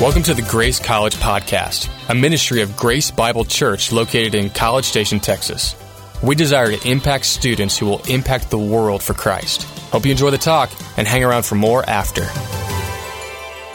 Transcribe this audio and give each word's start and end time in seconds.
Welcome 0.00 0.22
to 0.22 0.34
the 0.34 0.42
Grace 0.42 0.78
College 0.78 1.16
Podcast, 1.16 1.90
a 2.08 2.14
ministry 2.14 2.62
of 2.62 2.76
Grace 2.76 3.10
Bible 3.10 3.44
Church 3.44 3.90
located 3.90 4.36
in 4.36 4.48
College 4.48 4.84
Station, 4.84 5.18
Texas. 5.18 5.74
We 6.22 6.36
desire 6.36 6.70
to 6.70 6.88
impact 6.88 7.24
students 7.24 7.76
who 7.76 7.86
will 7.86 8.00
impact 8.08 8.48
the 8.48 8.60
world 8.60 9.02
for 9.02 9.14
Christ. 9.14 9.64
Hope 9.90 10.04
you 10.04 10.12
enjoy 10.12 10.30
the 10.30 10.38
talk 10.38 10.70
and 10.96 11.08
hang 11.08 11.24
around 11.24 11.44
for 11.46 11.56
more 11.56 11.82
after. 11.90 12.22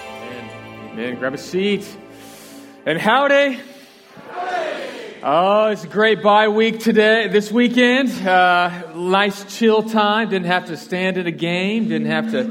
Amen. 0.07 0.49
Amen. 0.93 1.20
Grab 1.20 1.33
a 1.33 1.38
seat. 1.38 1.86
And 2.85 2.97
howdy. 2.97 3.59
Oh, 5.23 5.71
it's 5.71 5.83
a 5.83 5.87
great 5.87 6.23
bye 6.23 6.47
week 6.47 6.79
today, 6.79 7.27
this 7.27 7.51
weekend. 7.51 8.09
Uh, 8.25 8.93
nice 8.95 9.57
chill 9.57 9.83
time. 9.83 10.29
Didn't 10.29 10.47
have 10.47 10.67
to 10.67 10.77
stand 10.77 11.17
at 11.17 11.27
a 11.27 11.31
game. 11.31 11.89
Didn't 11.89 12.07
have 12.07 12.31
to, 12.31 12.49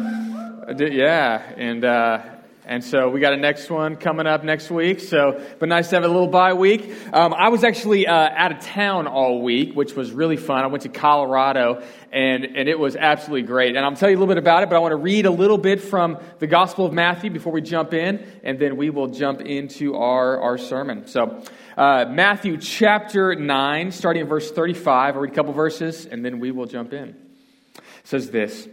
uh, 0.68 0.84
yeah. 0.84 1.40
And, 1.56 1.86
uh, 1.86 2.22
and 2.64 2.84
so 2.84 3.08
we 3.08 3.18
got 3.20 3.32
a 3.32 3.36
next 3.36 3.68
one 3.70 3.96
coming 3.96 4.26
up 4.26 4.44
next 4.44 4.70
week. 4.70 5.00
So, 5.00 5.44
but 5.58 5.68
nice 5.68 5.90
to 5.90 5.96
have 5.96 6.04
a 6.04 6.08
little 6.08 6.28
bye 6.28 6.52
week. 6.52 6.94
Um, 7.12 7.34
I 7.34 7.48
was 7.48 7.64
actually 7.64 8.06
uh, 8.06 8.14
out 8.14 8.52
of 8.52 8.60
town 8.60 9.08
all 9.08 9.42
week, 9.42 9.74
which 9.74 9.94
was 9.94 10.12
really 10.12 10.36
fun. 10.36 10.62
I 10.62 10.68
went 10.68 10.84
to 10.84 10.88
Colorado, 10.88 11.82
and 12.12 12.44
and 12.44 12.68
it 12.68 12.78
was 12.78 12.94
absolutely 12.94 13.46
great. 13.48 13.74
And 13.74 13.84
I'll 13.84 13.96
tell 13.96 14.08
you 14.08 14.16
a 14.16 14.20
little 14.20 14.32
bit 14.32 14.38
about 14.38 14.62
it, 14.62 14.68
but 14.68 14.76
I 14.76 14.78
want 14.78 14.92
to 14.92 14.96
read 14.96 15.26
a 15.26 15.30
little 15.30 15.58
bit 15.58 15.80
from 15.80 16.18
the 16.38 16.46
Gospel 16.46 16.86
of 16.86 16.92
Matthew 16.92 17.30
before 17.30 17.52
we 17.52 17.62
jump 17.62 17.94
in, 17.94 18.24
and 18.44 18.58
then 18.58 18.76
we 18.76 18.90
will 18.90 19.08
jump 19.08 19.40
into 19.40 19.96
our 19.96 20.40
our 20.40 20.56
sermon. 20.58 21.08
So, 21.08 21.42
uh, 21.76 22.04
Matthew 22.08 22.58
chapter 22.58 23.34
nine, 23.34 23.90
starting 23.90 24.22
in 24.22 24.28
verse 24.28 24.52
thirty-five. 24.52 25.16
I'll 25.16 25.20
read 25.20 25.32
a 25.32 25.34
couple 25.34 25.52
verses, 25.52 26.06
and 26.06 26.24
then 26.24 26.38
we 26.38 26.52
will 26.52 26.66
jump 26.66 26.92
in. 26.92 27.08
It 27.08 27.82
says 28.04 28.30
this. 28.30 28.68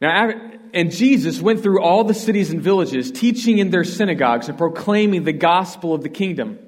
Now, 0.00 0.30
and 0.72 0.92
Jesus 0.92 1.40
went 1.40 1.62
through 1.62 1.82
all 1.82 2.04
the 2.04 2.14
cities 2.14 2.50
and 2.50 2.60
villages, 2.60 3.10
teaching 3.10 3.58
in 3.58 3.70
their 3.70 3.84
synagogues 3.84 4.48
and 4.48 4.56
proclaiming 4.56 5.24
the 5.24 5.32
gospel 5.32 5.92
of 5.92 6.02
the 6.02 6.08
kingdom, 6.08 6.58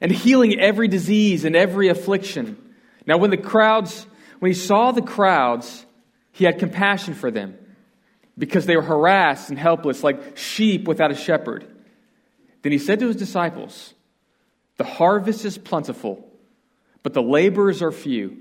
and 0.00 0.10
healing 0.10 0.58
every 0.58 0.88
disease 0.88 1.44
and 1.44 1.54
every 1.54 1.88
affliction. 1.88 2.56
Now, 3.06 3.18
when 3.18 3.30
the 3.30 3.36
crowds, 3.36 4.06
when 4.38 4.50
he 4.50 4.54
saw 4.54 4.92
the 4.92 5.02
crowds, 5.02 5.84
he 6.32 6.44
had 6.44 6.58
compassion 6.58 7.14
for 7.14 7.30
them, 7.30 7.58
because 8.38 8.64
they 8.64 8.76
were 8.76 8.82
harassed 8.82 9.50
and 9.50 9.58
helpless, 9.58 10.02
like 10.02 10.38
sheep 10.38 10.88
without 10.88 11.10
a 11.10 11.14
shepherd. 11.14 11.66
Then 12.62 12.72
he 12.72 12.78
said 12.78 13.00
to 13.00 13.08
his 13.08 13.16
disciples, 13.16 13.92
The 14.78 14.84
harvest 14.84 15.44
is 15.44 15.58
plentiful, 15.58 16.26
but 17.02 17.12
the 17.12 17.22
laborers 17.22 17.82
are 17.82 17.92
few. 17.92 18.38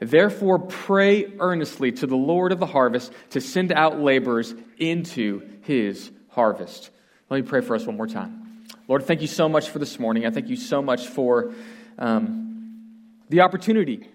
Therefore, 0.00 0.60
pray 0.60 1.32
earnestly 1.40 1.92
to 1.92 2.06
the 2.06 2.16
Lord 2.16 2.52
of 2.52 2.60
the 2.60 2.66
harvest 2.66 3.12
to 3.30 3.40
send 3.40 3.72
out 3.72 4.00
laborers 4.00 4.54
into 4.78 5.42
his 5.62 6.10
harvest. 6.28 6.90
Let 7.30 7.42
me 7.42 7.48
pray 7.48 7.62
for 7.62 7.74
us 7.74 7.84
one 7.84 7.96
more 7.96 8.06
time. 8.06 8.66
Lord, 8.86 9.04
thank 9.04 9.20
you 9.20 9.26
so 9.26 9.48
much 9.48 9.70
for 9.70 9.78
this 9.78 9.98
morning. 9.98 10.24
I 10.24 10.30
thank 10.30 10.48
you 10.48 10.56
so 10.56 10.80
much 10.80 11.08
for 11.08 11.52
um, 11.98 12.94
the 13.28 13.40
opportunity 13.40 14.08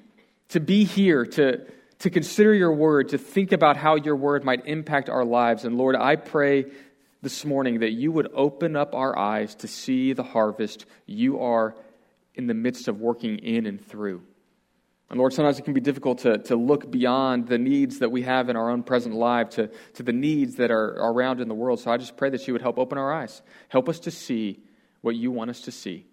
to 0.49 0.59
be 0.59 0.85
here, 0.85 1.25
to, 1.25 1.65
to 1.99 2.09
consider 2.09 2.53
your 2.53 2.73
word, 2.73 3.09
to 3.09 3.17
think 3.17 3.51
about 3.51 3.75
how 3.75 3.95
your 3.95 4.15
word 4.15 4.43
might 4.43 4.65
impact 4.65 5.09
our 5.09 5.25
lives. 5.25 5.65
And 5.65 5.77
Lord, 5.77 5.95
I 5.95 6.15
pray 6.15 6.65
this 7.21 7.45
morning 7.45 7.79
that 7.79 7.91
you 7.91 8.11
would 8.11 8.29
open 8.33 8.75
up 8.75 8.95
our 8.95 9.17
eyes 9.17 9.55
to 9.55 9.67
see 9.67 10.13
the 10.13 10.23
harvest 10.23 10.85
you 11.05 11.39
are 11.39 11.75
in 12.35 12.47
the 12.47 12.53
midst 12.53 12.87
of 12.87 12.99
working 12.99 13.37
in 13.39 13.65
and 13.65 13.85
through. 13.85 14.23
And 15.13 15.19
Lord, 15.19 15.31
sometimes 15.31 15.59
it 15.59 15.61
can 15.61 15.75
be 15.75 15.79
difficult 15.79 16.17
to, 16.21 16.39
to 16.39 16.55
look 16.55 16.89
beyond 16.89 17.47
the 17.47 17.59
needs 17.59 17.99
that 17.99 18.09
we 18.09 18.23
have 18.23 18.49
in 18.49 18.55
our 18.55 18.71
own 18.71 18.81
present 18.81 19.13
life 19.13 19.49
to, 19.51 19.69
to 19.93 20.01
the 20.01 20.11
needs 20.11 20.55
that 20.55 20.71
are 20.71 20.87
around 20.97 21.39
in 21.39 21.47
the 21.47 21.53
world. 21.53 21.79
So 21.81 21.91
I 21.91 21.97
just 21.97 22.17
pray 22.17 22.31
that 22.31 22.47
you 22.47 22.53
would 22.53 22.63
help 22.63 22.79
open 22.79 22.97
our 22.97 23.13
eyes. 23.13 23.43
Help 23.67 23.89
us 23.89 23.99
to 23.99 24.09
see 24.09 24.63
what 25.01 25.15
you 25.15 25.29
want 25.29 25.51
us 25.51 25.61
to 25.61 25.71
see. 25.71 26.07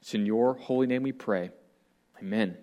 It's 0.00 0.14
in 0.14 0.24
your 0.24 0.54
holy 0.54 0.86
name 0.86 1.02
we 1.02 1.12
pray. 1.12 1.50
Amen. 2.18 2.56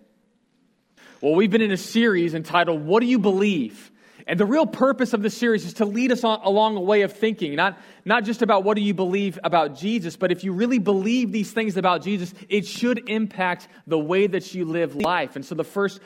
Well, 1.21 1.35
we've 1.35 1.51
been 1.51 1.61
in 1.61 1.71
a 1.71 1.77
series 1.77 2.33
entitled, 2.33 2.83
What 2.83 3.01
Do 3.01 3.05
You 3.05 3.19
Believe? 3.19 3.91
And 4.25 4.39
the 4.39 4.45
real 4.45 4.65
purpose 4.65 5.13
of 5.13 5.21
this 5.21 5.35
series 5.35 5.65
is 5.65 5.73
to 5.75 5.85
lead 5.85 6.11
us 6.11 6.23
on, 6.23 6.39
along 6.43 6.77
a 6.77 6.81
way 6.81 7.01
of 7.01 7.11
thinking, 7.13 7.55
not, 7.55 7.77
not 8.05 8.23
just 8.23 8.41
about 8.41 8.63
what 8.63 8.75
do 8.75 8.81
you 8.81 8.93
believe 8.93 9.37
about 9.43 9.75
Jesus, 9.75 10.15
but 10.15 10.31
if 10.31 10.43
you 10.43 10.53
really 10.53 10.79
believe 10.79 11.31
these 11.31 11.51
things 11.51 11.75
about 11.75 12.03
Jesus, 12.03 12.33
it 12.47 12.65
should 12.65 13.09
impact 13.09 13.67
the 13.85 13.99
way 13.99 14.27
that 14.27 14.53
you 14.53 14.65
live 14.65 14.95
life. 14.95 15.35
And 15.35 15.45
so 15.45 15.55
the 15.55 15.63
first 15.63 15.99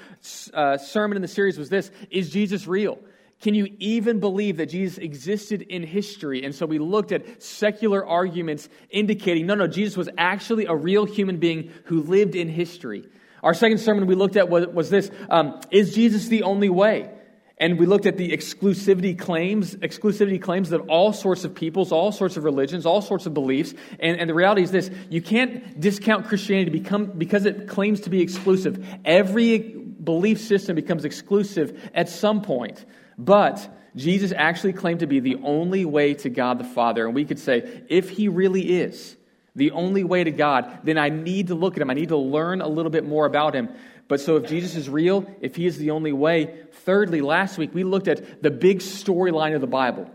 uh, 0.53 0.77
sermon 0.77 1.15
in 1.15 1.21
the 1.21 1.27
series 1.27 1.57
was 1.57 1.69
this 1.69 1.91
Is 2.09 2.29
Jesus 2.29 2.67
real? 2.67 2.99
Can 3.41 3.53
you 3.53 3.67
even 3.77 4.19
believe 4.19 4.57
that 4.57 4.67
Jesus 4.67 4.97
existed 4.97 5.61
in 5.61 5.83
history? 5.83 6.43
And 6.43 6.55
so 6.55 6.65
we 6.65 6.79
looked 6.79 7.11
at 7.11 7.43
secular 7.43 8.03
arguments 8.03 8.67
indicating 8.89 9.45
no, 9.45 9.53
no, 9.53 9.67
Jesus 9.67 9.95
was 9.95 10.09
actually 10.17 10.65
a 10.65 10.75
real 10.75 11.05
human 11.05 11.37
being 11.37 11.71
who 11.85 12.01
lived 12.01 12.35
in 12.35 12.49
history. 12.49 13.07
Our 13.43 13.53
second 13.53 13.77
sermon 13.77 14.07
we 14.07 14.15
looked 14.15 14.37
at 14.37 14.49
was, 14.49 14.65
was 14.67 14.89
this 14.89 15.11
um, 15.29 15.61
Is 15.69 15.93
Jesus 15.93 16.29
the 16.29 16.43
only 16.43 16.69
way? 16.69 17.11
And 17.59 17.79
we 17.79 17.87
looked 17.87 18.05
at 18.05 18.17
the 18.17 18.31
exclusivity 18.31 19.17
claims, 19.17 19.75
exclusivity 19.77 20.39
claims 20.39 20.71
of 20.71 20.87
all 20.89 21.11
sorts 21.11 21.43
of 21.43 21.55
peoples, 21.55 21.91
all 21.91 22.11
sorts 22.11 22.37
of 22.37 22.43
religions, 22.43 22.85
all 22.85 23.01
sorts 23.01 23.25
of 23.25 23.33
beliefs. 23.33 23.73
And, 23.99 24.19
and 24.19 24.29
the 24.29 24.35
reality 24.35 24.61
is 24.61 24.71
this 24.71 24.91
you 25.09 25.21
can't 25.21 25.79
discount 25.79 26.27
Christianity 26.27 26.69
become, 26.69 27.05
because 27.05 27.45
it 27.45 27.67
claims 27.67 28.01
to 28.01 28.11
be 28.11 28.21
exclusive. 28.21 28.85
Every 29.03 29.57
belief 29.57 30.39
system 30.39 30.75
becomes 30.75 31.03
exclusive 31.03 31.89
at 31.95 32.09
some 32.09 32.43
point. 32.43 32.85
But 33.17 33.67
Jesus 33.95 34.31
actually 34.35 34.73
claimed 34.73 34.99
to 34.99 35.07
be 35.07 35.19
the 35.19 35.37
only 35.43 35.83
way 35.83 36.13
to 36.13 36.29
God 36.29 36.59
the 36.59 36.63
Father. 36.63 37.07
And 37.07 37.15
we 37.15 37.25
could 37.25 37.39
say, 37.39 37.83
if 37.89 38.11
he 38.11 38.27
really 38.27 38.79
is 38.79 39.17
the 39.55 39.71
only 39.71 40.03
way 40.03 40.23
to 40.23 40.29
God, 40.29 40.81
then 40.83 40.99
I 40.99 41.09
need 41.09 41.47
to 41.47 41.55
look 41.55 41.75
at 41.75 41.81
him. 41.81 41.89
I 41.89 41.95
need 41.95 42.09
to 42.09 42.17
learn 42.17 42.61
a 42.61 42.67
little 42.67 42.91
bit 42.91 43.05
more 43.05 43.25
about 43.25 43.55
him. 43.55 43.69
But 44.07 44.21
so 44.21 44.37
if 44.37 44.47
Jesus 44.47 44.75
is 44.75 44.89
real, 44.89 45.25
if 45.41 45.55
he 45.55 45.65
is 45.65 45.77
the 45.77 45.91
only 45.91 46.13
way, 46.13 46.63
thirdly, 46.85 47.21
last 47.21 47.57
week 47.57 47.73
we 47.73 47.83
looked 47.83 48.07
at 48.07 48.41
the 48.41 48.51
big 48.51 48.79
storyline 48.79 49.53
of 49.53 49.61
the 49.61 49.67
Bible. 49.67 50.09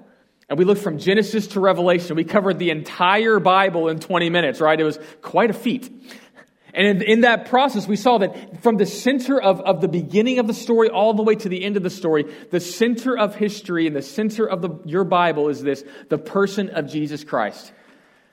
And 0.48 0.58
we 0.58 0.64
looked 0.64 0.82
from 0.82 0.98
Genesis 0.98 1.46
to 1.48 1.60
Revelation. 1.60 2.16
We 2.16 2.24
covered 2.24 2.58
the 2.58 2.70
entire 2.70 3.38
Bible 3.38 3.88
in 3.88 4.00
20 4.00 4.30
minutes, 4.30 4.60
right? 4.60 4.78
It 4.78 4.84
was 4.84 4.98
quite 5.20 5.50
a 5.50 5.54
feat. 5.54 5.90
And 6.74 6.86
in, 6.86 7.02
in, 7.02 7.20
that 7.22 7.46
process, 7.46 7.86
we 7.86 7.96
saw 7.96 8.18
that 8.18 8.62
from 8.62 8.76
the 8.76 8.86
center 8.86 9.40
of, 9.40 9.60
of 9.60 9.82
the 9.82 9.88
beginning 9.88 10.38
of 10.38 10.46
the 10.46 10.54
story 10.54 10.88
all 10.88 11.12
the 11.12 11.22
way 11.22 11.34
to 11.34 11.48
the 11.48 11.62
end 11.62 11.76
of 11.76 11.82
the 11.82 11.90
story, 11.90 12.24
the 12.50 12.60
center 12.60 13.16
of 13.16 13.34
history 13.34 13.86
and 13.86 13.94
the 13.94 14.02
center 14.02 14.46
of 14.46 14.62
the, 14.62 14.70
your 14.86 15.04
Bible 15.04 15.50
is 15.50 15.62
this 15.62 15.84
the 16.08 16.16
person 16.16 16.70
of 16.70 16.90
Jesus 16.90 17.24
Christ. 17.24 17.72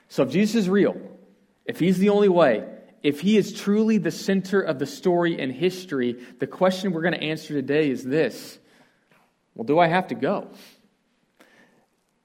So 0.08 0.22
if 0.22 0.30
Jesus 0.30 0.56
is 0.56 0.70
real, 0.70 0.96
if 1.66 1.78
he's 1.78 1.98
the 1.98 2.08
only 2.08 2.30
way, 2.30 2.66
if 3.02 3.20
he 3.20 3.36
is 3.36 3.52
truly 3.52 3.98
the 3.98 4.10
center 4.10 4.60
of 4.60 4.78
the 4.78 4.86
story 4.86 5.40
and 5.40 5.52
history, 5.52 6.22
the 6.38 6.46
question 6.46 6.92
we're 6.92 7.02
going 7.02 7.14
to 7.14 7.22
answer 7.22 7.54
today 7.54 7.90
is 7.90 8.04
this 8.04 8.58
Well, 9.54 9.64
do 9.64 9.78
I 9.78 9.88
have 9.88 10.08
to 10.08 10.14
go? 10.14 10.48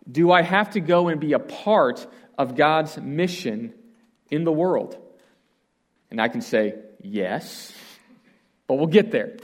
Do 0.09 0.31
I 0.31 0.41
have 0.41 0.71
to 0.71 0.81
go 0.81 1.07
and 1.07 1.19
be 1.19 1.33
a 1.33 1.39
part 1.39 2.05
of 2.37 2.55
God's 2.55 2.97
mission 2.97 3.73
in 4.29 4.43
the 4.43 4.51
world? 4.51 4.97
And 6.11 6.21
I 6.21 6.27
can 6.27 6.41
say, 6.41 6.75
yes, 7.01 7.73
but 8.67 8.75
we'll 8.75 8.87
get 8.87 9.11
there. 9.11 9.37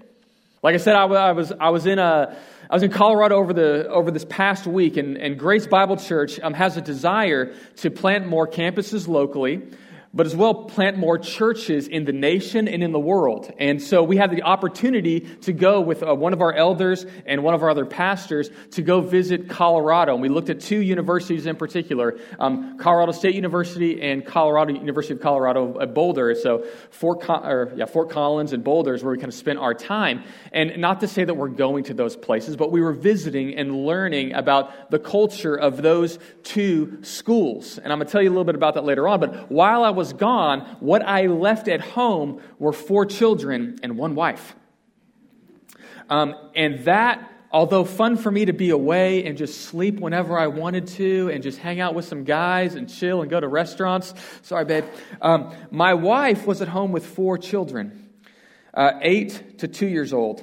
Like 0.62 0.76
I 0.76 0.78
said, 0.78 0.96
I 0.96 1.32
was, 1.32 1.52
I 1.52 1.70
was 1.70 1.88
in 1.88 1.98
a, 1.98 2.38
I 2.70 2.76
was 2.76 2.84
in 2.84 2.92
Colorado 2.92 3.36
over, 3.36 3.54
the, 3.54 3.90
over 3.90 4.12
this 4.12 4.26
past 4.26 4.68
week, 4.68 4.98
and, 4.98 5.18
and 5.18 5.40
Grace 5.40 5.66
Bible 5.66 5.98
Church 5.98 6.40
um, 6.40 6.54
has 6.54 6.78
a 6.78 6.82
desire 6.82 7.56
to 7.78 7.90
plant 7.90 8.28
more 8.28 8.48
campuses 8.48 9.08
locally 9.08 9.64
but 10.14 10.26
as 10.26 10.36
well 10.36 10.54
plant 10.54 10.98
more 10.98 11.18
churches 11.18 11.88
in 11.88 12.06
the 12.06 12.12
nation 12.12 12.68
and 12.68 12.84
in 12.84 12.92
the 12.92 13.00
world. 13.00 13.52
And 13.58 13.82
so 13.82 14.04
we 14.04 14.18
had 14.18 14.32
the 14.32 14.44
opportunity 14.44 15.22
to 15.42 15.54
go 15.54 15.80
with 15.80 16.04
uh, 16.04 16.14
one 16.14 16.34
of 16.34 16.42
our 16.42 16.54
elders 16.54 17.06
and 17.26 17.44
one 17.44 17.54
of 17.54 17.64
our 17.64 17.70
other 17.70 17.86
pastors 17.86 18.50
to 18.72 18.82
go 18.82 19.00
visit 19.00 19.50
Colorado. 19.50 20.14
And 20.14 20.22
we 20.22 20.30
looked 20.30 20.50
at 20.50 20.60
two 20.60 20.80
universities 20.80 21.46
in 21.46 21.56
particular 21.56 22.20
um, 22.40 22.78
Colorado 22.78 23.14
State 23.14 23.36
University 23.36 24.02
and 24.02 24.26
Colorado 24.26 24.74
University 24.74 25.14
of 25.14 25.22
Colorado 25.22 25.80
at 25.80 25.94
Boulder. 25.94 26.36
So 26.36 26.66
Fort, 26.90 27.30
or, 27.30 27.72
yeah, 27.76 27.86
Fort 27.86 28.10
Collins 28.10 28.52
and 28.52 28.64
Boulder 28.64 28.94
is 28.94 29.04
where 29.04 29.12
we 29.12 29.18
kind 29.18 29.30
of 29.30 29.34
spent 29.34 29.60
our 29.60 29.74
time. 29.74 30.24
And 30.52 30.78
not 30.78 31.00
to 31.02 31.08
say 31.08 31.24
that 31.24 31.36
we're 31.36 31.48
going 31.48 31.86
to 31.86 31.94
those 31.94 32.18
places, 32.18 32.58
but 32.58 32.72
we 32.72 32.82
were 32.82 32.94
visiting 32.94 33.56
and 33.56 33.86
learning 33.86 34.34
about 34.34 34.92
the 34.92 35.00
culture 35.00 35.56
of 35.56 35.82
those 35.82 36.20
two 36.44 37.00
schools. 37.02 37.78
And 37.78 37.94
I'm 37.94 38.00
going 38.00 38.08
to 38.08 38.12
tell 38.12 38.22
you 38.22 38.30
a 38.30 38.32
little 38.34 38.44
bit 38.44 38.56
about 38.56 38.74
that 38.74 38.84
later 38.84 39.08
on. 39.08 39.20
But 39.20 39.50
while 39.50 39.84
I 39.84 39.90
was 39.90 40.01
was 40.02 40.14
gone, 40.14 40.62
what 40.80 41.04
I 41.06 41.28
left 41.28 41.68
at 41.68 41.80
home 41.80 42.42
were 42.58 42.74
four 42.74 43.06
children 43.06 43.78
and 43.84 44.00
one 44.00 44.16
wife. 44.16 44.56
Um, 46.10 46.34
and 46.56 46.80
that, 46.86 47.32
although 47.52 47.86
fun 47.86 48.18
for 48.18 48.32
me 48.32 48.46
to 48.46 48.54
be 48.54 48.72
away 48.72 49.24
and 49.26 49.38
just 49.38 49.62
sleep 49.62 50.00
whenever 50.00 50.40
I 50.40 50.48
wanted 50.48 50.88
to 51.00 51.30
and 51.32 51.44
just 51.44 51.60
hang 51.60 51.80
out 51.80 51.94
with 51.94 52.06
some 52.06 52.24
guys 52.24 52.74
and 52.74 52.90
chill 52.90 53.22
and 53.22 53.30
go 53.30 53.40
to 53.40 53.48
restaurants, 53.48 54.16
sorry, 54.42 54.66
babe, 54.66 54.86
um, 55.22 55.54
my 55.70 55.94
wife 55.94 56.48
was 56.48 56.64
at 56.64 56.68
home 56.68 56.92
with 56.92 57.06
four 57.06 57.38
children, 57.38 58.10
uh, 58.74 58.94
eight 59.04 59.60
to 59.60 59.68
two 59.68 59.88
years 59.88 60.14
old. 60.14 60.42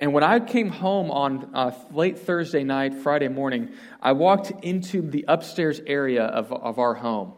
And 0.00 0.12
when 0.12 0.24
I 0.24 0.40
came 0.40 0.70
home 0.70 1.12
on 1.12 1.54
uh, 1.54 1.70
late 1.92 2.18
Thursday 2.18 2.64
night, 2.64 2.94
Friday 2.94 3.28
morning, 3.28 3.70
I 4.02 4.10
walked 4.12 4.50
into 4.64 5.02
the 5.02 5.24
upstairs 5.28 5.80
area 5.86 6.24
of, 6.24 6.52
of 6.52 6.80
our 6.80 6.94
home. 6.94 7.32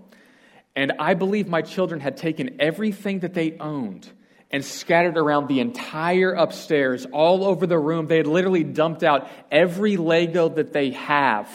And 0.79 0.93
I 1.01 1.15
believe 1.15 1.49
my 1.49 1.63
children 1.63 1.99
had 1.99 2.17
taken 2.17 2.59
everything 2.61 3.19
that 3.21 3.35
they 3.35 3.57
owned 3.59 4.09
and 4.53 4.65
scattered 4.65 5.19
around 5.19 5.49
the 5.49 5.59
entire 5.59 6.31
upstairs, 6.31 7.05
all 7.05 7.45
over 7.45 7.67
the 7.67 7.77
room. 7.77 8.07
They 8.07 8.19
had 8.19 8.29
literally 8.29 8.63
dumped 8.63 9.03
out 9.03 9.29
every 9.51 9.97
Lego 9.97 10.49
that 10.51 10.73
they 10.73 10.93
have 10.93 11.51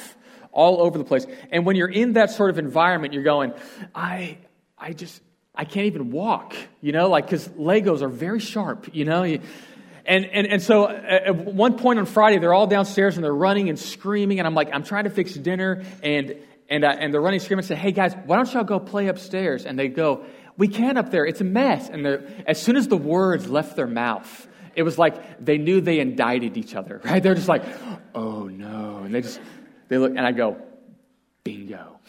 all 0.52 0.81
over 0.81 0.98
the 0.98 1.06
place. 1.06 1.25
And 1.54 1.66
when 1.66 1.78
you're 1.78 1.88
in 1.88 2.14
that 2.14 2.31
sort 2.31 2.50
of 2.50 2.60
environment, 2.60 3.14
you're 3.14 3.24
going, 3.24 3.54
I, 3.96 4.40
I 4.78 4.92
just, 4.92 5.22
I 5.56 5.64
can't 5.64 5.86
even 5.86 6.12
walk, 6.12 6.54
you 6.81 6.92
know, 6.92 7.08
like, 7.08 7.25
because 7.25 7.48
Legos 7.48 8.02
are 8.02 8.10
very 8.10 8.42
sharp, 8.42 8.94
you 8.94 9.06
know. 9.06 9.24
And, 9.24 9.42
and, 10.06 10.48
and 10.48 10.62
so 10.62 10.90
at 10.90 11.34
one 11.34 11.78
point 11.78 11.98
on 11.98 12.08
Friday, 12.08 12.40
they're 12.40 12.54
all 12.54 12.68
downstairs 12.68 13.16
and 13.16 13.24
they're 13.24 13.34
running 13.34 13.70
and 13.70 13.80
screaming. 13.80 14.40
And 14.40 14.46
I'm 14.46 14.54
like, 14.54 14.74
I'm 14.74 14.84
trying 14.84 15.06
to 15.06 15.12
fix 15.12 15.34
dinner. 15.34 15.86
And, 16.04 16.36
and, 16.69 16.83
uh, 16.83 16.95
and 16.98 17.13
they're 17.13 17.21
running, 17.21 17.39
screaming, 17.39 17.62
and 17.62 17.68
say, 17.68 17.75
hey 17.75 17.92
guys, 17.92 18.15
why 18.25 18.38
don't 18.38 18.51
y'all 18.54 18.63
go 18.63 18.80
play 18.80 19.07
upstairs? 19.07 19.65
And 19.65 19.77
they 19.77 19.88
go, 19.88 20.25
we 20.57 20.68
can't 20.68 20.98
up 20.98 21.12
there. 21.12 21.25
It's 21.25 21.42
a 21.42 21.45
mess. 21.45 21.89
And 21.89 22.06
as 22.48 22.62
soon 22.62 22.75
as 22.75 22.88
the 22.88 22.98
words 22.98 23.50
left 23.50 23.75
their 23.75 23.88
mouth, 23.88 24.48
it 24.75 24.83
was 24.83 24.98
like 24.98 25.44
they 25.44 25.57
knew 25.57 25.81
they 25.81 26.00
indicted 26.00 26.57
each 26.57 26.75
other, 26.75 27.01
right? 27.06 27.21
They're 27.21 27.36
just 27.36 27.48
like, 27.48 27.63
oh 28.13 28.48
no. 28.48 29.01
And 29.04 29.13
they 29.13 29.21
just, 29.21 29.39
they 29.88 29.98
look, 29.98 30.12
and 30.12 30.25
I 30.25 30.31
go, 30.31 30.57
bingo. 31.44 32.00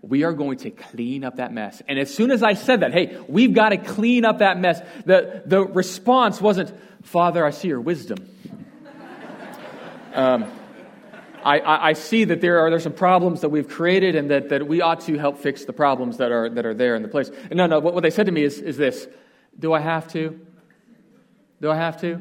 We 0.00 0.22
are 0.22 0.32
going 0.32 0.58
to 0.58 0.70
clean 0.70 1.24
up 1.24 1.36
that 1.36 1.52
mess. 1.52 1.82
And 1.88 1.98
as 1.98 2.14
soon 2.14 2.30
as 2.30 2.42
I 2.42 2.54
said 2.54 2.80
that, 2.80 2.92
hey, 2.92 3.18
we've 3.28 3.52
got 3.52 3.70
to 3.70 3.76
clean 3.76 4.24
up 4.24 4.38
that 4.38 4.58
mess, 4.58 4.80
the, 5.04 5.42
the 5.44 5.64
response 5.64 6.40
wasn't, 6.40 6.72
Father, 7.02 7.44
I 7.44 7.50
see 7.50 7.68
your 7.68 7.80
wisdom. 7.80 8.18
Um, 10.14 10.50
I, 11.48 11.58
I, 11.60 11.88
I, 11.88 11.92
see 11.94 12.24
that 12.24 12.42
there 12.42 12.58
are 12.60 12.68
there's 12.68 12.82
some 12.82 12.92
problems 12.92 13.40
that 13.40 13.48
we've 13.48 13.66
created 13.66 14.14
and 14.14 14.30
that, 14.30 14.50
that 14.50 14.68
we 14.68 14.82
ought 14.82 15.00
to 15.02 15.16
help 15.16 15.38
fix 15.38 15.64
the 15.64 15.72
problems 15.72 16.18
that 16.18 16.30
are, 16.30 16.50
that 16.50 16.66
are 16.66 16.74
there 16.74 16.94
in 16.94 17.00
the 17.00 17.08
place. 17.08 17.30
And 17.50 17.56
no, 17.56 17.66
no, 17.66 17.78
what, 17.80 17.94
what 17.94 18.02
they 18.02 18.10
said 18.10 18.26
to 18.26 18.32
me 18.32 18.42
is, 18.42 18.58
is 18.58 18.76
this 18.76 19.08
Do 19.58 19.72
I 19.72 19.80
have 19.80 20.08
to? 20.12 20.38
Do 21.62 21.70
I 21.70 21.76
have 21.76 22.00
to? 22.02 22.20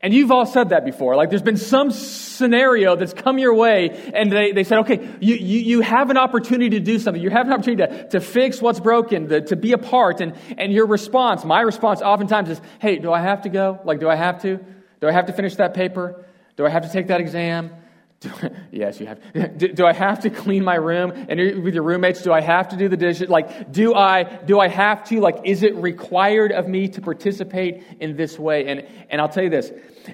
And 0.00 0.12
you've 0.12 0.32
all 0.32 0.44
said 0.44 0.70
that 0.70 0.84
before. 0.84 1.14
Like 1.14 1.30
there's 1.30 1.42
been 1.42 1.56
some 1.56 1.92
scenario 1.92 2.96
that's 2.96 3.12
come 3.12 3.38
your 3.38 3.54
way 3.54 4.10
and 4.12 4.30
they, 4.30 4.50
they 4.52 4.64
said, 4.64 4.78
okay, 4.80 5.08
you, 5.20 5.36
you, 5.36 5.58
you 5.60 5.80
have 5.80 6.10
an 6.10 6.16
opportunity 6.16 6.70
to 6.70 6.80
do 6.80 6.98
something. 6.98 7.22
You 7.22 7.30
have 7.30 7.46
an 7.46 7.52
opportunity 7.52 7.84
to, 7.84 8.08
to 8.10 8.20
fix 8.20 8.60
what's 8.60 8.80
broken, 8.80 9.28
to, 9.28 9.40
to 9.42 9.56
be 9.56 9.72
a 9.72 9.78
part. 9.78 10.20
And, 10.20 10.34
and 10.56 10.72
your 10.72 10.86
response, 10.86 11.44
my 11.44 11.60
response 11.60 12.00
oftentimes 12.00 12.50
is, 12.50 12.60
hey, 12.80 12.98
do 12.98 13.12
I 13.12 13.20
have 13.20 13.42
to 13.42 13.48
go? 13.48 13.80
Like, 13.84 14.00
do 14.00 14.08
I 14.08 14.16
have 14.16 14.42
to? 14.42 14.58
Do 15.00 15.08
I 15.08 15.12
have 15.12 15.26
to 15.26 15.32
finish 15.32 15.56
that 15.56 15.74
paper? 15.74 16.24
Do 16.56 16.66
I 16.66 16.70
have 16.70 16.82
to 16.82 16.92
take 16.92 17.06
that 17.08 17.20
exam? 17.20 17.70
Do, 18.20 18.30
yes, 18.72 18.98
you 18.98 19.06
have. 19.06 19.20
Do, 19.58 19.68
do, 19.68 19.86
I 19.86 19.92
have 19.92 20.20
to 20.20 20.30
clean 20.30 20.64
my 20.64 20.74
room? 20.74 21.12
And 21.28 21.62
with 21.62 21.74
your 21.74 21.84
roommates, 21.84 22.22
do 22.22 22.32
I 22.32 22.40
have 22.40 22.70
to 22.70 22.76
do 22.76 22.88
the 22.88 22.96
dishes? 22.96 23.28
Like, 23.28 23.70
do 23.70 23.94
I, 23.94 24.24
do 24.24 24.58
I 24.58 24.66
have 24.66 25.04
to? 25.04 25.20
Like, 25.20 25.42
is 25.44 25.62
it 25.62 25.76
required 25.76 26.50
of 26.50 26.66
me 26.66 26.88
to 26.88 27.00
participate 27.00 27.84
in 28.00 28.16
this 28.16 28.36
way? 28.36 28.66
And, 28.66 28.88
and 29.08 29.20
I'll 29.20 29.28
tell 29.28 29.44
you 29.44 29.50
this 29.50 29.70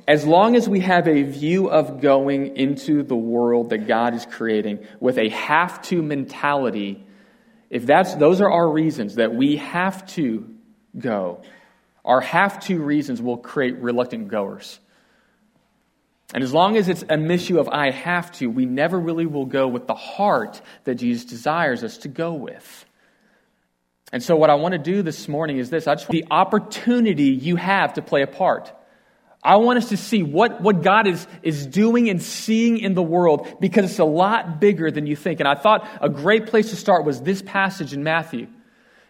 as 0.06 0.26
long 0.26 0.54
as 0.54 0.68
we 0.68 0.80
have 0.80 1.08
a 1.08 1.22
view 1.22 1.70
of 1.70 2.00
going 2.02 2.56
into 2.56 3.02
the 3.02 3.16
world 3.16 3.70
that 3.70 3.86
God 3.86 4.14
is 4.14 4.26
creating 4.26 4.86
with 5.00 5.18
a 5.18 5.30
have 5.30 5.80
to 5.82 6.02
mentality, 6.02 7.06
if 7.70 7.86
that's, 7.86 8.14
those 8.16 8.40
are 8.42 8.50
our 8.50 8.68
reasons 8.68 9.14
that 9.14 9.34
we 9.34 9.56
have 9.56 10.06
to 10.08 10.54
go, 10.98 11.42
our 12.04 12.20
have 12.20 12.60
to 12.66 12.82
reasons 12.82 13.22
will 13.22 13.38
create 13.38 13.78
reluctant 13.78 14.28
goers. 14.28 14.78
And 16.32 16.42
as 16.42 16.52
long 16.52 16.76
as 16.76 16.88
it's 16.88 17.02
an 17.02 17.30
issue 17.30 17.60
of 17.60 17.68
I 17.68 17.90
have 17.90 18.32
to, 18.32 18.48
we 18.48 18.64
never 18.64 18.98
really 18.98 19.26
will 19.26 19.44
go 19.44 19.68
with 19.68 19.86
the 19.86 19.94
heart 19.94 20.62
that 20.84 20.96
Jesus 20.96 21.24
desires 21.24 21.84
us 21.84 21.98
to 21.98 22.08
go 22.08 22.34
with. 22.34 22.86
And 24.12 24.22
so, 24.22 24.36
what 24.36 24.48
I 24.48 24.54
want 24.54 24.72
to 24.72 24.78
do 24.78 25.02
this 25.02 25.28
morning 25.28 25.58
is 25.58 25.70
this 25.70 25.86
I 25.86 25.94
just 25.94 26.08
want 26.08 26.12
the 26.12 26.32
opportunity 26.32 27.24
you 27.24 27.56
have 27.56 27.94
to 27.94 28.02
play 28.02 28.22
a 28.22 28.26
part. 28.26 28.72
I 29.42 29.56
want 29.56 29.76
us 29.76 29.90
to 29.90 29.98
see 29.98 30.22
what, 30.22 30.62
what 30.62 30.82
God 30.82 31.06
is, 31.06 31.26
is 31.42 31.66
doing 31.66 32.08
and 32.08 32.22
seeing 32.22 32.78
in 32.78 32.94
the 32.94 33.02
world 33.02 33.58
because 33.60 33.90
it's 33.90 33.98
a 33.98 34.04
lot 34.04 34.58
bigger 34.58 34.90
than 34.90 35.06
you 35.06 35.16
think. 35.16 35.38
And 35.38 35.46
I 35.46 35.54
thought 35.54 35.86
a 36.00 36.08
great 36.08 36.46
place 36.46 36.70
to 36.70 36.76
start 36.76 37.04
was 37.04 37.20
this 37.20 37.42
passage 37.42 37.92
in 37.92 38.02
Matthew. 38.02 38.46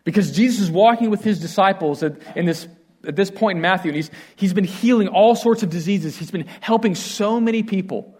Because 0.03 0.33
Jesus 0.33 0.65
is 0.65 0.71
walking 0.73 1.09
with 1.09 1.23
his 1.23 1.39
disciples 1.39 2.03
in 2.03 2.47
this 2.47 2.67
at 3.07 3.17
this 3.17 3.31
point 3.31 3.57
in 3.57 3.63
Matthew, 3.63 3.91
and 3.91 3.97
he's, 3.97 4.11
he's 4.37 4.53
been 4.53 4.65
healing 4.65 5.09
all 5.09 5.35
sorts 5.35 5.63
of 5.63 5.71
diseases. 5.71 6.17
He's 6.17 6.31
been 6.31 6.47
helping 6.61 6.95
so 6.95 7.41
many 7.41 7.63
people. 7.63 8.19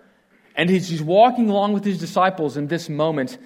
And 0.57 0.71
he's, 0.71 0.89
he's 0.89 1.03
walking 1.03 1.51
along 1.51 1.73
with 1.73 1.85
his 1.85 1.99
disciples 1.99 2.57
in 2.57 2.69
this 2.69 2.89
moment. 2.89 3.39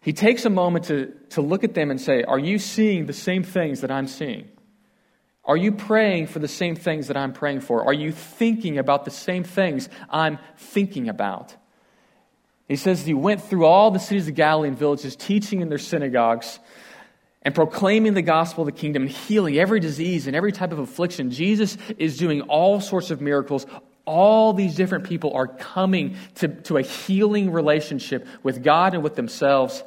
He 0.00 0.12
takes 0.12 0.44
a 0.44 0.50
moment 0.50 0.86
to, 0.86 1.14
to 1.30 1.40
look 1.40 1.62
at 1.64 1.74
them 1.74 1.90
and 1.90 2.00
say, 2.00 2.24
Are 2.24 2.38
you 2.38 2.58
seeing 2.58 3.06
the 3.06 3.12
same 3.12 3.44
things 3.44 3.80
that 3.82 3.90
I'm 3.90 4.06
seeing? 4.06 4.48
Are 5.44 5.56
you 5.56 5.72
praying 5.72 6.28
for 6.28 6.38
the 6.38 6.48
same 6.48 6.76
things 6.76 7.08
that 7.08 7.16
I'm 7.16 7.32
praying 7.32 7.60
for? 7.60 7.84
Are 7.84 7.92
you 7.92 8.12
thinking 8.12 8.78
about 8.78 9.04
the 9.04 9.10
same 9.10 9.42
things 9.44 9.88
I'm 10.08 10.38
thinking 10.56 11.08
about? 11.08 11.56
He 12.68 12.76
says 12.76 13.04
he 13.04 13.14
went 13.14 13.42
through 13.42 13.66
all 13.66 13.90
the 13.90 13.98
cities 13.98 14.28
of 14.28 14.34
Galilee 14.34 14.68
and 14.68 14.78
villages, 14.78 15.16
teaching 15.16 15.60
in 15.60 15.68
their 15.68 15.78
synagogues 15.78 16.58
and 17.44 17.54
proclaiming 17.54 18.14
the 18.14 18.22
gospel 18.22 18.62
of 18.62 18.66
the 18.66 18.80
kingdom 18.80 19.02
and 19.02 19.10
healing 19.10 19.58
every 19.58 19.80
disease 19.80 20.26
and 20.26 20.36
every 20.36 20.52
type 20.52 20.72
of 20.72 20.78
affliction. 20.78 21.30
Jesus 21.30 21.76
is 21.98 22.16
doing 22.16 22.42
all 22.42 22.80
sorts 22.80 23.10
of 23.10 23.20
miracles. 23.20 23.66
All 24.04 24.52
these 24.52 24.74
different 24.74 25.04
people 25.04 25.32
are 25.34 25.48
coming 25.48 26.16
to, 26.36 26.48
to 26.48 26.76
a 26.76 26.82
healing 26.82 27.50
relationship 27.50 28.26
with 28.42 28.62
God 28.62 28.94
and 28.94 29.02
with 29.02 29.16
themselves. 29.16 29.82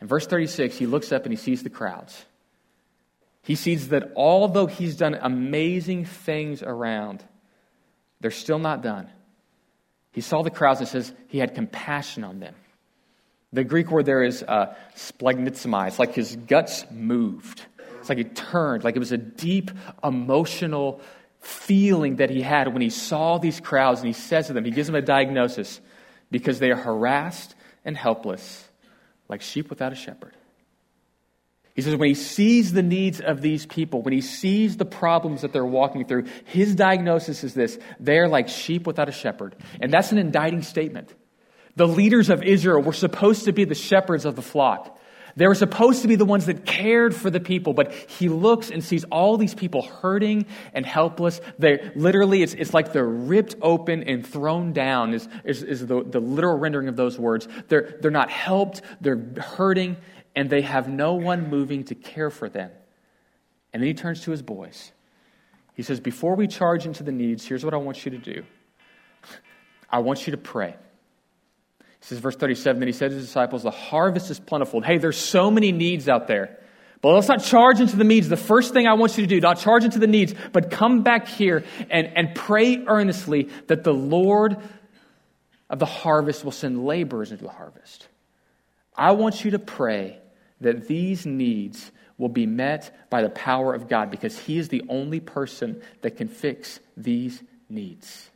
In 0.00 0.06
verse 0.06 0.26
36, 0.26 0.76
he 0.76 0.86
looks 0.86 1.12
up 1.12 1.24
and 1.24 1.32
he 1.32 1.36
sees 1.36 1.62
the 1.62 1.70
crowds. 1.70 2.24
He 3.42 3.54
sees 3.54 3.88
that 3.88 4.12
although 4.16 4.66
he's 4.66 4.96
done 4.96 5.14
amazing 5.14 6.06
things 6.06 6.62
around, 6.62 7.22
they're 8.20 8.30
still 8.30 8.58
not 8.58 8.82
done. 8.82 9.08
He 10.12 10.22
saw 10.22 10.42
the 10.42 10.50
crowds 10.50 10.80
and 10.80 10.88
says 10.88 11.12
he 11.28 11.38
had 11.38 11.54
compassion 11.54 12.24
on 12.24 12.40
them. 12.40 12.54
The 13.56 13.64
Greek 13.64 13.90
word 13.90 14.04
there 14.04 14.22
is 14.22 14.42
uh. 14.42 14.74
It's 14.94 15.98
like 15.98 16.14
his 16.14 16.36
guts 16.36 16.84
moved. 16.90 17.64
It's 17.98 18.08
like 18.10 18.18
it 18.18 18.36
turned, 18.36 18.84
like 18.84 18.96
it 18.96 18.98
was 18.98 19.12
a 19.12 19.16
deep 19.16 19.70
emotional 20.04 21.00
feeling 21.40 22.16
that 22.16 22.28
he 22.28 22.42
had 22.42 22.68
when 22.68 22.82
he 22.82 22.90
saw 22.90 23.38
these 23.38 23.58
crowds 23.58 24.00
and 24.00 24.08
he 24.08 24.12
says 24.12 24.48
to 24.48 24.52
them, 24.52 24.66
he 24.66 24.70
gives 24.70 24.88
them 24.88 24.94
a 24.94 25.00
diagnosis 25.00 25.80
because 26.30 26.58
they 26.58 26.70
are 26.70 26.76
harassed 26.76 27.54
and 27.82 27.96
helpless, 27.96 28.68
like 29.28 29.40
sheep 29.40 29.70
without 29.70 29.90
a 29.90 29.96
shepherd. 29.96 30.34
He 31.74 31.80
says, 31.80 31.96
when 31.96 32.10
he 32.10 32.14
sees 32.14 32.74
the 32.74 32.82
needs 32.82 33.22
of 33.22 33.40
these 33.40 33.64
people, 33.64 34.02
when 34.02 34.12
he 34.12 34.20
sees 34.20 34.76
the 34.76 34.84
problems 34.84 35.40
that 35.40 35.54
they're 35.54 35.64
walking 35.64 36.04
through, 36.04 36.26
his 36.44 36.74
diagnosis 36.74 37.42
is 37.42 37.54
this 37.54 37.78
they're 38.00 38.28
like 38.28 38.48
sheep 38.48 38.86
without 38.86 39.08
a 39.08 39.12
shepherd. 39.12 39.56
And 39.80 39.90
that's 39.90 40.12
an 40.12 40.18
indicting 40.18 40.62
statement. 40.62 41.14
The 41.76 41.86
leaders 41.86 42.30
of 42.30 42.42
Israel 42.42 42.82
were 42.82 42.92
supposed 42.92 43.44
to 43.44 43.52
be 43.52 43.64
the 43.64 43.74
shepherds 43.74 44.24
of 44.24 44.34
the 44.34 44.42
flock. 44.42 44.98
They 45.36 45.46
were 45.46 45.54
supposed 45.54 46.00
to 46.00 46.08
be 46.08 46.16
the 46.16 46.24
ones 46.24 46.46
that 46.46 46.64
cared 46.64 47.14
for 47.14 47.28
the 47.28 47.40
people, 47.40 47.74
but 47.74 47.92
he 47.92 48.30
looks 48.30 48.70
and 48.70 48.82
sees 48.82 49.04
all 49.04 49.36
these 49.36 49.54
people 49.54 49.82
hurting 49.82 50.46
and 50.72 50.86
helpless. 50.86 51.42
They 51.58 51.92
literally, 51.94 52.42
it's, 52.42 52.54
it's 52.54 52.72
like 52.72 52.94
they're 52.94 53.04
ripped 53.04 53.54
open 53.60 54.02
and 54.04 54.26
thrown 54.26 54.72
down, 54.72 55.12
is, 55.12 55.28
is, 55.44 55.62
is 55.62 55.86
the, 55.86 56.02
the 56.02 56.20
literal 56.20 56.58
rendering 56.58 56.88
of 56.88 56.96
those 56.96 57.18
words. 57.18 57.46
They're, 57.68 57.98
they're 58.00 58.10
not 58.10 58.30
helped, 58.30 58.80
they're 59.02 59.22
hurting, 59.36 59.98
and 60.34 60.48
they 60.48 60.62
have 60.62 60.88
no 60.88 61.14
one 61.14 61.50
moving 61.50 61.84
to 61.84 61.94
care 61.94 62.30
for 62.30 62.48
them. 62.48 62.70
And 63.74 63.82
then 63.82 63.88
he 63.88 63.94
turns 63.94 64.22
to 64.22 64.30
his 64.30 64.40
boys. 64.40 64.90
He 65.74 65.82
says, 65.82 66.00
Before 66.00 66.34
we 66.34 66.46
charge 66.46 66.86
into 66.86 67.02
the 67.02 67.12
needs, 67.12 67.44
here's 67.44 67.62
what 67.62 67.74
I 67.74 67.76
want 67.76 68.06
you 68.06 68.12
to 68.12 68.18
do 68.18 68.42
I 69.90 69.98
want 69.98 70.26
you 70.26 70.30
to 70.30 70.38
pray. 70.38 70.76
He 72.06 72.10
says, 72.10 72.20
verse 72.20 72.36
37, 72.36 72.78
then 72.78 72.86
he 72.86 72.92
said 72.92 73.10
to 73.10 73.16
his 73.16 73.26
disciples, 73.26 73.64
The 73.64 73.72
harvest 73.72 74.30
is 74.30 74.38
plentiful. 74.38 74.80
Hey, 74.80 74.98
there's 74.98 75.16
so 75.16 75.50
many 75.50 75.72
needs 75.72 76.08
out 76.08 76.28
there. 76.28 76.56
But 77.02 77.14
let's 77.14 77.26
not 77.26 77.42
charge 77.42 77.80
into 77.80 77.96
the 77.96 78.04
needs. 78.04 78.28
The 78.28 78.36
first 78.36 78.72
thing 78.72 78.86
I 78.86 78.94
want 78.94 79.18
you 79.18 79.24
to 79.24 79.28
do, 79.28 79.40
not 79.40 79.58
charge 79.58 79.82
into 79.82 79.98
the 79.98 80.06
needs, 80.06 80.32
but 80.52 80.70
come 80.70 81.02
back 81.02 81.26
here 81.26 81.64
and, 81.90 82.06
and 82.14 82.32
pray 82.32 82.84
earnestly 82.86 83.48
that 83.66 83.82
the 83.82 83.92
Lord 83.92 84.56
of 85.68 85.80
the 85.80 85.86
harvest 85.86 86.44
will 86.44 86.52
send 86.52 86.86
laborers 86.86 87.32
into 87.32 87.42
the 87.42 87.50
harvest. 87.50 88.06
I 88.94 89.10
want 89.10 89.44
you 89.44 89.50
to 89.50 89.58
pray 89.58 90.20
that 90.60 90.86
these 90.86 91.26
needs 91.26 91.90
will 92.18 92.28
be 92.28 92.46
met 92.46 93.10
by 93.10 93.22
the 93.22 93.30
power 93.30 93.74
of 93.74 93.88
God 93.88 94.12
because 94.12 94.38
He 94.38 94.58
is 94.58 94.68
the 94.68 94.84
only 94.88 95.18
person 95.18 95.82
that 96.02 96.16
can 96.16 96.28
fix 96.28 96.78
these 96.96 97.42
needs. 97.68 98.30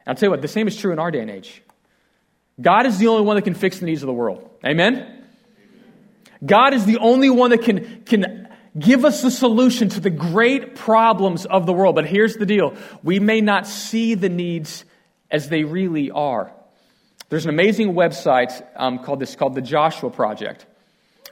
And 0.00 0.08
I'll 0.08 0.14
tell 0.16 0.26
you 0.26 0.30
what, 0.32 0.42
the 0.42 0.48
same 0.48 0.66
is 0.66 0.76
true 0.76 0.92
in 0.92 0.98
our 0.98 1.12
day 1.12 1.20
and 1.20 1.30
age. 1.30 1.62
God 2.60 2.86
is 2.86 2.98
the 2.98 3.06
only 3.06 3.22
one 3.22 3.36
that 3.36 3.42
can 3.42 3.54
fix 3.54 3.78
the 3.78 3.86
needs 3.86 4.02
of 4.02 4.06
the 4.06 4.12
world. 4.12 4.48
Amen? 4.64 5.24
God 6.44 6.74
is 6.74 6.84
the 6.84 6.98
only 6.98 7.30
one 7.30 7.50
that 7.50 7.62
can, 7.62 8.02
can 8.04 8.48
Give 8.78 9.04
us 9.04 9.22
the 9.22 9.30
solution 9.30 9.88
to 9.90 10.00
the 10.00 10.10
great 10.10 10.74
problems 10.76 11.46
of 11.46 11.66
the 11.66 11.72
world. 11.72 11.94
But 11.94 12.06
here's 12.06 12.36
the 12.36 12.46
deal 12.46 12.76
we 13.02 13.18
may 13.18 13.40
not 13.40 13.66
see 13.66 14.14
the 14.14 14.28
needs 14.28 14.84
as 15.30 15.48
they 15.48 15.64
really 15.64 16.10
are. 16.10 16.52
There's 17.28 17.44
an 17.44 17.50
amazing 17.50 17.94
website 17.94 18.64
um, 18.76 19.00
called 19.00 19.20
this 19.20 19.36
called 19.36 19.54
the 19.54 19.62
Joshua 19.62 20.10
Project. 20.10 20.66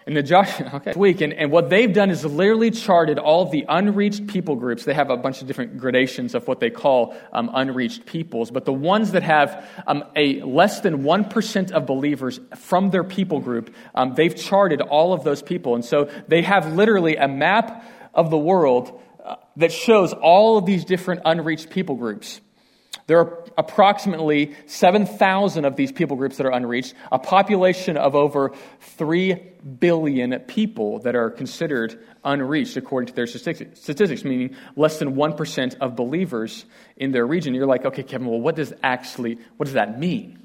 And 0.06 0.16
the 0.16 0.22
Joshua 0.22 0.70
okay, 0.74 0.92
week, 0.94 1.20
and, 1.20 1.32
and 1.32 1.50
what 1.50 1.68
they've 1.68 1.92
done 1.92 2.10
is 2.10 2.24
literally 2.24 2.70
charted 2.70 3.18
all 3.18 3.50
the 3.50 3.64
unreached 3.68 4.28
people 4.28 4.54
groups. 4.54 4.84
They 4.84 4.94
have 4.94 5.10
a 5.10 5.16
bunch 5.16 5.40
of 5.40 5.48
different 5.48 5.78
gradations 5.78 6.36
of 6.36 6.46
what 6.46 6.60
they 6.60 6.70
call 6.70 7.16
um, 7.32 7.50
unreached 7.52 8.06
peoples, 8.06 8.52
but 8.52 8.64
the 8.64 8.72
ones 8.72 9.12
that 9.12 9.24
have 9.24 9.68
um, 9.86 10.04
a 10.14 10.40
less 10.42 10.80
than 10.80 11.02
one 11.02 11.24
percent 11.24 11.72
of 11.72 11.86
believers 11.86 12.38
from 12.54 12.90
their 12.90 13.02
people 13.02 13.40
group, 13.40 13.74
um, 13.96 14.14
they've 14.14 14.36
charted 14.36 14.80
all 14.80 15.12
of 15.12 15.24
those 15.24 15.42
people, 15.42 15.74
and 15.74 15.84
so 15.84 16.08
they 16.28 16.42
have 16.42 16.72
literally 16.74 17.16
a 17.16 17.26
map 17.26 17.84
of 18.14 18.30
the 18.30 18.38
world 18.38 19.00
uh, 19.24 19.34
that 19.56 19.72
shows 19.72 20.12
all 20.12 20.56
of 20.56 20.66
these 20.66 20.84
different 20.84 21.22
unreached 21.24 21.68
people 21.70 21.96
groups. 21.96 22.40
There 23.06 23.20
are 23.20 23.44
approximately 23.56 24.56
7,000 24.66 25.64
of 25.64 25.76
these 25.76 25.92
people 25.92 26.16
groups 26.16 26.38
that 26.38 26.46
are 26.46 26.52
unreached, 26.52 26.94
a 27.12 27.20
population 27.20 27.96
of 27.96 28.16
over 28.16 28.52
3 28.80 29.34
billion 29.78 30.38
people 30.40 30.98
that 31.00 31.14
are 31.14 31.30
considered 31.30 32.04
unreached 32.24 32.76
according 32.76 33.06
to 33.08 33.14
their 33.14 33.26
statistics, 33.28 34.24
meaning 34.24 34.56
less 34.74 34.98
than 34.98 35.14
1% 35.14 35.76
of 35.80 35.94
believers 35.94 36.64
in 36.96 37.12
their 37.12 37.24
region. 37.24 37.54
You're 37.54 37.66
like, 37.66 37.84
okay, 37.84 38.02
Kevin, 38.02 38.26
well, 38.26 38.40
what 38.40 38.56
does 38.56 38.72
actually, 38.82 39.38
what 39.56 39.66
does 39.66 39.74
that 39.74 40.00
mean? 40.00 40.40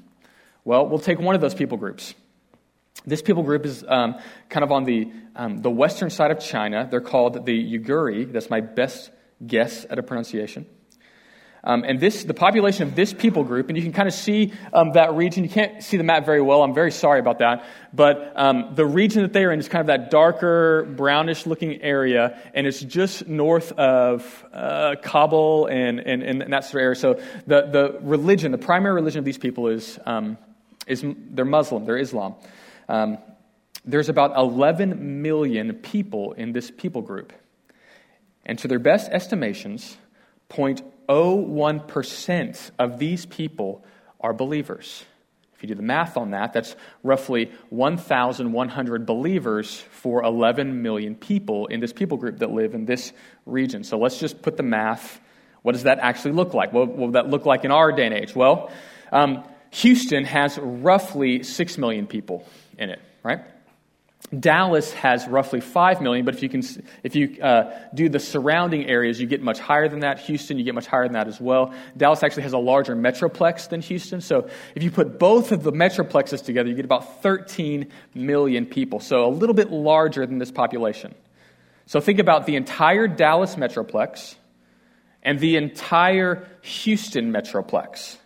Well, 0.64 0.86
we'll 0.86 1.00
take 1.00 1.18
one 1.18 1.34
of 1.34 1.40
those 1.40 1.54
people 1.54 1.78
groups. 1.78 2.14
This 3.04 3.22
people 3.22 3.42
group 3.42 3.66
is 3.66 3.84
um, 3.88 4.20
kind 4.48 4.62
of 4.62 4.70
on 4.70 4.84
the, 4.84 5.10
um, 5.34 5.58
the 5.58 5.70
western 5.70 6.10
side 6.10 6.30
of 6.30 6.38
China. 6.38 6.86
They're 6.88 7.00
called 7.00 7.44
the 7.44 7.78
Uyghuri. 7.78 8.32
That's 8.32 8.50
my 8.50 8.60
best 8.60 9.10
guess 9.44 9.84
at 9.90 9.98
a 9.98 10.04
pronunciation. 10.04 10.66
Um, 11.64 11.84
and 11.84 12.00
this, 12.00 12.24
the 12.24 12.34
population 12.34 12.88
of 12.88 12.96
this 12.96 13.12
people 13.12 13.44
group, 13.44 13.68
and 13.68 13.76
you 13.76 13.84
can 13.84 13.92
kind 13.92 14.08
of 14.08 14.14
see 14.14 14.52
um, 14.72 14.92
that 14.92 15.14
region. 15.14 15.44
You 15.44 15.50
can't 15.50 15.80
see 15.82 15.96
the 15.96 16.02
map 16.02 16.26
very 16.26 16.42
well. 16.42 16.64
I'm 16.64 16.74
very 16.74 16.90
sorry 16.90 17.20
about 17.20 17.38
that. 17.38 17.64
But 17.92 18.32
um, 18.34 18.74
the 18.74 18.84
region 18.84 19.22
that 19.22 19.32
they 19.32 19.44
are 19.44 19.52
in 19.52 19.60
is 19.60 19.68
kind 19.68 19.80
of 19.80 19.86
that 19.86 20.10
darker, 20.10 20.84
brownish 20.96 21.46
looking 21.46 21.80
area, 21.80 22.36
and 22.52 22.66
it's 22.66 22.80
just 22.80 23.28
north 23.28 23.70
of 23.72 24.44
uh, 24.52 24.96
Kabul 25.02 25.66
and, 25.66 26.00
and, 26.00 26.22
and 26.24 26.52
that 26.52 26.64
sort 26.64 26.74
of 26.74 26.80
area. 26.80 26.96
So 26.96 27.14
the, 27.46 27.68
the 27.70 27.98
religion, 28.02 28.50
the 28.50 28.58
primary 28.58 28.96
religion 28.96 29.20
of 29.20 29.24
these 29.24 29.38
people 29.38 29.68
is, 29.68 30.00
um, 30.04 30.38
is 30.88 31.04
they're 31.06 31.44
Muslim, 31.44 31.84
they're 31.84 31.96
Islam. 31.96 32.34
Um, 32.88 33.18
there's 33.84 34.08
about 34.08 34.36
11 34.36 35.22
million 35.22 35.74
people 35.74 36.32
in 36.32 36.52
this 36.52 36.72
people 36.72 37.02
group. 37.02 37.32
And 38.44 38.58
to 38.58 38.68
their 38.68 38.80
best 38.80 39.10
estimations, 39.12 39.96
0.01% 41.08 42.70
of 42.78 42.98
these 42.98 43.26
people 43.26 43.84
are 44.20 44.32
believers. 44.32 45.04
If 45.54 45.62
you 45.62 45.68
do 45.68 45.74
the 45.74 45.82
math 45.82 46.16
on 46.16 46.32
that, 46.32 46.52
that's 46.52 46.74
roughly 47.02 47.52
1,100 47.70 49.06
believers 49.06 49.78
for 49.90 50.22
11 50.24 50.82
million 50.82 51.14
people 51.14 51.66
in 51.66 51.80
this 51.80 51.92
people 51.92 52.16
group 52.16 52.38
that 52.38 52.50
live 52.50 52.74
in 52.74 52.84
this 52.84 53.12
region. 53.46 53.84
So 53.84 53.98
let's 53.98 54.18
just 54.18 54.42
put 54.42 54.56
the 54.56 54.64
math. 54.64 55.20
What 55.62 55.72
does 55.72 55.84
that 55.84 56.00
actually 56.00 56.32
look 56.32 56.52
like? 56.52 56.72
What 56.72 56.96
will 56.96 57.12
that 57.12 57.28
look 57.28 57.46
like 57.46 57.64
in 57.64 57.70
our 57.70 57.92
day 57.92 58.06
and 58.06 58.14
age? 58.14 58.34
Well, 58.34 58.72
um, 59.12 59.44
Houston 59.70 60.24
has 60.24 60.58
roughly 60.58 61.42
6 61.42 61.78
million 61.78 62.06
people 62.06 62.44
in 62.76 62.90
it, 62.90 63.00
right? 63.22 63.40
Dallas 64.38 64.92
has 64.94 65.26
roughly 65.28 65.60
5 65.60 66.00
million, 66.00 66.24
but 66.24 66.34
if 66.34 66.42
you, 66.42 66.48
can, 66.48 66.62
if 67.02 67.14
you 67.14 67.42
uh, 67.42 67.78
do 67.92 68.08
the 68.08 68.18
surrounding 68.18 68.88
areas, 68.88 69.20
you 69.20 69.26
get 69.26 69.42
much 69.42 69.58
higher 69.58 69.88
than 69.88 70.00
that. 70.00 70.20
Houston, 70.20 70.58
you 70.58 70.64
get 70.64 70.74
much 70.74 70.86
higher 70.86 71.04
than 71.04 71.12
that 71.12 71.28
as 71.28 71.38
well. 71.38 71.74
Dallas 71.96 72.22
actually 72.22 72.44
has 72.44 72.54
a 72.54 72.58
larger 72.58 72.96
metroplex 72.96 73.68
than 73.68 73.82
Houston. 73.82 74.22
So 74.22 74.48
if 74.74 74.82
you 74.82 74.90
put 74.90 75.18
both 75.18 75.52
of 75.52 75.62
the 75.62 75.72
metroplexes 75.72 76.42
together, 76.42 76.70
you 76.70 76.74
get 76.74 76.86
about 76.86 77.22
13 77.22 77.88
million 78.14 78.64
people. 78.64 79.00
So 79.00 79.26
a 79.26 79.28
little 79.28 79.54
bit 79.54 79.70
larger 79.70 80.24
than 80.24 80.38
this 80.38 80.50
population. 80.50 81.14
So 81.84 82.00
think 82.00 82.18
about 82.18 82.46
the 82.46 82.56
entire 82.56 83.08
Dallas 83.08 83.56
metroplex 83.56 84.36
and 85.22 85.38
the 85.40 85.56
entire 85.56 86.48
Houston 86.62 87.32
metroplex. 87.32 88.16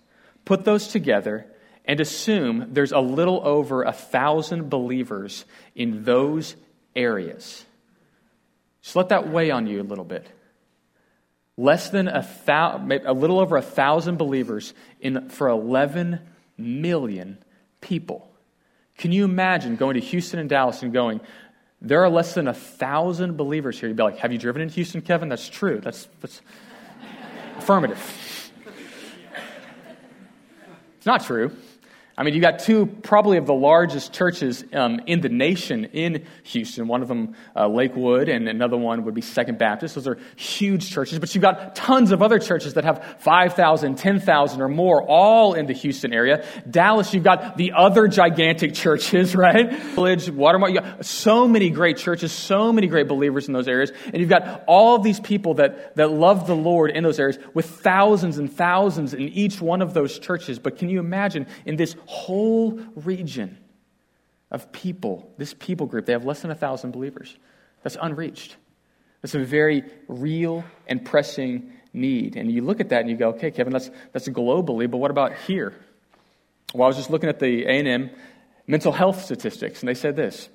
Put 0.45 0.65
those 0.65 0.87
together, 0.87 1.47
and 1.87 2.00
assume 2.00 2.69
there's 2.73 2.93
a 2.93 3.00
little 3.00 3.40
over 3.47 3.83
a 3.83 3.93
thousand 3.93 4.69
believers 4.69 5.45
in 5.75 6.05
those 6.05 6.57
areas. 6.95 7.64
Just 8.83 8.97
let 8.97 9.11
that 9.11 9.28
weigh 9.28 9.50
on 9.50 9.66
you 9.66 9.81
a 9.81 9.85
little 9.85 10.05
bit. 10.05 10.26
Less 11.57 11.90
than 11.90 12.09
a, 12.09 12.28
thou- 12.45 12.87
a 13.05 13.12
little 13.12 13.38
over 13.38 13.57
a 13.57 13.62
thousand 13.62 14.16
believers 14.16 14.75
in, 15.00 15.28
for 15.28 15.49
11 15.49 16.21
million 16.59 17.38
people. 17.81 18.31
Can 18.99 19.12
you 19.12 19.25
imagine 19.25 19.76
going 19.76 19.95
to 19.95 20.00
Houston 20.00 20.38
and 20.38 20.49
Dallas 20.49 20.83
and 20.83 20.93
going, 20.93 21.21
there 21.81 22.02
are 22.02 22.11
less 22.11 22.35
than 22.35 22.49
a 22.49 22.55
thousand 22.55 23.37
believers 23.37 23.78
here? 23.78 23.88
You'd 23.88 23.97
be 23.97 24.02
like, 24.02 24.19
have 24.19 24.33
you 24.33 24.38
driven 24.38 24.62
in 24.62 24.69
Houston, 24.71 25.02
Kevin? 25.02 25.28
That's 25.28 25.49
true. 25.49 25.81
That's, 25.81 26.09
that's 26.21 26.40
affirmative. 27.59 28.52
It's 30.99 31.07
not 31.07 31.23
true. 31.23 31.52
I 32.18 32.23
mean, 32.23 32.32
you've 32.32 32.42
got 32.42 32.61
two 32.61 32.87
probably 32.87 33.37
of 33.37 33.44
the 33.44 33.52
largest 33.52 34.14
churches 34.14 34.64
um, 34.73 35.00
in 35.06 35.20
the 35.20 35.28
nation 35.28 35.85
in 35.92 36.25
Houston. 36.44 36.88
One 36.88 37.02
of 37.02 37.08
them, 37.08 37.35
uh, 37.54 37.68
Lakewood, 37.68 38.30
and 38.30 38.49
another 38.49 38.78
one 38.78 39.04
would 39.04 39.12
be 39.12 39.20
Second 39.20 39.58
Baptist. 39.58 39.96
Those 39.96 40.08
are 40.08 40.16
huge 40.35 40.90
churches. 40.90 41.18
But 41.18 41.35
you've 41.35 41.42
got 41.42 41.76
tons 41.76 42.12
of 42.12 42.23
other 42.23 42.38
churches 42.38 42.73
that 42.75 42.85
have 42.85 43.16
5,000, 43.18 43.99
10,000 43.99 44.62
or 44.62 44.68
more, 44.68 45.02
all 45.02 45.52
in 45.52 45.66
the 45.66 45.75
Houston 45.75 46.14
area. 46.14 46.46
Dallas, 46.68 47.12
you've 47.12 47.23
got 47.23 47.58
the 47.58 47.73
other 47.76 48.08
gigantic 48.08 48.73
churches, 48.73 49.37
right? 49.37 49.70
Village, 49.70 50.30
Watermark. 50.30 50.73
You 50.73 50.80
got 50.80 51.04
so 51.04 51.46
many 51.46 51.68
great 51.68 51.99
churches, 51.99 52.32
so 52.32 52.73
many 52.73 52.87
great 52.87 53.08
believers 53.08 53.46
in 53.46 53.52
those 53.52 53.68
areas. 53.68 53.92
And 54.06 54.16
you've 54.16 54.30
got 54.30 54.64
all 54.66 54.99
these 55.00 55.20
people 55.20 55.52
that, 55.54 55.96
that 55.96 56.11
love 56.11 56.46
the 56.46 56.56
Lord 56.56 56.92
in 56.92 57.04
those 57.04 57.20
areas 57.20 57.38
with 57.52 57.66
thousands 57.66 58.38
and 58.38 58.50
thousands 58.50 59.12
in 59.12 59.20
each 59.20 59.61
one 59.61 59.82
of 59.82 59.92
those 59.92 60.18
churches. 60.18 60.58
But 60.58 60.78
can 60.78 60.88
you 60.88 60.99
imagine 60.99 61.46
in 61.66 61.76
this 61.76 61.94
whole 62.06 62.80
region 62.94 63.58
of 64.50 64.72
people, 64.72 65.32
this 65.38 65.54
people 65.54 65.86
group, 65.86 66.06
they 66.06 66.12
have 66.12 66.25
less 66.25 66.42
than 66.42 66.50
a 66.50 66.54
thousand 66.54 66.92
believers. 66.92 67.36
That's 67.82 67.96
unreached. 68.00 68.56
That's 69.22 69.34
a 69.34 69.40
very 69.40 69.84
real 70.08 70.64
and 70.86 71.04
pressing 71.04 71.72
need. 71.92 72.36
And 72.36 72.50
you 72.50 72.62
look 72.62 72.80
at 72.80 72.90
that 72.90 73.00
and 73.00 73.10
you 73.10 73.16
go, 73.16 73.30
okay, 73.30 73.50
Kevin, 73.50 73.72
that's, 73.72 73.90
that's 74.12 74.28
globally, 74.28 74.90
but 74.90 74.98
what 74.98 75.10
about 75.10 75.34
here? 75.46 75.75
Well, 76.75 76.84
I 76.84 76.88
was 76.88 76.96
just 76.96 77.10
looking 77.10 77.28
at 77.28 77.38
the 77.38 77.64
A&M 77.64 78.10
mental 78.66 78.92
health 78.92 79.25
statistics, 79.25 79.80
and 79.80 79.88
they 79.88 79.94
said 79.94 80.16
this. 80.16 80.48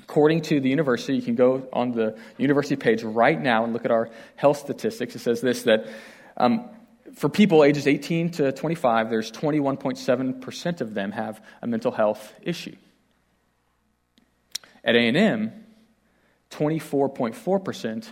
According 0.00 0.42
to 0.42 0.60
the 0.60 0.68
university, 0.68 1.16
you 1.16 1.22
can 1.22 1.34
go 1.34 1.66
on 1.72 1.92
the 1.92 2.16
university 2.36 2.76
page 2.76 3.02
right 3.02 3.40
now 3.40 3.64
and 3.64 3.72
look 3.72 3.84
at 3.84 3.90
our 3.90 4.10
health 4.36 4.58
statistics. 4.58 5.16
It 5.16 5.20
says 5.20 5.40
this 5.40 5.62
that 5.62 5.86
um, 6.36 6.68
for 7.16 7.30
people 7.30 7.64
ages 7.64 7.86
18 7.86 8.30
to 8.32 8.52
25, 8.52 9.08
there's 9.08 9.32
21.7% 9.32 10.80
of 10.82 10.92
them 10.92 11.12
have 11.12 11.42
a 11.62 11.66
mental 11.66 11.90
health 11.90 12.34
issue. 12.42 12.76
At 14.84 14.94
A&M, 14.94 15.64
24.4% 16.50 18.08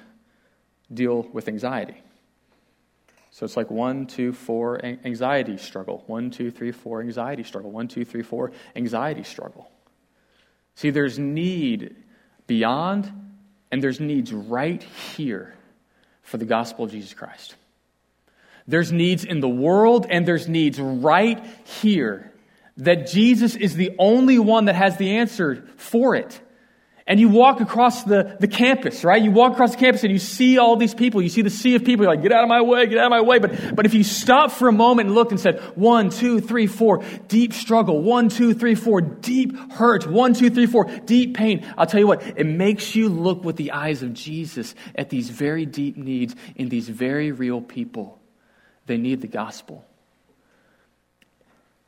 deal 0.92 1.23
with 1.32 1.49
anxiety. 1.49 2.00
So 3.30 3.44
it's 3.44 3.58
like 3.58 3.70
one, 3.70 4.06
two, 4.06 4.32
four, 4.32 4.82
anxiety 4.82 5.58
struggle. 5.58 6.02
One, 6.06 6.30
two, 6.30 6.50
three, 6.50 6.73
four, 6.73 7.02
anxiety 7.02 7.42
struggle. 7.42 7.70
One, 7.70 7.88
two, 7.88 8.06
three, 8.06 8.23
four, 8.23 8.52
anxiety 8.75 9.25
struggle. 9.25 9.70
See, 10.76 10.90
there's 10.90 11.18
need 11.18 11.94
beyond, 12.46 13.12
and 13.70 13.82
there's 13.82 14.00
needs 14.00 14.32
right 14.32 14.82
here 14.82 15.54
for 16.23 16.38
the 16.38 16.46
gospel 16.46 16.87
of 16.87 16.90
Jesus 16.90 17.12
Christ. 17.12 17.56
There's 18.66 18.92
needs 18.92 19.25
in 19.25 19.40
the 19.40 19.49
world 19.49 20.06
and 20.09 20.26
there's 20.26 20.49
needs 20.49 20.80
right 20.80 21.44
here. 21.64 22.33
That 22.78 23.06
Jesus 23.06 23.54
is 23.54 23.76
the 23.76 23.92
only 23.99 24.38
one 24.38 24.64
that 24.64 24.75
has 24.75 24.97
the 24.97 25.18
answer 25.18 25.68
for 25.76 26.16
it. 26.16 26.40
And 27.06 27.21
you 27.21 27.28
walk 27.28 27.61
across 27.61 28.02
the, 28.04 28.38
the 28.40 28.49
campus, 28.49 29.04
right? 29.04 29.23
You 29.23 29.30
walk 29.30 29.52
across 29.52 29.73
the 29.73 29.76
campus 29.76 30.04
and 30.04 30.12
you 30.12 30.18
see 30.18 30.56
all 30.56 30.76
these 30.76 30.94
people. 30.94 31.21
You 31.21 31.28
see 31.28 31.42
the 31.42 31.50
sea 31.50 31.75
of 31.75 31.85
people. 31.85 32.06
You're 32.06 32.14
like, 32.14 32.23
get 32.23 32.33
out 32.33 32.42
of 32.42 32.49
my 32.49 32.62
way, 32.62 32.87
get 32.87 32.97
out 32.97 33.04
of 33.04 33.11
my 33.11 33.21
way. 33.21 33.38
But, 33.38 33.76
but 33.76 33.85
if 33.85 33.92
you 33.92 34.02
stop 34.02 34.50
for 34.50 34.68
a 34.68 34.73
moment 34.73 35.09
and 35.09 35.14
looked 35.14 35.30
and 35.30 35.38
said, 35.38 35.61
one, 35.76 36.09
two, 36.09 36.40
three, 36.40 36.66
four, 36.66 37.04
deep 37.28 37.52
struggle. 37.52 38.00
One, 38.00 38.30
two, 38.30 38.54
three, 38.54 38.75
four, 38.75 39.02
deep 39.02 39.54
hurt. 39.73 40.06
One, 40.06 40.33
two, 40.33 40.49
three, 40.49 40.66
four, 40.66 40.87
deep 40.87 41.37
pain. 41.37 41.66
I'll 41.76 41.85
tell 41.85 42.00
you 42.00 42.06
what, 42.06 42.23
it 42.38 42.47
makes 42.47 42.94
you 42.94 43.11
look 43.11 43.44
with 43.44 43.56
the 43.56 43.73
eyes 43.73 44.02
of 44.02 44.14
Jesus 44.14 44.75
at 44.94 45.11
these 45.11 45.28
very 45.28 45.66
deep 45.66 45.99
needs 45.99 46.35
in 46.56 46.71
these 46.71 46.88
very 46.88 47.33
real 47.33 47.61
people. 47.61 48.18
They 48.87 48.97
need 48.97 49.21
the 49.21 49.29
gospel. 49.29 49.85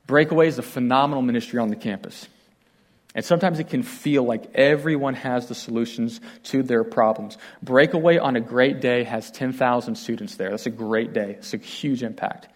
Breakaway 0.06 0.48
is 0.48 0.58
a 0.58 0.62
phenomenal 0.62 1.22
ministry 1.22 1.58
on 1.58 1.68
the 1.68 1.76
campus. 1.76 2.28
And 3.14 3.24
sometimes 3.24 3.58
it 3.58 3.70
can 3.70 3.82
feel 3.82 4.24
like 4.24 4.54
everyone 4.54 5.14
has 5.14 5.48
the 5.48 5.54
solutions 5.54 6.20
to 6.44 6.62
their 6.62 6.84
problems. 6.84 7.38
Breakaway 7.62 8.18
on 8.18 8.36
a 8.36 8.40
great 8.40 8.80
day 8.80 9.04
has 9.04 9.30
10,000 9.30 9.94
students 9.96 10.34
there. 10.36 10.50
That's 10.50 10.66
a 10.66 10.70
great 10.70 11.14
day. 11.14 11.36
It's 11.38 11.54
a 11.54 11.56
huge 11.56 12.02
impact. 12.02 12.48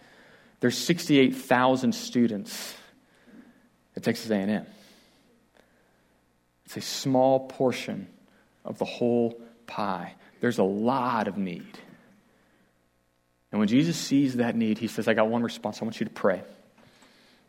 There's 0.59 0.77
68,000 0.77 1.93
students 1.93 2.75
at 3.95 4.03
Texas 4.03 4.29
A&M. 4.29 4.65
It's 6.65 6.77
a 6.77 6.81
small 6.81 7.47
portion 7.47 8.07
of 8.63 8.77
the 8.77 8.85
whole 8.85 9.41
pie. 9.65 10.13
There's 10.41 10.59
a 10.59 10.63
lot 10.63 11.27
of 11.27 11.37
need. 11.37 11.79
And 13.51 13.59
when 13.59 13.67
Jesus 13.67 13.97
sees 13.97 14.37
that 14.37 14.55
need, 14.55 14.77
he 14.77 14.87
says, 14.87 15.07
I 15.07 15.13
got 15.13 15.27
one 15.27 15.43
response. 15.43 15.81
I 15.81 15.85
want 15.85 15.99
you 15.99 16.05
to 16.05 16.11
pray 16.11 16.41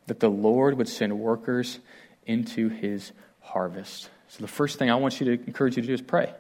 that 0.06 0.20
the 0.20 0.28
Lord 0.28 0.76
would 0.78 0.88
send 0.88 1.18
workers 1.18 1.78
into 2.26 2.68
his 2.68 3.12
harvest. 3.40 4.10
So, 4.28 4.40
the 4.40 4.48
first 4.48 4.78
thing 4.78 4.90
I 4.90 4.96
want 4.96 5.20
you 5.20 5.36
to 5.36 5.46
encourage 5.46 5.76
you 5.76 5.82
to 5.82 5.86
do 5.88 5.94
is 5.94 6.02
pray. 6.02 6.32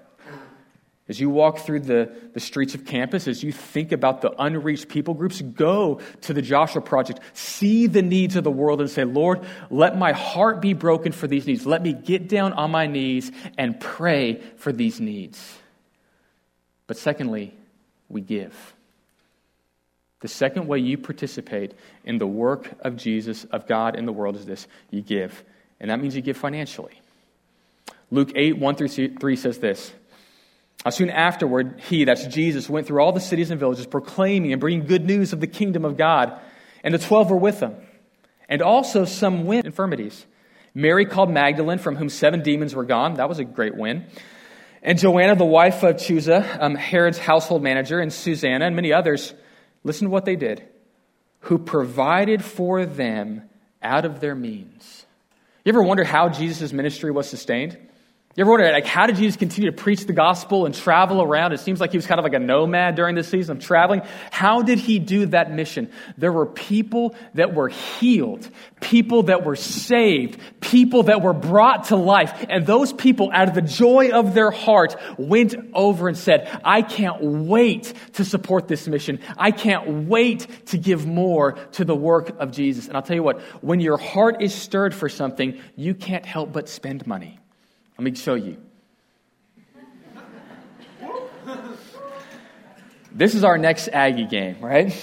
As 1.08 1.20
you 1.20 1.30
walk 1.30 1.58
through 1.58 1.80
the, 1.80 2.14
the 2.32 2.40
streets 2.40 2.74
of 2.74 2.86
campus, 2.86 3.26
as 3.26 3.42
you 3.42 3.50
think 3.50 3.90
about 3.92 4.20
the 4.22 4.32
unreached 4.40 4.88
people 4.88 5.14
groups, 5.14 5.42
go 5.42 6.00
to 6.22 6.32
the 6.32 6.40
Joshua 6.40 6.80
Project. 6.80 7.20
See 7.34 7.88
the 7.88 8.02
needs 8.02 8.36
of 8.36 8.44
the 8.44 8.52
world 8.52 8.80
and 8.80 8.88
say, 8.88 9.04
Lord, 9.04 9.40
let 9.68 9.98
my 9.98 10.12
heart 10.12 10.60
be 10.62 10.74
broken 10.74 11.10
for 11.12 11.26
these 11.26 11.46
needs. 11.46 11.66
Let 11.66 11.82
me 11.82 11.92
get 11.92 12.28
down 12.28 12.52
on 12.52 12.70
my 12.70 12.86
knees 12.86 13.32
and 13.58 13.78
pray 13.78 14.40
for 14.56 14.72
these 14.72 15.00
needs. 15.00 15.58
But 16.86 16.96
secondly, 16.96 17.52
we 18.08 18.20
give. 18.20 18.74
The 20.22 20.28
second 20.28 20.68
way 20.68 20.78
you 20.78 20.98
participate 20.98 21.74
in 22.04 22.18
the 22.18 22.26
work 22.26 22.70
of 22.80 22.96
Jesus, 22.96 23.44
of 23.44 23.66
God 23.66 23.96
in 23.96 24.06
the 24.06 24.12
world, 24.12 24.36
is 24.36 24.46
this 24.46 24.66
you 24.90 25.02
give. 25.02 25.44
And 25.80 25.90
that 25.90 26.00
means 26.00 26.14
you 26.14 26.22
give 26.22 26.36
financially. 26.36 26.94
Luke 28.10 28.30
8, 28.34 28.58
1 28.58 28.74
through 28.76 28.88
3 28.88 29.36
says 29.36 29.58
this. 29.58 29.92
Soon 30.90 31.10
afterward, 31.10 31.80
he, 31.88 32.04
that's 32.04 32.26
Jesus, 32.26 32.68
went 32.68 32.86
through 32.86 33.02
all 33.02 33.12
the 33.12 33.20
cities 33.20 33.50
and 33.50 33.58
villages, 33.58 33.86
proclaiming 33.86 34.52
and 34.52 34.60
bringing 34.60 34.86
good 34.86 35.04
news 35.04 35.32
of 35.32 35.40
the 35.40 35.46
kingdom 35.46 35.84
of 35.84 35.96
God. 35.96 36.38
And 36.82 36.92
the 36.92 36.98
twelve 36.98 37.30
were 37.30 37.36
with 37.36 37.60
him. 37.60 37.76
And 38.48 38.62
also 38.62 39.04
some 39.04 39.46
with 39.46 39.64
infirmities. 39.64 40.26
Mary 40.74 41.04
called 41.04 41.30
Magdalene, 41.30 41.78
from 41.78 41.96
whom 41.96 42.08
seven 42.08 42.42
demons 42.42 42.74
were 42.74 42.84
gone. 42.84 43.14
That 43.14 43.28
was 43.28 43.38
a 43.38 43.44
great 43.44 43.76
win. 43.76 44.06
And 44.82 44.98
Joanna, 44.98 45.36
the 45.36 45.44
wife 45.44 45.84
of 45.84 45.96
Chuza, 45.96 46.60
um, 46.60 46.74
Herod's 46.74 47.18
household 47.18 47.62
manager, 47.62 48.00
and 48.00 48.12
Susanna, 48.12 48.66
and 48.66 48.74
many 48.74 48.92
others 48.92 49.34
Listen 49.84 50.06
to 50.06 50.10
what 50.10 50.24
they 50.24 50.36
did. 50.36 50.62
Who 51.40 51.58
provided 51.58 52.44
for 52.44 52.86
them 52.86 53.48
out 53.82 54.04
of 54.04 54.20
their 54.20 54.34
means. 54.34 55.06
You 55.64 55.70
ever 55.70 55.82
wonder 55.82 56.04
how 56.04 56.28
Jesus' 56.28 56.72
ministry 56.72 57.10
was 57.10 57.28
sustained? 57.28 57.78
You 58.34 58.40
ever 58.40 58.50
wonder, 58.50 58.72
like, 58.72 58.86
how 58.86 59.06
did 59.06 59.16
Jesus 59.16 59.36
continue 59.36 59.70
to 59.70 59.76
preach 59.76 60.06
the 60.06 60.14
gospel 60.14 60.64
and 60.64 60.74
travel 60.74 61.20
around? 61.20 61.52
It 61.52 61.60
seems 61.60 61.80
like 61.80 61.90
he 61.90 61.98
was 61.98 62.06
kind 62.06 62.18
of 62.18 62.24
like 62.24 62.32
a 62.32 62.38
nomad 62.38 62.94
during 62.94 63.14
this 63.14 63.28
season 63.28 63.58
of 63.58 63.62
traveling. 63.62 64.00
How 64.30 64.62
did 64.62 64.78
he 64.78 64.98
do 64.98 65.26
that 65.26 65.52
mission? 65.52 65.90
There 66.16 66.32
were 66.32 66.46
people 66.46 67.14
that 67.34 67.52
were 67.52 67.68
healed, 67.68 68.48
people 68.80 69.24
that 69.24 69.44
were 69.44 69.54
saved, 69.54 70.40
people 70.62 71.02
that 71.04 71.20
were 71.20 71.34
brought 71.34 71.88
to 71.88 71.96
life. 71.96 72.46
And 72.48 72.64
those 72.64 72.94
people, 72.94 73.30
out 73.34 73.48
of 73.48 73.54
the 73.54 73.60
joy 73.60 74.12
of 74.12 74.32
their 74.32 74.50
heart, 74.50 74.96
went 75.18 75.54
over 75.74 76.08
and 76.08 76.16
said, 76.16 76.48
I 76.64 76.80
can't 76.80 77.22
wait 77.22 77.92
to 78.14 78.24
support 78.24 78.66
this 78.66 78.88
mission. 78.88 79.20
I 79.36 79.50
can't 79.50 80.08
wait 80.08 80.46
to 80.68 80.78
give 80.78 81.04
more 81.04 81.52
to 81.72 81.84
the 81.84 81.94
work 81.94 82.40
of 82.40 82.50
Jesus. 82.50 82.88
And 82.88 82.96
I'll 82.96 83.02
tell 83.02 83.16
you 83.16 83.22
what, 83.22 83.42
when 83.62 83.80
your 83.80 83.98
heart 83.98 84.40
is 84.40 84.54
stirred 84.54 84.94
for 84.94 85.10
something, 85.10 85.60
you 85.76 85.94
can't 85.94 86.24
help 86.24 86.50
but 86.50 86.70
spend 86.70 87.06
money. 87.06 87.38
Let 87.98 88.04
me 88.04 88.14
show 88.14 88.34
you. 88.34 88.56
This 93.14 93.34
is 93.34 93.44
our 93.44 93.58
next 93.58 93.88
Aggie 93.88 94.26
game, 94.26 94.60
right? 94.60 94.94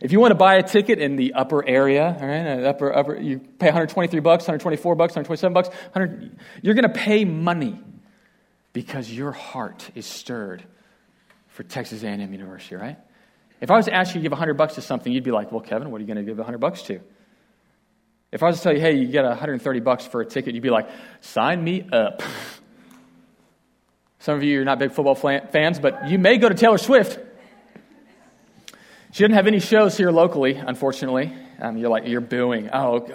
If 0.00 0.12
you 0.12 0.20
want 0.20 0.32
to 0.32 0.36
buy 0.36 0.56
a 0.56 0.62
ticket 0.62 0.98
in 0.98 1.16
the 1.16 1.32
upper 1.32 1.66
area, 1.66 2.16
all 2.20 2.26
right, 2.26 2.46
uh, 2.46 2.68
upper, 2.68 2.94
upper, 2.94 3.16
you 3.16 3.38
pay 3.38 3.66
123 3.66 4.20
bucks, 4.20 4.42
124 4.42 4.94
bucks, 4.94 5.12
127 5.12 5.52
bucks, 5.52 5.68
100, 5.68 6.38
you're 6.62 6.74
going 6.74 6.92
to 6.92 6.98
pay 6.98 7.24
money 7.24 7.80
because 8.72 9.10
your 9.10 9.32
heart 9.32 9.90
is 9.94 10.06
stirred 10.06 10.62
for 11.48 11.62
Texas 11.62 12.02
A&M 12.02 12.32
University, 12.32 12.76
right? 12.76 12.98
If 13.60 13.70
I 13.70 13.76
was 13.76 13.86
to 13.86 13.94
ask 13.94 14.14
you 14.14 14.20
to 14.20 14.22
give 14.22 14.32
100 14.32 14.54
bucks 14.54 14.74
to 14.74 14.82
something, 14.82 15.12
you'd 15.12 15.24
be 15.24 15.32
like, 15.32 15.50
well, 15.50 15.60
Kevin, 15.60 15.90
what 15.90 15.98
are 15.98 16.00
you 16.02 16.06
going 16.06 16.24
to 16.24 16.30
give 16.30 16.36
100 16.36 16.58
bucks 16.58 16.82
to? 16.82 17.00
If 18.30 18.42
I 18.42 18.46
was 18.46 18.58
to 18.58 18.62
tell 18.62 18.74
you, 18.74 18.80
hey, 18.80 18.96
you 18.96 19.06
get 19.06 19.24
130 19.24 19.80
bucks 19.80 20.06
for 20.06 20.20
a 20.20 20.26
ticket, 20.26 20.54
you'd 20.54 20.62
be 20.62 20.70
like, 20.70 20.88
sign 21.20 21.64
me 21.64 21.88
up. 21.90 22.22
Some 24.18 24.36
of 24.36 24.42
you 24.42 24.60
are 24.60 24.64
not 24.64 24.78
big 24.78 24.92
football 24.92 25.14
fans, 25.14 25.78
but 25.78 26.08
you 26.08 26.18
may 26.18 26.36
go 26.36 26.48
to 26.48 26.54
Taylor 26.54 26.76
Swift. 26.76 27.18
She 29.12 29.24
didn't 29.24 29.36
have 29.36 29.46
any 29.46 29.60
shows 29.60 29.96
here 29.96 30.10
locally, 30.10 30.54
unfortunately. 30.56 31.32
Um, 31.58 31.78
you're 31.78 31.88
like, 31.88 32.06
you're 32.06 32.20
booing. 32.20 32.68
Oh, 32.72 33.08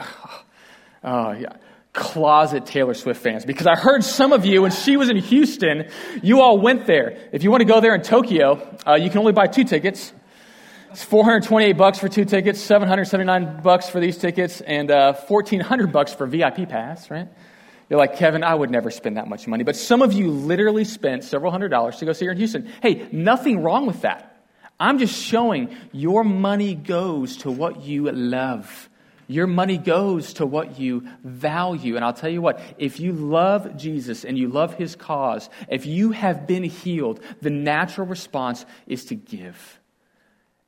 oh, 1.04 1.32
yeah. 1.34 1.58
Closet 1.94 2.66
Taylor 2.66 2.96
Swift 2.96 3.22
fans. 3.22 3.46
Because 3.46 3.68
I 3.68 3.76
heard 3.76 4.04
some 4.04 4.34
of 4.34 4.46
you, 4.46 4.64
when 4.64 4.72
she 4.72 4.98
was 4.98 5.10
in 5.10 5.18
Houston, 5.18 5.90
you 6.24 6.42
all 6.42 6.60
went 6.60 6.88
there. 6.88 7.30
If 7.32 7.44
you 7.44 7.52
want 7.52 7.62
to 7.62 7.66
go 7.66 7.82
there 7.82 7.94
in 7.94 8.02
Tokyo, 8.02 8.78
uh, 8.88 8.96
you 8.96 9.12
can 9.12 9.20
only 9.20 9.34
buy 9.34 9.46
two 9.46 9.64
tickets. 9.64 10.12
It's 10.94 11.04
428 11.04 11.74
bucks 11.74 11.98
for 11.98 12.08
two 12.08 12.24
tickets, 12.24 12.62
779 12.62 13.64
bucks 13.64 13.90
for 13.90 14.00
these 14.00 14.16
tickets, 14.16 14.62
and 14.62 14.92
uh, 14.92 15.14
1400 15.14 15.92
bucks 15.92 16.14
for 16.14 16.28
VIP 16.28 16.70
pass, 16.70 17.10
right? 17.10 17.28
You're 17.90 17.98
like, 17.98 18.18
Kevin, 18.18 18.44
I 18.44 18.54
would 18.54 18.70
never 18.70 18.92
spend 18.92 19.18
that 19.18 19.28
much 19.28 19.48
money. 19.48 19.64
But 19.64 19.76
some 19.76 20.04
of 20.04 20.14
you 20.14 20.30
literally 20.30 20.84
spent 20.84 21.24
several 21.24 21.52
hundred 21.52 21.70
dollars 21.70 21.98
to 21.98 22.06
go 22.06 22.14
see 22.14 22.26
her 22.26 22.32
in 22.32 22.38
Houston. 22.38 22.72
Hey, 22.84 23.10
nothing 23.12 23.64
wrong 23.64 23.88
with 23.88 24.04
that. 24.04 24.46
I'm 24.80 25.00
just 25.00 25.20
showing 25.20 25.76
your 25.92 26.24
money 26.24 26.76
goes 26.76 27.38
to 27.38 27.50
what 27.50 27.82
you 27.82 28.12
love. 28.12 28.88
Your 29.26 29.48
money 29.48 29.80
goes 29.80 30.34
to 30.34 30.46
what 30.46 30.80
you 30.80 31.08
value. 31.24 31.96
And 31.96 32.06
I'll 32.06 32.14
tell 32.14 32.30
you 32.30 32.44
what, 32.44 32.62
if 32.78 33.00
you 33.00 33.14
love 33.14 33.78
Jesus 33.78 34.26
and 34.26 34.38
you 34.38 34.48
love 34.48 34.76
his 34.76 34.96
cause, 34.96 35.50
if 35.70 35.88
you 35.88 36.12
have 36.12 36.46
been 36.46 36.64
healed, 36.64 37.20
the 37.42 37.50
natural 37.50 38.06
response 38.06 38.64
is 38.86 39.06
to 39.06 39.16
give. 39.16 39.80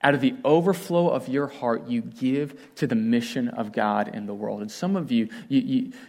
Out 0.06 0.14
of 0.14 0.22
the 0.22 0.36
overflow 0.44 1.10
of 1.10 1.28
your 1.28 1.48
heart, 1.48 1.88
you 1.88 2.02
give 2.02 2.76
to 2.76 2.86
the 2.86 2.94
mission 2.94 3.48
of 3.48 3.72
God 3.72 4.14
in 4.14 4.28
the 4.28 4.36
world. 4.36 4.62
And 4.62 4.72
some 4.72 4.96
of 4.96 5.12
you, 5.12 5.30
you, 5.50 5.62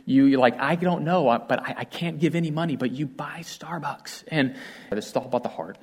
you, 0.05 0.27
you 0.27 0.37
are 0.37 0.39
like, 0.39 0.61
I 0.61 0.75
don't 0.75 1.03
know, 1.03 1.25
but 1.49 1.61
I, 1.61 1.77
I 1.79 1.85
can't 1.85 2.19
give 2.19 2.35
any 2.35 2.51
money, 2.51 2.77
but 2.77 2.91
you 2.91 3.07
buy 3.07 3.39
Starbucks. 3.41 4.25
And 4.29 4.55
it's 4.93 5.17
all 5.17 5.25
about 5.25 5.45
the 5.45 5.49
heart. 5.49 5.79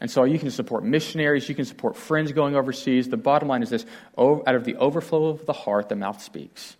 And 0.00 0.08
so 0.08 0.22
you 0.22 0.38
can 0.38 0.52
support 0.52 0.84
missionaries, 0.84 1.48
you 1.48 1.56
can 1.56 1.64
support 1.64 1.96
friends 1.96 2.30
going 2.30 2.54
overseas. 2.54 3.08
The 3.08 3.16
bottom 3.16 3.48
line 3.48 3.64
is 3.64 3.70
this 3.70 3.84
out 4.16 4.54
of 4.54 4.62
the 4.62 4.76
overflow 4.76 5.30
of 5.30 5.44
the 5.46 5.52
heart, 5.52 5.88
the 5.88 5.96
mouth 5.96 6.22
speaks. 6.22 6.76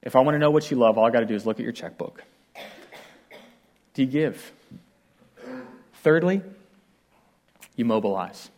If 0.00 0.16
I 0.16 0.20
want 0.20 0.34
to 0.34 0.38
know 0.38 0.50
what 0.50 0.70
you 0.70 0.78
love, 0.78 0.96
all 0.96 1.04
I 1.04 1.10
got 1.10 1.20
to 1.20 1.26
do 1.26 1.34
is 1.34 1.44
look 1.44 1.58
at 1.58 1.62
your 1.62 1.72
checkbook. 1.72 2.24
Do 3.92 4.02
you 4.02 4.08
give? 4.08 4.50
Thirdly, 6.02 6.40
you 7.76 7.84
mobilize. 7.84 8.48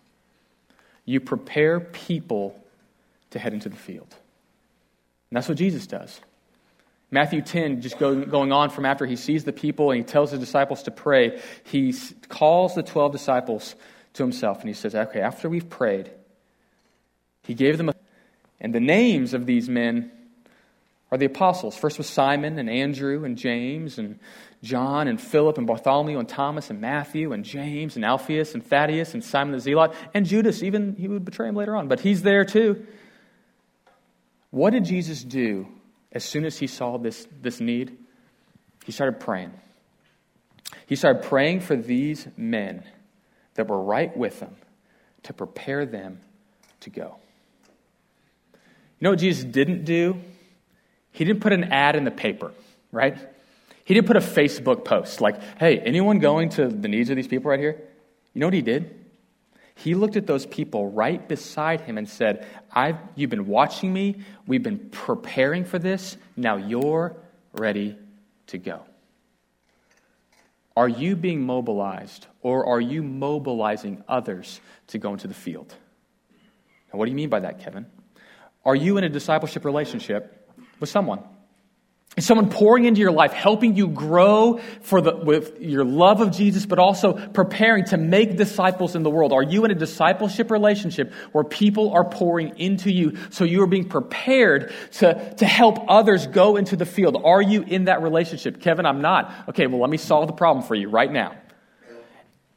You 1.05 1.21
prepare 1.21 1.81
people 1.81 2.59
to 3.31 3.39
head 3.39 3.53
into 3.53 3.69
the 3.69 3.77
field. 3.77 4.15
And 5.31 5.37
that's 5.37 5.49
what 5.49 5.59
Jesus 5.59 5.87
does. 5.87 6.21
Matthew 7.11 7.43
10, 7.43 7.81
just 7.81 7.99
go, 7.99 8.25
going 8.25 8.51
on 8.51 8.71
from 8.71 8.85
after 8.85 9.07
he 9.07 9.17
sees 9.17 9.45
the 9.45 9.53
people 9.53 9.91
and 9.91 9.99
he 9.99 10.05
tells 10.05 10.33
the 10.33 10.39
disciples 10.39 10.83
to 10.85 10.91
pray, 10.91 11.41
he 11.65 11.95
calls 12.29 12.75
the 12.75 12.83
12 12.83 13.13
disciples 13.13 13.77
to 14.15 14.23
himself 14.23 14.61
and 14.61 14.69
he 14.69 14.75
says, 14.75 14.95
Okay, 14.95 15.21
after 15.21 15.49
we've 15.49 15.69
prayed, 15.69 16.11
he 17.43 17.55
gave 17.55 17.79
them 17.79 17.91
a. 17.91 17.95
And 18.61 18.75
the 18.75 18.81
names 18.81 19.35
of 19.35 19.47
these 19.47 19.69
men 19.69 20.11
are 21.15 21.17
the 21.17 21.27
apostles. 21.27 21.77
First 21.77 21.97
was 21.97 22.09
Simon 22.09 22.59
and 22.59 22.69
Andrew 22.69 23.25
and 23.25 23.39
James 23.39 23.99
and 23.99 24.19
John 24.65 25.07
and 25.07 25.21
Philip 25.21 25.59
and 25.59 25.67
Bartholomew 25.67 26.19
and 26.19 26.29
Thomas 26.29 26.71
and 26.71 26.81
Matthew 26.81 27.33
and 27.33 27.45
James 27.45 27.95
and 27.95 28.05
Alphaeus 28.05 28.53
and 28.55 28.67
Thaddeus 28.67 29.15
and 29.15 29.23
Simon 29.23 29.53
the 29.53 29.61
Zealot 29.61 29.93
and 30.13 30.27
Judas. 30.27 30.61
Even 30.65 30.97
he 30.97 31.07
would 31.07 31.25
betray 31.25 31.49
him 31.49 31.55
later 31.55 31.77
on, 31.77 31.87
but 31.87 32.01
he's 32.01 32.23
there 32.23 32.45
too. 32.45 32.85
What 34.51 34.71
did 34.71 34.87
Jesus 34.87 35.23
do 35.23 35.69
as 36.11 36.25
soon 36.25 36.45
as 36.45 36.59
he 36.59 36.67
saw 36.67 36.99
this, 36.99 37.29
this 37.41 37.61
need? 37.61 37.97
He 38.85 38.91
started 38.91 39.21
praying. 39.21 39.53
He 40.87 40.97
started 40.97 41.23
praying 41.23 41.61
for 41.61 41.77
these 41.77 42.27
men 42.37 42.83
that 43.55 43.69
were 43.69 43.81
right 43.81 44.15
with 44.17 44.41
him 44.41 44.57
to 45.23 45.33
prepare 45.33 45.87
them 45.87 46.19
to 46.81 46.91
go. 46.91 47.19
You 48.53 49.05
know 49.05 49.11
what 49.11 49.21
Jesus 49.21 49.45
didn't 49.45 49.85
do? 49.85 50.21
He 51.15 51.25
didn't 51.25 51.43
put 51.43 51.53
an 51.53 51.73
ad 51.73 51.95
in 51.95 52.03
the 52.03 52.11
paper, 52.11 52.51
right? 52.91 53.17
He 53.85 53.95
didn't 53.95 54.09
put 54.09 54.17
a 54.17 54.21
Facebook 54.21 54.85
post 54.85 55.21
like, 55.21 55.41
hey, 55.59 55.79
anyone 55.79 56.19
going 56.19 56.49
to 56.51 56.67
the 56.67 56.89
needs 56.89 57.09
of 57.09 57.15
these 57.15 57.29
people 57.29 57.51
right 57.51 57.61
here? 57.61 57.81
You 58.35 58.41
know 58.41 58.49
what 58.49 58.55
he 58.55 58.63
did? 58.63 59.07
He 59.77 59.95
looked 59.95 60.17
at 60.17 60.27
those 60.27 60.45
people 60.45 60.91
right 60.91 61.27
beside 61.29 61.83
him 61.83 61.99
and 61.99 62.09
said, 62.09 62.45
I've, 62.73 62.97
You've 63.15 63.31
been 63.31 63.47
watching 63.47 63.93
me. 63.93 64.23
We've 64.49 64.63
been 64.63 64.91
preparing 64.91 65.65
for 65.65 65.79
this. 65.79 66.17
Now 66.37 66.57
you're 66.57 67.15
ready 67.53 67.97
to 68.49 68.59
go. 68.59 68.83
Are 70.77 70.89
you 70.89 71.15
being 71.15 71.47
mobilized 71.47 72.27
or 72.43 72.67
are 72.67 72.81
you 72.81 73.05
mobilizing 73.05 74.03
others 74.09 74.61
to 74.89 74.99
go 74.99 75.13
into 75.13 75.29
the 75.29 75.35
field? 75.35 75.73
Now, 76.93 76.99
what 76.99 77.05
do 77.05 77.13
you 77.13 77.17
mean 77.17 77.29
by 77.29 77.39
that, 77.39 77.61
Kevin? 77.61 77.87
Are 78.65 78.75
you 78.75 78.97
in 78.97 79.05
a 79.05 79.09
discipleship 79.09 79.65
relationship 79.65 80.44
with 80.81 80.89
someone? 80.89 81.23
Is 82.17 82.25
someone 82.25 82.49
pouring 82.49 82.85
into 82.85 83.01
your 83.01 83.11
life, 83.11 83.33
helping 83.33 83.75
you 83.75 83.89
grow 83.89 84.61
for 84.83 85.01
the, 85.01 85.17
with 85.17 85.61
your 85.61 85.85
love 85.85 86.21
of 86.21 86.31
Jesus, 86.31 86.65
but 86.65 86.79
also 86.79 87.15
preparing 87.15 87.87
to 87.87 87.97
make 87.97 88.37
disciples 88.37 88.95
in 88.95 89.03
the 89.03 89.11
world? 89.11 89.33
Are 89.33 89.43
you 89.43 89.65
in 89.65 89.73
a 89.73 89.75
discipleship 89.75 90.53
relationship 90.53 91.13
where 91.33 91.43
people 91.43 91.93
are 91.93 92.05
pouring 92.05 92.57
into 92.61 92.93
you 92.93 93.17
so 93.31 93.43
you 93.43 93.63
are 93.63 93.67
being 93.67 93.89
prepared 93.89 94.73
to, 94.93 95.35
to 95.39 95.45
help 95.45 95.79
others 95.89 96.29
go 96.29 96.57
into 96.57 96.77
the 96.77 96.87
field? 96.87 97.21
Are 97.25 97.43
you 97.43 97.63
in 97.63 97.87
that 97.87 98.01
relationship? 98.01 98.61
Kevin, 98.61 98.87
I'm 98.87 99.03
not. 99.03 99.33
Okay, 99.49 99.67
well, 99.67 99.81
let 99.81 99.91
me 99.91 99.97
solve 99.97 100.29
the 100.29 100.35
problem 100.35 100.65
for 100.65 100.77
you 100.77 100.89
right 100.89 101.11
now. 101.11 101.37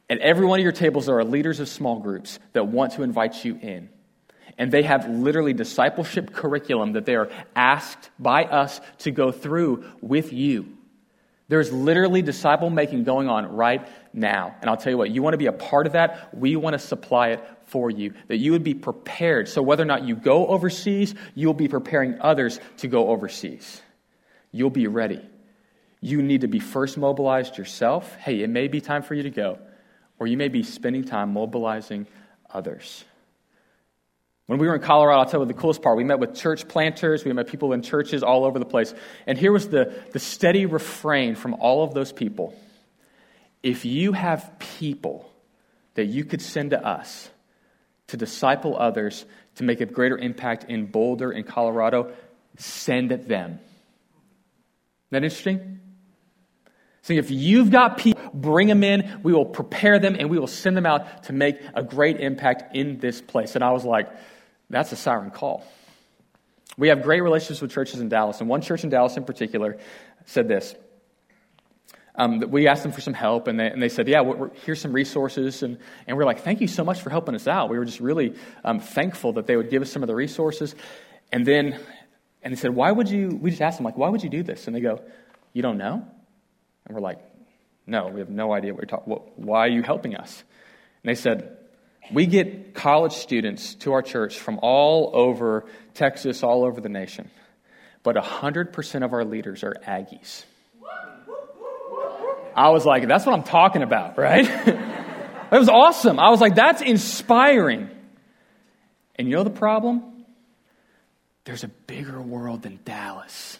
At 0.08 0.18
every 0.18 0.46
one 0.46 0.60
of 0.60 0.62
your 0.62 0.72
tables, 0.72 1.06
there 1.06 1.18
are 1.18 1.24
leaders 1.24 1.58
of 1.58 1.68
small 1.68 1.98
groups 1.98 2.38
that 2.52 2.68
want 2.68 2.92
to 2.92 3.02
invite 3.02 3.44
you 3.44 3.58
in 3.60 3.88
and 4.58 4.72
they 4.72 4.82
have 4.82 5.08
literally 5.08 5.52
discipleship 5.52 6.32
curriculum 6.32 6.92
that 6.92 7.06
they 7.06 7.14
are 7.14 7.30
asked 7.54 8.10
by 8.18 8.44
us 8.44 8.80
to 8.98 9.10
go 9.10 9.30
through 9.30 9.84
with 10.00 10.32
you. 10.32 10.76
There's 11.46 11.72
literally 11.72 12.20
disciple 12.20 12.68
making 12.68 13.04
going 13.04 13.28
on 13.28 13.46
right 13.46 13.88
now. 14.12 14.54
And 14.60 14.68
I'll 14.68 14.76
tell 14.76 14.92
you 14.92 14.98
what, 14.98 15.10
you 15.10 15.22
want 15.22 15.32
to 15.32 15.38
be 15.38 15.46
a 15.46 15.52
part 15.52 15.86
of 15.86 15.94
that, 15.94 16.36
we 16.36 16.56
want 16.56 16.74
to 16.74 16.78
supply 16.78 17.28
it 17.28 17.44
for 17.64 17.90
you. 17.90 18.12
That 18.26 18.36
you 18.36 18.52
would 18.52 18.64
be 18.64 18.74
prepared. 18.74 19.48
So 19.48 19.62
whether 19.62 19.82
or 19.82 19.86
not 19.86 20.04
you 20.04 20.14
go 20.14 20.46
overseas, 20.46 21.14
you'll 21.34 21.54
be 21.54 21.68
preparing 21.68 22.20
others 22.20 22.60
to 22.78 22.88
go 22.88 23.08
overseas. 23.08 23.80
You'll 24.52 24.70
be 24.70 24.88
ready. 24.88 25.22
You 26.00 26.20
need 26.20 26.42
to 26.42 26.48
be 26.48 26.60
first 26.60 26.98
mobilized 26.98 27.56
yourself. 27.56 28.14
Hey, 28.16 28.42
it 28.42 28.50
may 28.50 28.68
be 28.68 28.80
time 28.80 29.02
for 29.02 29.14
you 29.14 29.22
to 29.22 29.30
go, 29.30 29.58
or 30.18 30.26
you 30.26 30.36
may 30.36 30.48
be 30.48 30.62
spending 30.62 31.04
time 31.04 31.32
mobilizing 31.32 32.06
others. 32.50 33.04
When 34.48 34.58
we 34.58 34.66
were 34.66 34.74
in 34.74 34.80
Colorado, 34.80 35.20
I'll 35.20 35.26
tell 35.26 35.40
you 35.40 35.46
the 35.46 35.52
coolest 35.52 35.82
part. 35.82 35.98
We 35.98 36.04
met 36.04 36.20
with 36.20 36.34
church 36.34 36.66
planters, 36.68 37.22
we 37.22 37.32
met 37.34 37.48
people 37.48 37.74
in 37.74 37.82
churches 37.82 38.22
all 38.22 38.46
over 38.46 38.58
the 38.58 38.64
place. 38.64 38.94
And 39.26 39.36
here 39.36 39.52
was 39.52 39.68
the, 39.68 39.94
the 40.12 40.18
steady 40.18 40.64
refrain 40.64 41.34
from 41.34 41.52
all 41.54 41.84
of 41.84 41.92
those 41.92 42.12
people 42.12 42.58
if 43.62 43.84
you 43.84 44.12
have 44.12 44.58
people 44.58 45.30
that 45.94 46.06
you 46.06 46.24
could 46.24 46.40
send 46.40 46.70
to 46.70 46.82
us 46.82 47.28
to 48.06 48.16
disciple 48.16 48.74
others, 48.78 49.26
to 49.56 49.64
make 49.64 49.82
a 49.82 49.86
greater 49.86 50.16
impact 50.16 50.64
in 50.64 50.86
Boulder 50.86 51.30
in 51.30 51.44
Colorado, 51.44 52.12
send 52.56 53.10
them. 53.10 53.50
Isn't 53.50 53.60
that 55.10 55.24
interesting? 55.24 55.80
So 57.02 57.12
if 57.12 57.30
you've 57.30 57.70
got 57.70 57.98
people, 57.98 58.22
bring 58.32 58.68
them 58.68 58.82
in, 58.82 59.20
we 59.22 59.34
will 59.34 59.44
prepare 59.44 59.98
them, 59.98 60.16
and 60.18 60.30
we 60.30 60.38
will 60.38 60.46
send 60.46 60.74
them 60.74 60.86
out 60.86 61.24
to 61.24 61.34
make 61.34 61.60
a 61.74 61.82
great 61.82 62.20
impact 62.20 62.74
in 62.74 62.98
this 62.98 63.20
place. 63.20 63.54
And 63.54 63.62
I 63.62 63.72
was 63.72 63.84
like, 63.84 64.08
that's 64.70 64.92
a 64.92 64.96
siren 64.96 65.30
call. 65.30 65.64
We 66.76 66.88
have 66.88 67.02
great 67.02 67.22
relationships 67.22 67.60
with 67.60 67.72
churches 67.72 68.00
in 68.00 68.08
Dallas, 68.08 68.40
and 68.40 68.48
one 68.48 68.60
church 68.60 68.84
in 68.84 68.90
Dallas 68.90 69.16
in 69.16 69.24
particular 69.24 69.78
said 70.26 70.48
this. 70.48 70.74
Um, 72.14 72.40
we 72.50 72.66
asked 72.66 72.82
them 72.82 72.90
for 72.90 73.00
some 73.00 73.14
help, 73.14 73.46
and 73.46 73.60
they, 73.60 73.70
and 73.70 73.80
they 73.80 73.88
said, 73.88 74.08
Yeah, 74.08 74.22
we're, 74.22 74.50
here's 74.66 74.80
some 74.80 74.92
resources. 74.92 75.62
And, 75.62 75.78
and 76.06 76.16
we're 76.16 76.24
like, 76.24 76.40
Thank 76.40 76.60
you 76.60 76.66
so 76.66 76.84
much 76.84 77.00
for 77.00 77.10
helping 77.10 77.36
us 77.36 77.46
out. 77.46 77.70
We 77.70 77.78
were 77.78 77.84
just 77.84 78.00
really 78.00 78.34
um, 78.64 78.80
thankful 78.80 79.34
that 79.34 79.46
they 79.46 79.56
would 79.56 79.70
give 79.70 79.82
us 79.82 79.92
some 79.92 80.02
of 80.02 80.08
the 80.08 80.16
resources. 80.16 80.74
And 81.30 81.46
then, 81.46 81.78
and 82.42 82.52
they 82.52 82.58
said, 82.58 82.74
Why 82.74 82.90
would 82.90 83.08
you, 83.08 83.38
we 83.40 83.50
just 83.50 83.62
asked 83.62 83.78
them, 83.78 83.84
like, 83.84 83.96
Why 83.96 84.08
would 84.08 84.24
you 84.24 84.30
do 84.30 84.42
this? 84.42 84.66
And 84.66 84.74
they 84.74 84.80
go, 84.80 85.00
You 85.52 85.62
don't 85.62 85.78
know? 85.78 86.04
And 86.86 86.94
we're 86.94 87.00
like, 87.00 87.20
No, 87.86 88.08
we 88.08 88.18
have 88.18 88.30
no 88.30 88.52
idea 88.52 88.74
what 88.74 88.82
you're 88.82 88.98
talking 88.98 89.12
Why 89.36 89.60
are 89.60 89.68
you 89.68 89.82
helping 89.82 90.16
us? 90.16 90.42
And 91.04 91.10
they 91.10 91.20
said, 91.20 91.57
we 92.12 92.26
get 92.26 92.74
college 92.74 93.12
students 93.12 93.74
to 93.76 93.92
our 93.92 94.02
church 94.02 94.38
from 94.38 94.58
all 94.62 95.10
over 95.14 95.66
Texas, 95.94 96.42
all 96.42 96.64
over 96.64 96.80
the 96.80 96.88
nation. 96.88 97.30
But 98.02 98.16
100% 98.16 99.04
of 99.04 99.12
our 99.12 99.24
leaders 99.24 99.64
are 99.64 99.74
Aggies. 99.86 100.44
I 102.54 102.70
was 102.70 102.84
like, 102.84 103.06
that's 103.06 103.24
what 103.24 103.34
I'm 103.34 103.44
talking 103.44 103.82
about, 103.82 104.18
right? 104.18 104.44
it 104.66 104.78
was 105.52 105.68
awesome. 105.68 106.18
I 106.18 106.30
was 106.30 106.40
like, 106.40 106.54
that's 106.54 106.82
inspiring. 106.82 107.88
And 109.16 109.28
you 109.28 109.36
know 109.36 109.44
the 109.44 109.50
problem? 109.50 110.24
There's 111.44 111.64
a 111.64 111.68
bigger 111.68 112.20
world 112.20 112.62
than 112.62 112.80
Dallas. 112.84 113.58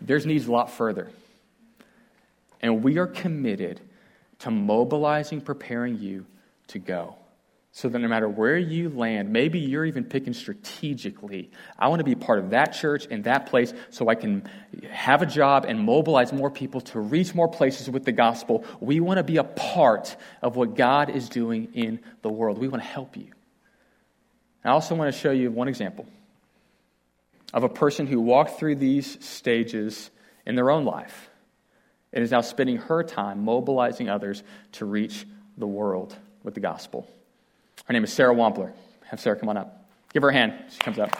There's 0.00 0.26
needs 0.26 0.46
a 0.46 0.52
lot 0.52 0.70
further. 0.70 1.10
And 2.64 2.82
we 2.82 2.96
are 2.96 3.06
committed 3.06 3.78
to 4.38 4.50
mobilizing, 4.50 5.42
preparing 5.42 5.98
you 5.98 6.24
to 6.68 6.78
go. 6.78 7.16
So 7.72 7.90
that 7.90 7.98
no 7.98 8.08
matter 8.08 8.26
where 8.26 8.56
you 8.56 8.88
land, 8.88 9.30
maybe 9.30 9.58
you're 9.58 9.84
even 9.84 10.04
picking 10.04 10.32
strategically. 10.32 11.50
I 11.78 11.88
want 11.88 12.00
to 12.00 12.04
be 12.04 12.14
part 12.14 12.38
of 12.38 12.50
that 12.50 12.72
church 12.72 13.06
and 13.10 13.24
that 13.24 13.46
place 13.46 13.74
so 13.90 14.08
I 14.08 14.14
can 14.14 14.48
have 14.90 15.20
a 15.20 15.26
job 15.26 15.66
and 15.68 15.78
mobilize 15.78 16.32
more 16.32 16.50
people 16.50 16.80
to 16.80 17.00
reach 17.00 17.34
more 17.34 17.48
places 17.48 17.90
with 17.90 18.06
the 18.06 18.12
gospel. 18.12 18.64
We 18.80 18.98
want 18.98 19.18
to 19.18 19.24
be 19.24 19.36
a 19.36 19.44
part 19.44 20.16
of 20.40 20.56
what 20.56 20.74
God 20.74 21.10
is 21.10 21.28
doing 21.28 21.68
in 21.74 22.00
the 22.22 22.30
world. 22.30 22.56
We 22.56 22.68
want 22.68 22.82
to 22.82 22.88
help 22.88 23.14
you. 23.14 23.28
I 24.64 24.70
also 24.70 24.94
want 24.94 25.12
to 25.12 25.20
show 25.20 25.32
you 25.32 25.50
one 25.50 25.68
example 25.68 26.06
of 27.52 27.62
a 27.62 27.68
person 27.68 28.06
who 28.06 28.22
walked 28.22 28.58
through 28.58 28.76
these 28.76 29.22
stages 29.22 30.10
in 30.46 30.54
their 30.54 30.70
own 30.70 30.86
life 30.86 31.28
and 32.14 32.22
is 32.22 32.30
now 32.30 32.40
spending 32.40 32.78
her 32.78 33.02
time 33.02 33.44
mobilizing 33.44 34.08
others 34.08 34.42
to 34.72 34.86
reach 34.86 35.26
the 35.58 35.66
world 35.66 36.16
with 36.44 36.54
the 36.54 36.60
gospel. 36.60 37.06
Her 37.84 37.92
name 37.92 38.04
is 38.04 38.12
Sarah 38.12 38.34
Wampler. 38.34 38.72
Have 39.06 39.20
Sarah 39.20 39.36
come 39.36 39.48
on 39.48 39.56
up. 39.56 39.86
Give 40.12 40.22
her 40.22 40.30
a 40.30 40.32
hand. 40.32 40.54
She 40.70 40.78
comes 40.78 40.98
up. 40.98 41.10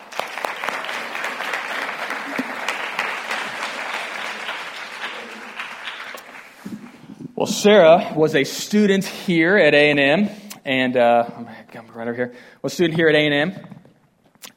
Well, 7.35 7.46
Sarah 7.46 8.12
was 8.14 8.37
a 8.37 8.44
student 8.44 9.04
here 9.04 9.57
at 9.59 9.74
A&M, 9.74 10.30
and 10.64 10.96
uh, 10.96 11.28
I'm 11.37 11.46
right 11.88 12.09
over 12.09 12.14
here. 12.14 12.35
Was 12.62 12.72
a 12.72 12.76
student 12.76 12.96
here 12.96 13.09
at 13.09 13.16
A&M, 13.16 13.52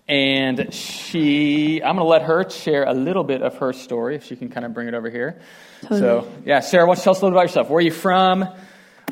and 0.08 0.74
she. 0.74 1.82
I'm 1.84 1.96
going 1.96 2.06
to 2.06 2.10
let 2.10 2.24
her 2.24 2.50
share 2.50 2.84
a 2.84 2.94
little 2.94 3.24
bit 3.24 3.42
of 3.42 3.58
her 3.58 3.74
story, 3.74 4.16
if 4.16 4.26
she 4.26 4.36
can 4.36 4.50
kind 4.50 4.66
of 4.66 4.74
bring 4.74 4.88
it 4.88 4.94
over 4.94 5.10
here. 5.10 5.40
Totally. 5.82 6.00
So, 6.00 6.32
yeah, 6.46 6.62
Sarah, 6.62 6.86
why 6.86 6.96
don't 6.96 7.00
you 7.00 7.04
tell 7.04 7.12
us 7.12 7.22
a 7.22 7.26
little 7.26 7.32
bit 7.32 7.42
about 7.42 7.50
yourself? 7.50 7.70
Where 7.70 7.78
are 7.78 7.82
you 7.82 7.92
from? 7.92 8.48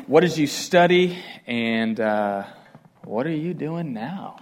What 0.06 0.20
did 0.20 0.36
you 0.36 0.46
study? 0.46 1.18
And 1.46 1.98
uh, 2.00 2.44
what 3.04 3.26
are 3.26 3.30
you 3.30 3.54
doing 3.54 3.92
now? 3.92 4.40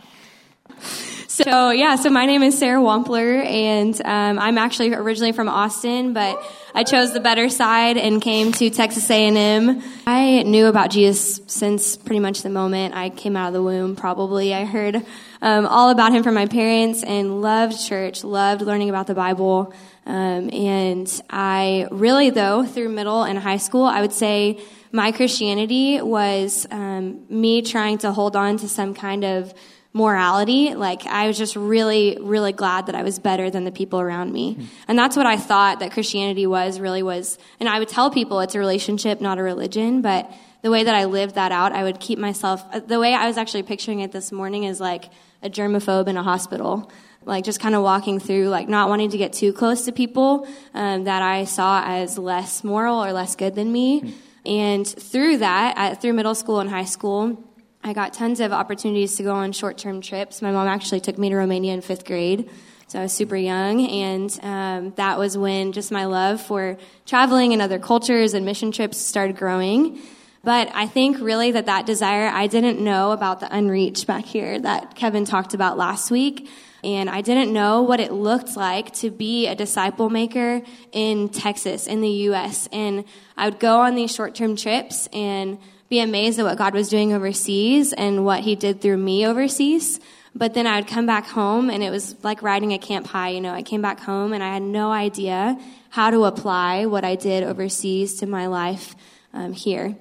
So 1.35 1.71
yeah, 1.71 1.97
so 1.97 2.11
my 2.11 2.27
name 2.27 2.45
is 2.45 2.57
Sarah 2.57 2.81
Wampler, 2.81 3.45
and 3.45 4.01
um, 4.05 4.39
I'm 4.39 4.57
actually 4.57 4.95
originally 4.95 5.33
from 5.33 5.49
Austin, 5.49 6.13
but 6.13 6.41
I 6.77 6.85
chose 6.85 7.13
the 7.13 7.19
better 7.19 7.49
side 7.49 7.97
and 7.97 8.23
came 8.23 8.53
to 8.53 8.71
Texas 8.71 9.11
A&M. 9.11 9.83
I 10.07 10.45
knew 10.45 10.67
about 10.67 10.91
Jesus 10.91 11.41
since 11.49 11.97
pretty 11.97 12.21
much 12.21 12.43
the 12.43 12.51
moment 12.51 12.95
I 12.95 13.11
came 13.11 13.37
out 13.37 13.49
of 13.49 13.53
the 13.55 13.63
womb. 13.65 13.97
Probably 13.97 14.55
I 14.55 14.65
heard 14.65 15.05
um, 15.45 15.67
all 15.67 15.91
about 15.91 16.15
him 16.15 16.23
from 16.23 16.33
my 16.33 16.47
parents 16.47 17.03
and 17.05 17.43
loved 17.43 17.79
church, 17.79 18.25
loved 18.25 18.63
learning 18.63 18.89
about 18.89 19.07
the 19.07 19.15
Bible. 19.15 19.75
Um, 20.07 20.49
and 20.51 21.23
I 21.29 21.87
really, 21.91 22.31
though, 22.31 22.65
through 22.65 22.89
middle 22.89 23.25
and 23.25 23.39
high 23.39 23.59
school, 23.59 23.85
I 23.85 24.01
would 24.01 24.15
say 24.15 24.59
my 24.91 25.13
Christianity 25.13 26.01
was 26.01 26.67
um, 26.71 27.27
me 27.29 27.61
trying 27.61 27.99
to 27.99 28.11
hold 28.11 28.37
on 28.37 28.57
to 28.57 28.69
some 28.71 28.95
kind 28.95 29.23
of 29.23 29.53
morality. 29.93 30.75
Like 30.75 31.07
I 31.07 31.27
was 31.27 31.37
just 31.37 31.57
really, 31.57 32.17
really 32.23 32.53
glad 32.53 32.87
that 32.87 32.95
I 32.95 33.03
was 33.03 33.19
better 33.19 33.51
than 33.51 33.65
the 33.65 33.71
people 33.71 34.01
around 34.01 34.33
me. 34.33 34.55
Mm-hmm. 34.55 34.65
And 34.89 34.99
that's 34.99 35.15
what 35.15 35.27
I 35.27 35.37
thought 35.37 35.81
that 35.81 35.93
Christianity 35.93 36.47
was 36.47 36.81
really 36.81 37.03
was. 37.03 37.37
And 37.61 37.69
I 37.69 37.81
would 37.81 37.89
tell 37.89 38.11
people 38.11 38.41
it's 38.41 38.55
a 38.55 38.59
relationship, 38.59 39.21
not 39.21 39.39
a 39.39 39.43
religion. 39.43 40.01
But 40.01 40.33
the 40.63 40.71
way 40.71 40.85
that 40.85 40.95
I 40.95 41.05
lived 41.05 41.35
that 41.35 41.53
out, 41.53 41.73
I 41.73 41.83
would 41.83 42.01
keep 42.01 42.19
myself, 42.19 42.65
the 42.89 42.99
way 42.99 43.13
I 43.13 43.27
was 43.27 43.37
actually 43.37 43.65
picturing 43.65 44.01
it 44.01 44.13
this 44.13 44.33
morning 44.33 44.65
is 44.65 44.81
like 44.81 45.11
a 45.45 45.51
germaphobe 45.51 46.09
in 46.09 46.17
a 46.17 46.23
hospital. 46.23 46.91
Like 47.25 47.45
just 47.45 47.61
kind 47.61 47.75
of 47.75 47.83
walking 47.83 48.19
through, 48.19 48.49
like 48.49 48.69
not 48.69 48.89
wanting 48.89 49.11
to 49.11 49.19
get 49.19 49.33
too 49.33 49.53
close 49.53 49.85
to 49.87 49.93
people 49.93 50.49
um, 50.75 51.05
that 51.05 51.23
I 51.23 51.45
saw 51.45 51.83
as 51.87 52.19
less 52.19 52.65
moral 52.65 53.03
or 53.03 53.13
less 53.13 53.37
good 53.37 53.55
than 53.55 53.71
me. 53.73 54.01
Mm-hmm. 54.01 54.19
And 54.47 54.87
through 54.87 55.39
that, 55.39 55.79
at, 55.79 56.03
through 56.03 56.13
middle 56.13 56.35
school 56.35 56.61
and 56.61 56.69
high 56.69 56.85
school, 56.85 57.43
I 57.83 57.93
got 57.93 58.13
tons 58.13 58.41
of 58.41 58.53
opportunities 58.53 59.17
to 59.17 59.23
go 59.23 59.35
on 59.35 59.53
short 59.53 59.79
term 59.79 60.01
trips. 60.01 60.43
My 60.43 60.53
mom 60.53 60.69
actually 60.69 61.01
took 61.01 61.17
me 61.19 61.31
to 61.31 61.37
Romania 61.37 61.73
in 61.73 61.81
fifth 61.81 62.05
grade. 62.05 62.51
So 62.87 62.99
I 62.99 63.03
was 63.03 63.13
super 63.13 63.37
young, 63.37 63.87
and 63.87 64.39
um, 64.43 64.93
that 64.97 65.19
was 65.19 65.39
when 65.39 65.73
just 65.73 65.91
my 65.91 66.05
love 66.05 66.41
for 66.41 66.77
traveling 67.07 67.55
and 67.55 67.63
other 67.63 67.79
cultures 67.79 68.35
and 68.35 68.45
mission 68.45 68.73
trips 68.73 68.99
started 68.99 69.37
growing. 69.37 69.99
But 70.45 70.71
I 70.75 70.87
think 70.87 71.21
really 71.21 71.53
that 71.53 71.67
that 71.67 71.87
desire, 71.87 72.29
I 72.29 72.47
didn't 72.47 72.79
know 72.79 73.13
about 73.13 73.41
the 73.41 73.55
unreached 73.55 74.07
back 74.07 74.27
here 74.27 74.61
that 74.61 74.95
Kevin 74.95 75.25
talked 75.25 75.55
about 75.55 75.79
last 75.79 76.11
week. 76.11 76.49
And 76.85 77.09
I 77.09 77.23
didn't 77.23 77.51
know 77.51 77.81
what 77.81 77.99
it 77.99 78.13
looked 78.13 78.57
like 78.57 78.93
to 78.97 79.11
be 79.11 79.47
a 79.47 79.55
disciple 79.55 80.11
maker 80.11 80.61
in 80.93 81.31
Texas, 81.31 81.87
in 81.87 82.03
the 82.03 82.11
U.S. 82.29 82.69
And 82.73 83.05
I 83.39 83.49
would 83.49 83.59
go 83.59 83.81
on 83.81 83.95
these 83.95 84.15
short 84.15 84.35
term 84.35 84.55
trips 84.55 85.09
and 85.15 85.59
be 85.89 86.01
amazed 86.01 86.39
at 86.39 86.45
what 86.45 86.59
God 86.59 86.75
was 86.75 86.91
doing 86.91 87.15
overseas 87.15 87.95
and 87.95 88.27
what 88.27 88.41
He 88.41 88.55
did 88.55 88.83
through 88.83 88.99
me 88.99 89.27
overseas. 89.27 89.99
But 90.35 90.53
then 90.53 90.67
I 90.67 90.77
would 90.77 90.89
come 90.89 91.07
back 91.07 91.27
home 91.27 91.71
and 91.71 91.83
it 91.83 91.91
was 91.91 92.23
like 92.23 92.43
riding 92.43 92.75
a 92.75 92.79
camp 92.79 93.07
high. 93.07 93.31
You 93.31 93.41
know, 93.41 93.55
I 93.55 93.63
came 93.63 93.81
back 93.81 94.01
home 94.01 94.35
and 94.35 94.43
I 94.43 94.53
had 94.53 94.63
no 94.63 94.93
idea 94.93 95.59
how 95.89 96.11
to 96.11 96.25
apply 96.25 96.85
what 96.85 97.05
I 97.05 97.15
did 97.15 97.45
overseas 97.45 98.17
to 98.17 98.27
my 98.27 98.47
life 98.47 98.95
um, 99.33 99.53
here. 99.55 99.97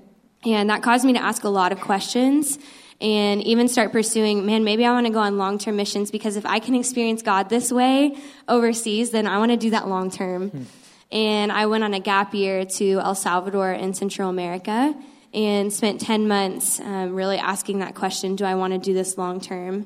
And 0.45 0.69
that 0.69 0.83
caused 0.83 1.05
me 1.05 1.13
to 1.13 1.23
ask 1.23 1.43
a 1.43 1.49
lot 1.49 1.71
of 1.71 1.79
questions 1.79 2.59
and 2.99 3.41
even 3.43 3.67
start 3.67 3.91
pursuing, 3.91 4.45
man, 4.45 4.63
maybe 4.63 4.85
I 4.85 4.91
want 4.91 5.07
to 5.07 5.11
go 5.11 5.19
on 5.19 5.37
long 5.37 5.57
term 5.57 5.75
missions 5.75 6.11
because 6.11 6.35
if 6.35 6.45
I 6.45 6.59
can 6.59 6.75
experience 6.75 7.21
God 7.21 7.49
this 7.49 7.71
way 7.71 8.15
overseas, 8.47 9.11
then 9.11 9.27
I 9.27 9.37
want 9.37 9.51
to 9.51 9.57
do 9.57 9.71
that 9.71 9.87
long 9.87 10.09
term. 10.09 10.49
Hmm. 10.49 10.63
And 11.11 11.51
I 11.51 11.67
went 11.67 11.83
on 11.83 11.93
a 11.93 11.99
gap 11.99 12.33
year 12.33 12.65
to 12.65 12.99
El 12.99 13.13
Salvador 13.13 13.71
in 13.71 13.93
Central 13.93 14.29
America 14.29 14.95
and 15.33 15.71
spent 15.71 16.01
10 16.01 16.27
months 16.27 16.79
um, 16.79 17.13
really 17.13 17.37
asking 17.37 17.79
that 17.79 17.93
question 17.95 18.35
do 18.35 18.45
I 18.45 18.55
want 18.55 18.73
to 18.73 18.79
do 18.79 18.93
this 18.93 19.17
long 19.17 19.39
term? 19.39 19.85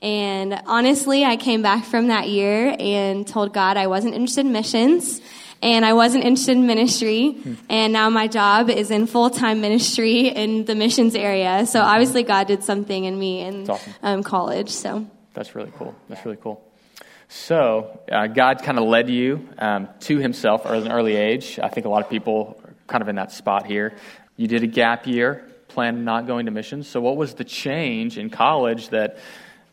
And 0.00 0.62
honestly, 0.66 1.24
I 1.24 1.36
came 1.36 1.62
back 1.62 1.84
from 1.84 2.08
that 2.08 2.28
year 2.28 2.76
and 2.78 3.26
told 3.26 3.52
God 3.52 3.76
I 3.76 3.88
wasn't 3.88 4.14
interested 4.14 4.46
in 4.46 4.52
missions 4.52 5.20
and 5.62 5.84
I 5.84 5.92
wasn't 5.92 6.24
interested 6.24 6.56
in 6.56 6.66
ministry. 6.66 7.36
And 7.68 7.92
now 7.92 8.10
my 8.10 8.28
job 8.28 8.70
is 8.70 8.90
in 8.90 9.06
full 9.06 9.30
time 9.30 9.60
ministry 9.60 10.28
in 10.28 10.64
the 10.64 10.74
missions 10.74 11.14
area. 11.14 11.66
So 11.66 11.80
obviously, 11.80 12.22
God 12.22 12.46
did 12.46 12.62
something 12.62 13.04
in 13.04 13.18
me 13.18 13.40
in 13.40 13.68
awesome. 13.68 13.94
um, 14.02 14.22
college. 14.22 14.70
So 14.70 15.06
that's 15.34 15.54
really 15.54 15.72
cool. 15.76 15.94
That's 16.08 16.24
really 16.24 16.38
cool. 16.38 16.64
So 17.28 18.00
uh, 18.10 18.26
God 18.28 18.62
kind 18.62 18.78
of 18.78 18.84
led 18.84 19.10
you 19.10 19.48
um, 19.58 19.88
to 20.00 20.18
Himself 20.18 20.64
at 20.64 20.74
an 20.74 20.90
early 20.90 21.16
age. 21.16 21.58
I 21.62 21.68
think 21.68 21.86
a 21.86 21.88
lot 21.88 22.02
of 22.02 22.10
people 22.10 22.60
are 22.64 22.74
kind 22.86 23.02
of 23.02 23.08
in 23.08 23.16
that 23.16 23.32
spot 23.32 23.66
here. 23.66 23.94
You 24.36 24.46
did 24.46 24.62
a 24.62 24.66
gap 24.66 25.06
year, 25.06 25.44
planned 25.68 26.04
not 26.04 26.26
going 26.26 26.46
to 26.46 26.52
missions. 26.52 26.88
So 26.88 27.00
what 27.00 27.16
was 27.16 27.34
the 27.34 27.44
change 27.44 28.16
in 28.16 28.30
college 28.30 28.88
that 28.90 29.18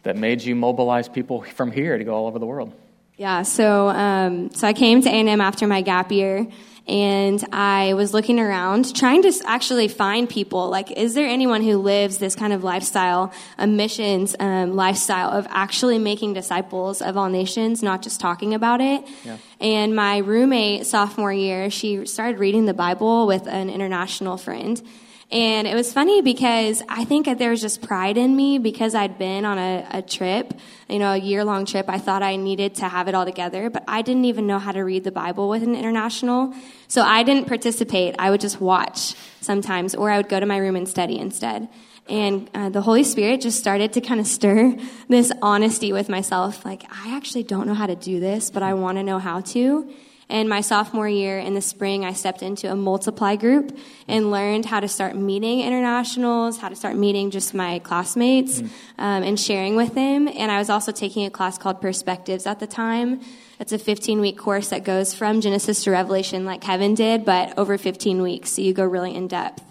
that 0.04 0.16
made 0.16 0.44
you 0.44 0.56
mobilize 0.56 1.10
people 1.10 1.42
from 1.42 1.72
here 1.72 1.98
to 1.98 2.04
go 2.04 2.14
all 2.14 2.28
over 2.28 2.38
the 2.38 2.46
world? 2.46 2.74
Yeah, 3.18 3.44
so 3.44 3.90
um, 3.90 4.52
so 4.52 4.68
I 4.68 4.74
came 4.74 5.02
to 5.02 5.10
A&M 5.10 5.40
after 5.40 5.68
my 5.68 5.82
gap 5.82 6.12
year, 6.12 6.48
and 6.88 7.44
I 7.52 7.94
was 7.94 8.14
looking 8.14 8.40
around, 8.40 8.94
trying 8.94 9.24
to 9.24 9.34
actually 9.46 9.88
find 9.88 10.30
people. 10.30 10.70
Like, 10.70 10.92
is 10.92 11.14
there 11.14 11.26
anyone 11.26 11.64
who 11.64 11.78
lives 11.78 12.18
this 12.18 12.36
kind 12.36 12.54
of 12.54 12.64
lifestyle, 12.64 13.32
a 13.58 13.66
missions 13.66 14.36
um, 14.40 14.76
lifestyle 14.76 15.30
of 15.30 15.48
actually 15.50 15.98
making 15.98 16.34
disciples 16.34 17.02
of 17.02 17.16
all 17.18 17.30
nations, 17.30 17.82
not 17.82 18.02
just 18.02 18.20
talking 18.20 18.54
about 18.54 18.82
it? 18.82 19.04
Yeah. 19.24 19.38
And 19.62 19.96
my 19.96 20.18
roommate 20.18 20.86
sophomore 20.86 21.34
year, 21.34 21.70
she 21.72 22.06
started 22.06 22.38
reading 22.38 22.66
the 22.66 22.74
Bible 22.74 23.28
with 23.28 23.48
an 23.48 23.70
international 23.70 24.38
friend. 24.38 24.82
And 25.32 25.68
it 25.68 25.74
was 25.74 25.92
funny 25.92 26.22
because 26.22 26.84
I 26.88 27.04
think 27.04 27.26
that 27.26 27.40
there 27.40 27.50
was 27.50 27.60
just 27.60 27.82
pride 27.82 28.16
in 28.16 28.36
me 28.36 28.60
because 28.60 28.94
I'd 28.94 29.18
been 29.18 29.44
on 29.44 29.58
a, 29.58 29.88
a 29.90 30.02
trip, 30.02 30.54
you 30.88 31.00
know, 31.00 31.14
a 31.14 31.18
year 31.18 31.44
long 31.44 31.66
trip. 31.66 31.90
I 31.90 31.98
thought 31.98 32.22
I 32.22 32.36
needed 32.36 32.76
to 32.76 32.88
have 32.88 33.08
it 33.08 33.16
all 33.16 33.26
together, 33.26 33.72
but 33.72 33.84
I 33.88 34.04
didn't 34.04 34.26
even 34.26 34.46
know 34.46 34.60
how 34.60 34.72
to 34.72 34.82
read 34.82 35.04
the 35.04 35.12
Bible 35.12 35.50
with 35.50 35.64
an 35.64 35.76
international. 35.76 36.54
So 36.88 37.02
I 37.02 37.24
didn't 37.24 37.48
participate. 37.48 38.16
I 38.20 38.30
would 38.30 38.40
just 38.40 38.62
watch 38.62 39.16
sometimes, 39.42 39.96
or 39.96 40.12
I 40.12 40.18
would 40.18 40.30
go 40.30 40.40
to 40.40 40.46
my 40.46 40.58
room 40.58 40.76
and 40.76 40.88
study 40.88 41.18
instead. 41.18 41.70
And 42.08 42.48
uh, 42.54 42.70
the 42.70 42.82
Holy 42.82 43.04
Spirit 43.04 43.42
just 43.42 43.58
started 43.58 43.94
to 43.94 44.02
kind 44.02 44.20
of 44.20 44.28
stir 44.28 44.78
this 45.10 45.32
honesty 45.42 45.92
with 45.92 46.08
myself. 46.08 46.64
Like, 46.64 46.84
I 46.92 47.16
actually 47.16 47.44
don't 47.44 47.66
know 47.66 47.74
how 47.74 47.88
to 47.88 47.96
do 47.96 48.20
this, 48.20 48.52
but 48.52 48.62
I 48.62 48.76
want 48.76 49.00
to 49.00 49.04
know 49.04 49.18
how 49.18 49.42
to. 49.42 49.92
And 50.28 50.50
my 50.50 50.62
sophomore 50.62 51.08
year 51.08 51.38
in 51.38 51.54
the 51.54 51.62
spring, 51.62 52.04
I 52.04 52.14
stepped 52.14 52.42
into 52.42 52.72
a 52.72 52.76
multiply 52.76 53.36
group 53.36 53.78
and 54.08 54.32
learned 54.32 54.66
how 54.66 54.80
to 54.80 54.88
start 54.88 55.16
meeting 55.16 55.62
internationals, 55.62 56.58
how 56.58 56.70
to 56.70 56.76
start 56.76 56.96
meeting 56.96 57.30
just 57.30 57.54
my 57.54 57.80
classmates 57.80 58.62
mm. 58.62 58.70
um, 58.98 59.24
and 59.24 59.40
sharing 59.40 59.76
with 59.76 59.94
them. 59.94 60.28
And 60.28 60.52
I 60.52 60.58
was 60.58 60.70
also 60.70 60.92
taking 60.92 61.26
a 61.26 61.30
class 61.30 61.60
called 61.60 61.80
Perspectives 61.80 62.48
at 62.48 62.60
the 62.60 62.68
time. 62.68 63.22
It's 63.60 63.72
a 63.72 63.78
15 63.78 64.20
week 64.20 64.38
course 64.38 64.70
that 64.70 64.84
goes 64.84 65.14
from 65.14 65.42
Genesis 65.42 65.84
to 65.84 65.92
Revelation, 65.92 66.44
like 66.44 66.62
Kevin 66.62 66.96
did, 66.96 67.24
but 67.24 67.58
over 67.58 67.78
15 67.78 68.22
weeks. 68.22 68.52
So 68.52 68.62
you 68.62 68.74
go 68.74 68.84
really 68.84 69.14
in 69.14 69.28
depth. 69.28 69.64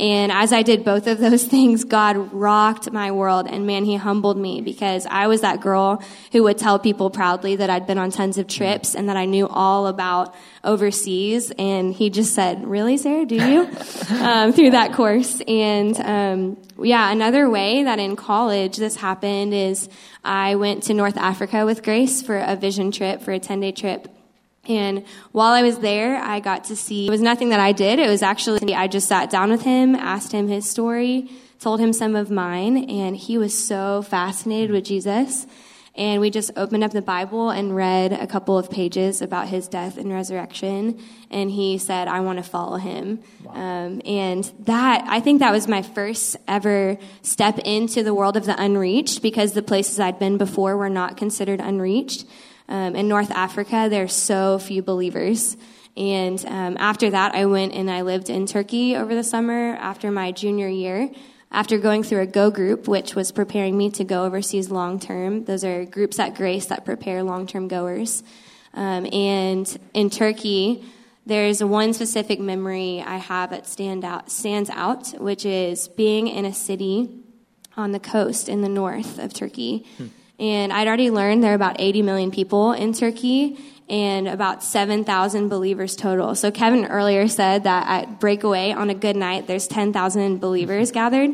And 0.00 0.32
as 0.32 0.50
I 0.50 0.62
did 0.62 0.82
both 0.82 1.06
of 1.06 1.18
those 1.18 1.44
things, 1.54 1.84
God 1.84 2.32
rocked 2.32 2.90
my 2.90 3.12
world. 3.12 3.46
And 3.46 3.66
man, 3.66 3.84
he 3.84 3.96
humbled 3.96 4.38
me 4.38 4.62
because 4.62 5.06
I 5.06 5.26
was 5.26 5.42
that 5.42 5.60
girl 5.60 6.02
who 6.32 6.42
would 6.44 6.56
tell 6.56 6.78
people 6.78 7.10
proudly 7.10 7.56
that 7.56 7.68
I'd 7.68 7.86
been 7.86 7.98
on 7.98 8.10
tons 8.10 8.38
of 8.38 8.46
trips 8.46 8.94
and 8.94 9.10
that 9.10 9.18
I 9.18 9.26
knew 9.26 9.46
all 9.46 9.86
about 9.86 10.34
overseas. 10.64 11.52
And 11.58 11.92
he 11.92 12.08
just 12.08 12.34
said, 12.34 12.66
Really, 12.66 12.96
Sarah, 12.96 13.26
do 13.26 13.34
you? 13.34 13.68
um, 14.10 14.54
through 14.54 14.70
that 14.70 14.94
course. 14.94 15.42
And 15.46 16.00
um, 16.00 16.56
yeah, 16.82 17.12
another 17.12 17.50
way 17.50 17.84
that 17.84 17.98
in 17.98 18.16
college 18.16 18.78
this 18.78 18.96
happened 18.96 19.52
is 19.52 19.90
I 20.24 20.54
went 20.54 20.84
to 20.84 20.94
North 20.94 21.18
Africa 21.18 21.66
with 21.66 21.82
Grace 21.82 22.22
for 22.22 22.38
a 22.38 22.56
vision 22.56 22.90
trip, 22.90 23.20
for 23.20 23.32
a 23.32 23.38
10 23.38 23.60
day 23.60 23.72
trip. 23.72 24.08
And 24.68 25.04
while 25.32 25.52
I 25.52 25.62
was 25.62 25.78
there, 25.78 26.16
I 26.16 26.40
got 26.40 26.64
to 26.64 26.76
see, 26.76 27.06
it 27.06 27.10
was 27.10 27.22
nothing 27.22 27.48
that 27.48 27.60
I 27.60 27.72
did. 27.72 27.98
It 27.98 28.08
was 28.08 28.22
actually, 28.22 28.74
I 28.74 28.88
just 28.88 29.08
sat 29.08 29.30
down 29.30 29.50
with 29.50 29.62
him, 29.62 29.94
asked 29.94 30.32
him 30.32 30.48
his 30.48 30.68
story, 30.68 31.30
told 31.58 31.80
him 31.80 31.92
some 31.92 32.14
of 32.14 32.30
mine, 32.30 32.88
and 32.90 33.16
he 33.16 33.38
was 33.38 33.56
so 33.56 34.02
fascinated 34.02 34.70
with 34.70 34.84
Jesus. 34.84 35.46
And 35.96 36.20
we 36.20 36.30
just 36.30 36.52
opened 36.56 36.84
up 36.84 36.92
the 36.92 37.02
Bible 37.02 37.50
and 37.50 37.74
read 37.74 38.12
a 38.12 38.26
couple 38.26 38.56
of 38.56 38.70
pages 38.70 39.20
about 39.20 39.48
his 39.48 39.66
death 39.66 39.98
and 39.98 40.12
resurrection. 40.12 41.02
And 41.30 41.50
he 41.50 41.78
said, 41.78 42.06
I 42.06 42.20
want 42.20 42.38
to 42.38 42.42
follow 42.44 42.76
him. 42.76 43.20
Wow. 43.42 43.52
Um, 43.54 44.02
and 44.06 44.44
that, 44.60 45.04
I 45.08 45.20
think 45.20 45.40
that 45.40 45.52
was 45.52 45.66
my 45.66 45.82
first 45.82 46.36
ever 46.46 46.96
step 47.22 47.58
into 47.58 48.02
the 48.02 48.14
world 48.14 48.36
of 48.36 48.46
the 48.46 48.60
unreached 48.60 49.20
because 49.20 49.52
the 49.52 49.62
places 49.62 49.98
I'd 49.98 50.18
been 50.18 50.38
before 50.38 50.76
were 50.76 50.88
not 50.88 51.16
considered 51.16 51.60
unreached. 51.60 52.24
Um, 52.70 52.94
in 52.94 53.08
North 53.08 53.32
Africa, 53.32 53.88
there 53.90 54.04
are 54.04 54.08
so 54.08 54.58
few 54.60 54.80
believers. 54.80 55.56
And 55.96 56.42
um, 56.46 56.76
after 56.78 57.10
that, 57.10 57.34
I 57.34 57.46
went 57.46 57.74
and 57.74 57.90
I 57.90 58.02
lived 58.02 58.30
in 58.30 58.46
Turkey 58.46 58.96
over 58.96 59.14
the 59.14 59.24
summer 59.24 59.74
after 59.74 60.10
my 60.10 60.30
junior 60.30 60.68
year. 60.68 61.10
After 61.50 61.78
going 61.78 62.04
through 62.04 62.20
a 62.20 62.26
Go 62.26 62.48
group, 62.52 62.86
which 62.86 63.16
was 63.16 63.32
preparing 63.32 63.76
me 63.76 63.90
to 63.90 64.04
go 64.04 64.24
overseas 64.24 64.70
long 64.70 65.00
term, 65.00 65.44
those 65.46 65.64
are 65.64 65.84
groups 65.84 66.20
at 66.20 66.36
Grace 66.36 66.66
that 66.66 66.84
prepare 66.84 67.24
long 67.24 67.48
term 67.48 67.66
goers. 67.66 68.22
Um, 68.72 69.04
and 69.12 69.78
in 69.92 70.10
Turkey, 70.10 70.84
there's 71.26 71.62
one 71.62 71.92
specific 71.92 72.38
memory 72.38 73.02
I 73.04 73.16
have 73.16 73.50
that 73.50 73.66
stand 73.66 74.04
out, 74.04 74.30
stands 74.30 74.70
out, 74.70 75.20
which 75.20 75.44
is 75.44 75.88
being 75.88 76.28
in 76.28 76.44
a 76.44 76.54
city 76.54 77.18
on 77.76 77.90
the 77.90 78.00
coast 78.00 78.48
in 78.48 78.62
the 78.62 78.68
north 78.68 79.18
of 79.18 79.34
Turkey. 79.34 79.86
Hmm. 79.96 80.06
And 80.40 80.72
I'd 80.72 80.88
already 80.88 81.10
learned 81.10 81.44
there 81.44 81.52
are 81.52 81.54
about 81.54 81.76
80 81.78 82.02
million 82.02 82.30
people 82.30 82.72
in 82.72 82.94
Turkey 82.94 83.58
and 83.90 84.26
about 84.26 84.62
7,000 84.62 85.48
believers 85.48 85.94
total. 85.96 86.34
So 86.34 86.50
Kevin 86.50 86.86
earlier 86.86 87.28
said 87.28 87.64
that 87.64 87.86
at 87.86 88.20
Breakaway 88.20 88.72
on 88.72 88.88
a 88.88 88.94
good 88.94 89.16
night, 89.16 89.46
there's 89.46 89.66
10,000 89.66 90.40
believers 90.40 90.92
gathered. 90.92 91.32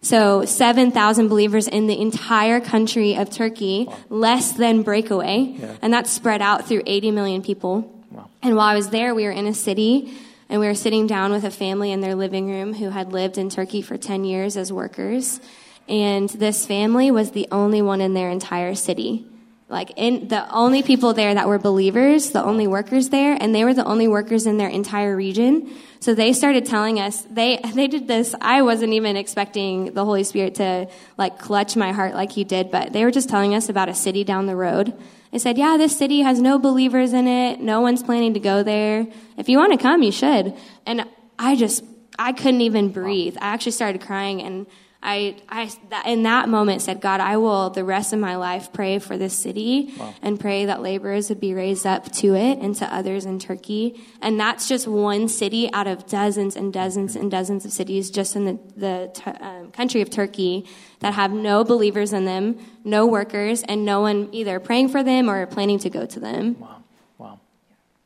So 0.00 0.44
7,000 0.44 1.28
believers 1.28 1.68
in 1.68 1.86
the 1.86 2.00
entire 2.00 2.60
country 2.60 3.16
of 3.16 3.28
Turkey, 3.28 3.88
less 4.08 4.52
than 4.52 4.82
Breakaway. 4.82 5.56
Yeah. 5.58 5.76
And 5.82 5.92
that's 5.92 6.10
spread 6.10 6.40
out 6.40 6.66
through 6.66 6.82
80 6.86 7.10
million 7.10 7.42
people. 7.42 7.92
Wow. 8.10 8.30
And 8.42 8.56
while 8.56 8.68
I 8.68 8.74
was 8.74 8.88
there, 8.90 9.14
we 9.14 9.24
were 9.24 9.32
in 9.32 9.46
a 9.46 9.54
city 9.54 10.14
and 10.48 10.60
we 10.60 10.66
were 10.66 10.74
sitting 10.74 11.06
down 11.06 11.32
with 11.32 11.44
a 11.44 11.50
family 11.50 11.90
in 11.92 12.00
their 12.00 12.14
living 12.14 12.48
room 12.48 12.72
who 12.72 12.88
had 12.88 13.12
lived 13.12 13.36
in 13.36 13.50
Turkey 13.50 13.82
for 13.82 13.98
10 13.98 14.24
years 14.24 14.56
as 14.56 14.72
workers. 14.72 15.40
And 15.88 16.28
this 16.28 16.66
family 16.66 17.10
was 17.10 17.30
the 17.30 17.48
only 17.52 17.82
one 17.82 18.00
in 18.00 18.14
their 18.14 18.30
entire 18.30 18.74
city. 18.74 19.26
Like, 19.68 19.92
in, 19.96 20.28
the 20.28 20.48
only 20.52 20.84
people 20.84 21.12
there 21.12 21.34
that 21.34 21.48
were 21.48 21.58
believers, 21.58 22.30
the 22.30 22.42
only 22.42 22.68
workers 22.68 23.08
there, 23.08 23.36
and 23.40 23.52
they 23.52 23.64
were 23.64 23.74
the 23.74 23.84
only 23.84 24.06
workers 24.06 24.46
in 24.46 24.58
their 24.58 24.68
entire 24.68 25.16
region. 25.16 25.74
So 25.98 26.14
they 26.14 26.32
started 26.32 26.66
telling 26.66 27.00
us, 27.00 27.22
they, 27.22 27.60
they 27.74 27.88
did 27.88 28.06
this. 28.06 28.34
I 28.40 28.62
wasn't 28.62 28.92
even 28.92 29.16
expecting 29.16 29.92
the 29.92 30.04
Holy 30.04 30.22
Spirit 30.22 30.56
to, 30.56 30.88
like, 31.18 31.38
clutch 31.38 31.76
my 31.76 31.90
heart 31.90 32.14
like 32.14 32.30
he 32.30 32.44
did, 32.44 32.70
but 32.70 32.92
they 32.92 33.04
were 33.04 33.10
just 33.10 33.28
telling 33.28 33.54
us 33.54 33.68
about 33.68 33.88
a 33.88 33.94
city 33.94 34.22
down 34.22 34.46
the 34.46 34.54
road. 34.54 34.92
They 35.32 35.38
said, 35.38 35.58
yeah, 35.58 35.76
this 35.76 35.96
city 35.98 36.20
has 36.20 36.40
no 36.40 36.58
believers 36.60 37.12
in 37.12 37.26
it. 37.26 37.60
No 37.60 37.80
one's 37.80 38.04
planning 38.04 38.34
to 38.34 38.40
go 38.40 38.62
there. 38.62 39.04
If 39.36 39.48
you 39.48 39.58
want 39.58 39.72
to 39.72 39.78
come, 39.78 40.02
you 40.02 40.12
should. 40.12 40.54
And 40.86 41.04
I 41.38 41.56
just, 41.56 41.82
I 42.18 42.32
couldn't 42.32 42.60
even 42.60 42.92
breathe. 42.92 43.36
I 43.40 43.48
actually 43.48 43.72
started 43.72 44.00
crying 44.00 44.40
and 44.42 44.66
I, 45.06 45.36
I 45.48 45.70
that, 45.90 46.08
in 46.08 46.24
that 46.24 46.48
moment 46.48 46.82
said, 46.82 47.00
God, 47.00 47.20
I 47.20 47.36
will 47.36 47.70
the 47.70 47.84
rest 47.84 48.12
of 48.12 48.18
my 48.18 48.34
life 48.34 48.72
pray 48.72 48.98
for 48.98 49.16
this 49.16 49.38
city 49.38 49.94
wow. 49.96 50.12
and 50.20 50.38
pray 50.38 50.66
that 50.66 50.82
laborers 50.82 51.28
would 51.28 51.38
be 51.38 51.54
raised 51.54 51.86
up 51.86 52.10
to 52.14 52.34
it 52.34 52.58
and 52.58 52.74
to 52.76 52.92
others 52.92 53.24
in 53.24 53.38
Turkey. 53.38 54.02
And 54.20 54.38
that's 54.38 54.68
just 54.68 54.88
one 54.88 55.28
city 55.28 55.72
out 55.72 55.86
of 55.86 56.08
dozens 56.08 56.56
and 56.56 56.72
dozens 56.72 57.14
and 57.14 57.30
dozens 57.30 57.64
of 57.64 57.70
cities 57.70 58.10
just 58.10 58.34
in 58.34 58.46
the, 58.46 58.58
the 58.76 59.38
um, 59.40 59.70
country 59.70 60.00
of 60.00 60.10
Turkey 60.10 60.66
that 60.98 61.14
have 61.14 61.30
no 61.30 61.62
believers 61.62 62.12
in 62.12 62.24
them, 62.24 62.58
no 62.82 63.06
workers, 63.06 63.62
and 63.62 63.84
no 63.84 64.00
one 64.00 64.28
either 64.32 64.58
praying 64.58 64.88
for 64.88 65.04
them 65.04 65.30
or 65.30 65.46
planning 65.46 65.78
to 65.78 65.88
go 65.88 66.04
to 66.04 66.18
them. 66.18 66.58
Wow. 66.58 66.82
Wow. 67.18 67.40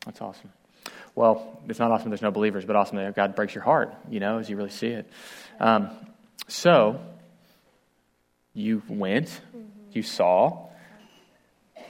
That's 0.05 0.21
awesome. 0.21 0.53
Well, 1.15 1.63
it's 1.67 1.79
not 1.79 1.91
awesome 1.91 2.11
there's 2.11 2.21
no 2.21 2.31
believers, 2.31 2.67
but 2.67 2.77
awesome 2.77 2.99
that 2.99 3.17
God 3.17 3.35
breaks 3.35 3.55
your 3.55 3.65
heart, 3.65 3.95
you 4.11 4.21
know, 4.21 4.37
as 4.37 4.51
you 4.51 4.57
really 4.57 4.69
see 4.69 4.89
it. 4.89 5.11
Um, 5.59 5.91
so, 6.49 7.01
you 8.53 8.83
went, 8.89 9.27
mm-hmm. 9.27 9.61
you 9.93 10.03
saw, 10.03 10.69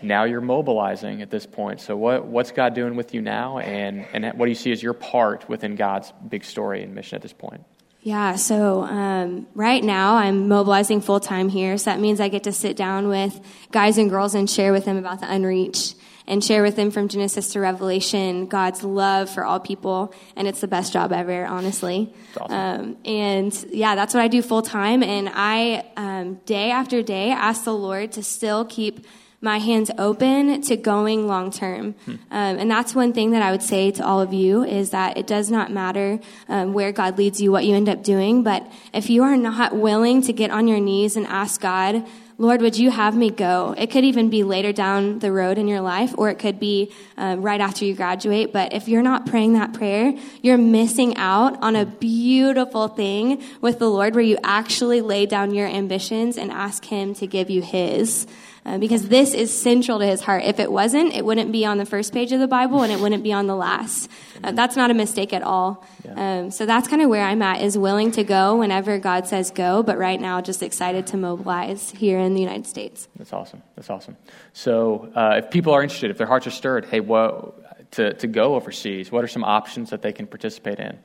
now 0.03 0.25
you're 0.25 0.41
mobilizing 0.41 1.23
at 1.23 1.31
this 1.31 1.47
point. 1.47 1.81
So, 1.81 1.97
what, 1.97 2.27
what's 2.27 2.53
God 2.53 2.75
doing 2.75 2.97
with 2.97 3.15
you 3.15 3.21
now, 3.21 3.59
and, 3.59 4.07
and 4.13 4.39
what 4.39 4.47
do 4.47 4.51
you 4.51 4.57
see 4.57 4.73
as 4.73 4.83
your 4.83 4.95
part 4.95 5.49
within 5.49 5.77
God's 5.77 6.13
big 6.29 6.45
story 6.45 6.83
and 6.83 6.95
mission 6.95 7.17
at 7.17 7.23
this 7.23 7.33
point? 7.33 7.65
Yeah, 8.03 8.37
so 8.37 8.81
um, 8.83 9.47
right 9.55 9.85
now 9.85 10.17
I'm 10.17 10.49
mobilizing 10.49 11.03
full 11.03 11.21
time 11.21 11.51
here. 11.51 11.77
So 11.77 11.91
that 11.91 12.01
means 12.01 12.19
I 12.19 12.29
get 12.29 12.45
to 12.45 12.53
sit 12.53 12.75
down 12.75 13.09
with 13.09 13.39
guys 13.73 13.99
and 13.99 14.09
girls 14.09 14.35
and 14.35 14.49
share 14.49 14.73
with 14.73 14.87
them 14.87 14.97
about 14.97 15.21
the 15.21 15.31
unreached 15.31 15.97
and 16.31 16.45
share 16.45 16.63
with 16.63 16.77
them 16.77 16.93
from 16.93 17.09
Genesis 17.09 17.53
to 17.53 17.61
Revelation 17.61 18.47
God's 18.47 18.85
love 18.85 19.29
for 19.29 19.45
all 19.45 19.59
people. 19.59 20.15
And 20.37 20.47
it's 20.47 20.61
the 20.61 20.69
best 20.69 20.93
job 20.93 21.13
ever, 21.13 21.45
honestly. 21.45 22.15
Awesome. 22.41 22.57
Um, 22.57 22.97
and 23.05 23.67
yeah, 23.71 23.97
that's 23.97 24.15
what 24.15 24.23
I 24.23 24.29
do 24.29 24.41
full 24.41 24.63
time. 24.63 25.03
And 25.03 25.29
I, 25.35 25.85
um, 25.97 26.35
day 26.47 26.71
after 26.71 27.03
day, 27.03 27.33
ask 27.33 27.65
the 27.65 27.75
Lord 27.75 28.13
to 28.13 28.23
still 28.23 28.65
keep 28.65 29.05
my 29.41 29.59
hands 29.59 29.91
open 29.99 30.61
to 30.63 30.77
going 30.77 31.27
long 31.27 31.51
term. 31.51 31.95
Hmm. 32.05 32.11
Um, 32.11 32.59
and 32.59 32.71
that's 32.71 32.95
one 32.95 33.13
thing 33.13 33.31
that 33.31 33.43
I 33.43 33.51
would 33.51 33.63
say 33.63 33.91
to 33.93 34.05
all 34.05 34.21
of 34.21 34.33
you 34.33 34.63
is 34.63 34.91
that 34.91 35.17
it 35.17 35.27
does 35.27 35.51
not 35.51 35.73
matter 35.73 36.21
um, 36.49 36.75
where 36.75 36.93
God 36.93 37.19
leads 37.19 37.41
you, 37.41 37.51
what 37.51 37.65
you 37.65 37.75
end 37.75 37.89
up 37.89 38.05
doing, 38.05 38.45
but 38.45 38.71
if 38.93 39.11
you 39.11 39.25
are 39.25 39.37
not 39.37 39.75
willing 39.75 40.23
to 40.23 40.33
get 40.33 40.51
on 40.51 40.69
your 40.69 40.79
knees 40.79 41.17
and 41.17 41.27
ask 41.27 41.61
God, 41.61 42.07
Lord, 42.41 42.63
would 42.63 42.79
you 42.79 42.91
have 42.91 43.15
me 43.15 43.29
go? 43.29 43.75
It 43.77 43.89
could 43.91 44.03
even 44.03 44.31
be 44.31 44.45
later 44.45 44.73
down 44.73 45.19
the 45.19 45.31
road 45.31 45.59
in 45.59 45.69
your 45.69 45.83
life, 45.83 46.15
or 46.17 46.31
it 46.31 46.39
could 46.39 46.59
be 46.59 46.91
um, 47.19 47.43
right 47.43 47.61
after 47.61 47.85
you 47.85 47.95
graduate. 47.95 48.51
But 48.51 48.73
if 48.73 48.89
you're 48.89 49.03
not 49.03 49.27
praying 49.27 49.53
that 49.53 49.75
prayer, 49.75 50.15
you're 50.41 50.57
missing 50.57 51.19
out 51.19 51.63
on 51.63 51.77
a 51.77 51.85
beautiful 51.85 52.89
thing 52.89 53.43
with 53.61 53.79
the 53.79 53.91
Lord 53.91 54.15
where 54.15 54.25
you 54.25 54.39
actually 54.43 55.03
lay 55.03 55.27
down 55.27 55.53
your 55.53 55.69
ambitions 55.69 56.39
and 56.39 56.51
ask 56.51 56.83
Him 56.87 57.13
to 57.17 57.27
give 57.27 57.51
you 57.51 57.61
His. 57.61 58.27
Uh, 58.65 58.77
because 58.77 59.09
this 59.09 59.33
is 59.33 59.51
central 59.51 59.99
to 59.99 60.07
his 60.07 60.21
heart. 60.21 60.45
If 60.45 60.61
it 60.61 60.71
wasn't, 60.71 61.15
it 61.15 61.25
wouldn't 61.25 61.51
be 61.51 61.65
on 61.65 61.79
the 61.79 61.87
first 61.87 62.13
page 62.13 62.31
of 62.33 62.41
the 62.41 62.47
Bible 62.47 62.83
and 62.83 62.93
it 62.93 63.01
wouldn't 63.01 63.23
be 63.23 63.33
on 63.33 63.47
the 63.47 63.57
last. 63.57 64.11
Uh, 64.45 64.53
that's 64.53 64.77
not 64.77 64.91
a 64.91 64.95
mistake 64.95 65.33
at 65.33 65.43
all. 65.43 65.87
Yeah. 66.05 66.41
Um, 66.41 66.51
so 66.51 66.67
that's 66.67 66.87
kind 66.87 67.01
of 67.01 67.09
where 67.09 67.25
I'm 67.25 67.41
at, 67.41 67.63
is 67.63 67.79
willing 67.79 68.13
to 68.13 68.25
go 68.25 68.57
whenever 68.57 68.99
God 68.99 69.27
says 69.27 69.51
go, 69.51 69.83
but 69.83 69.97
right 69.97 70.21
now 70.21 70.43
just 70.43 70.63
excited 70.63 71.07
to 71.09 71.17
mobilize 71.17 71.91
here 71.91 72.19
in 72.19 72.35
the 72.35 72.41
United 72.41 72.67
States. 72.67 73.09
That's 73.17 73.33
awesome. 73.33 73.63
That's 73.77 73.89
awesome. 73.89 74.19
So 74.53 75.11
uh, 75.15 75.41
if 75.43 75.51
people 75.51 75.73
are 75.73 75.83
interested, 75.83 76.11
if 76.11 76.19
their 76.19 76.27
hearts 76.27 76.47
are 76.47 76.51
stirred, 76.51 76.85
hey, 76.85 77.01
what, 77.01 77.93
to, 77.93 78.13
to 78.13 78.27
go 78.27 78.57
overseas, 78.57 79.11
what 79.11 79.25
are 79.25 79.29
some 79.29 79.45
options 79.45 79.89
that 79.91 80.03
they 80.03 80.13
can 80.13 80.27
participate 80.27 80.79
in? 80.79 80.99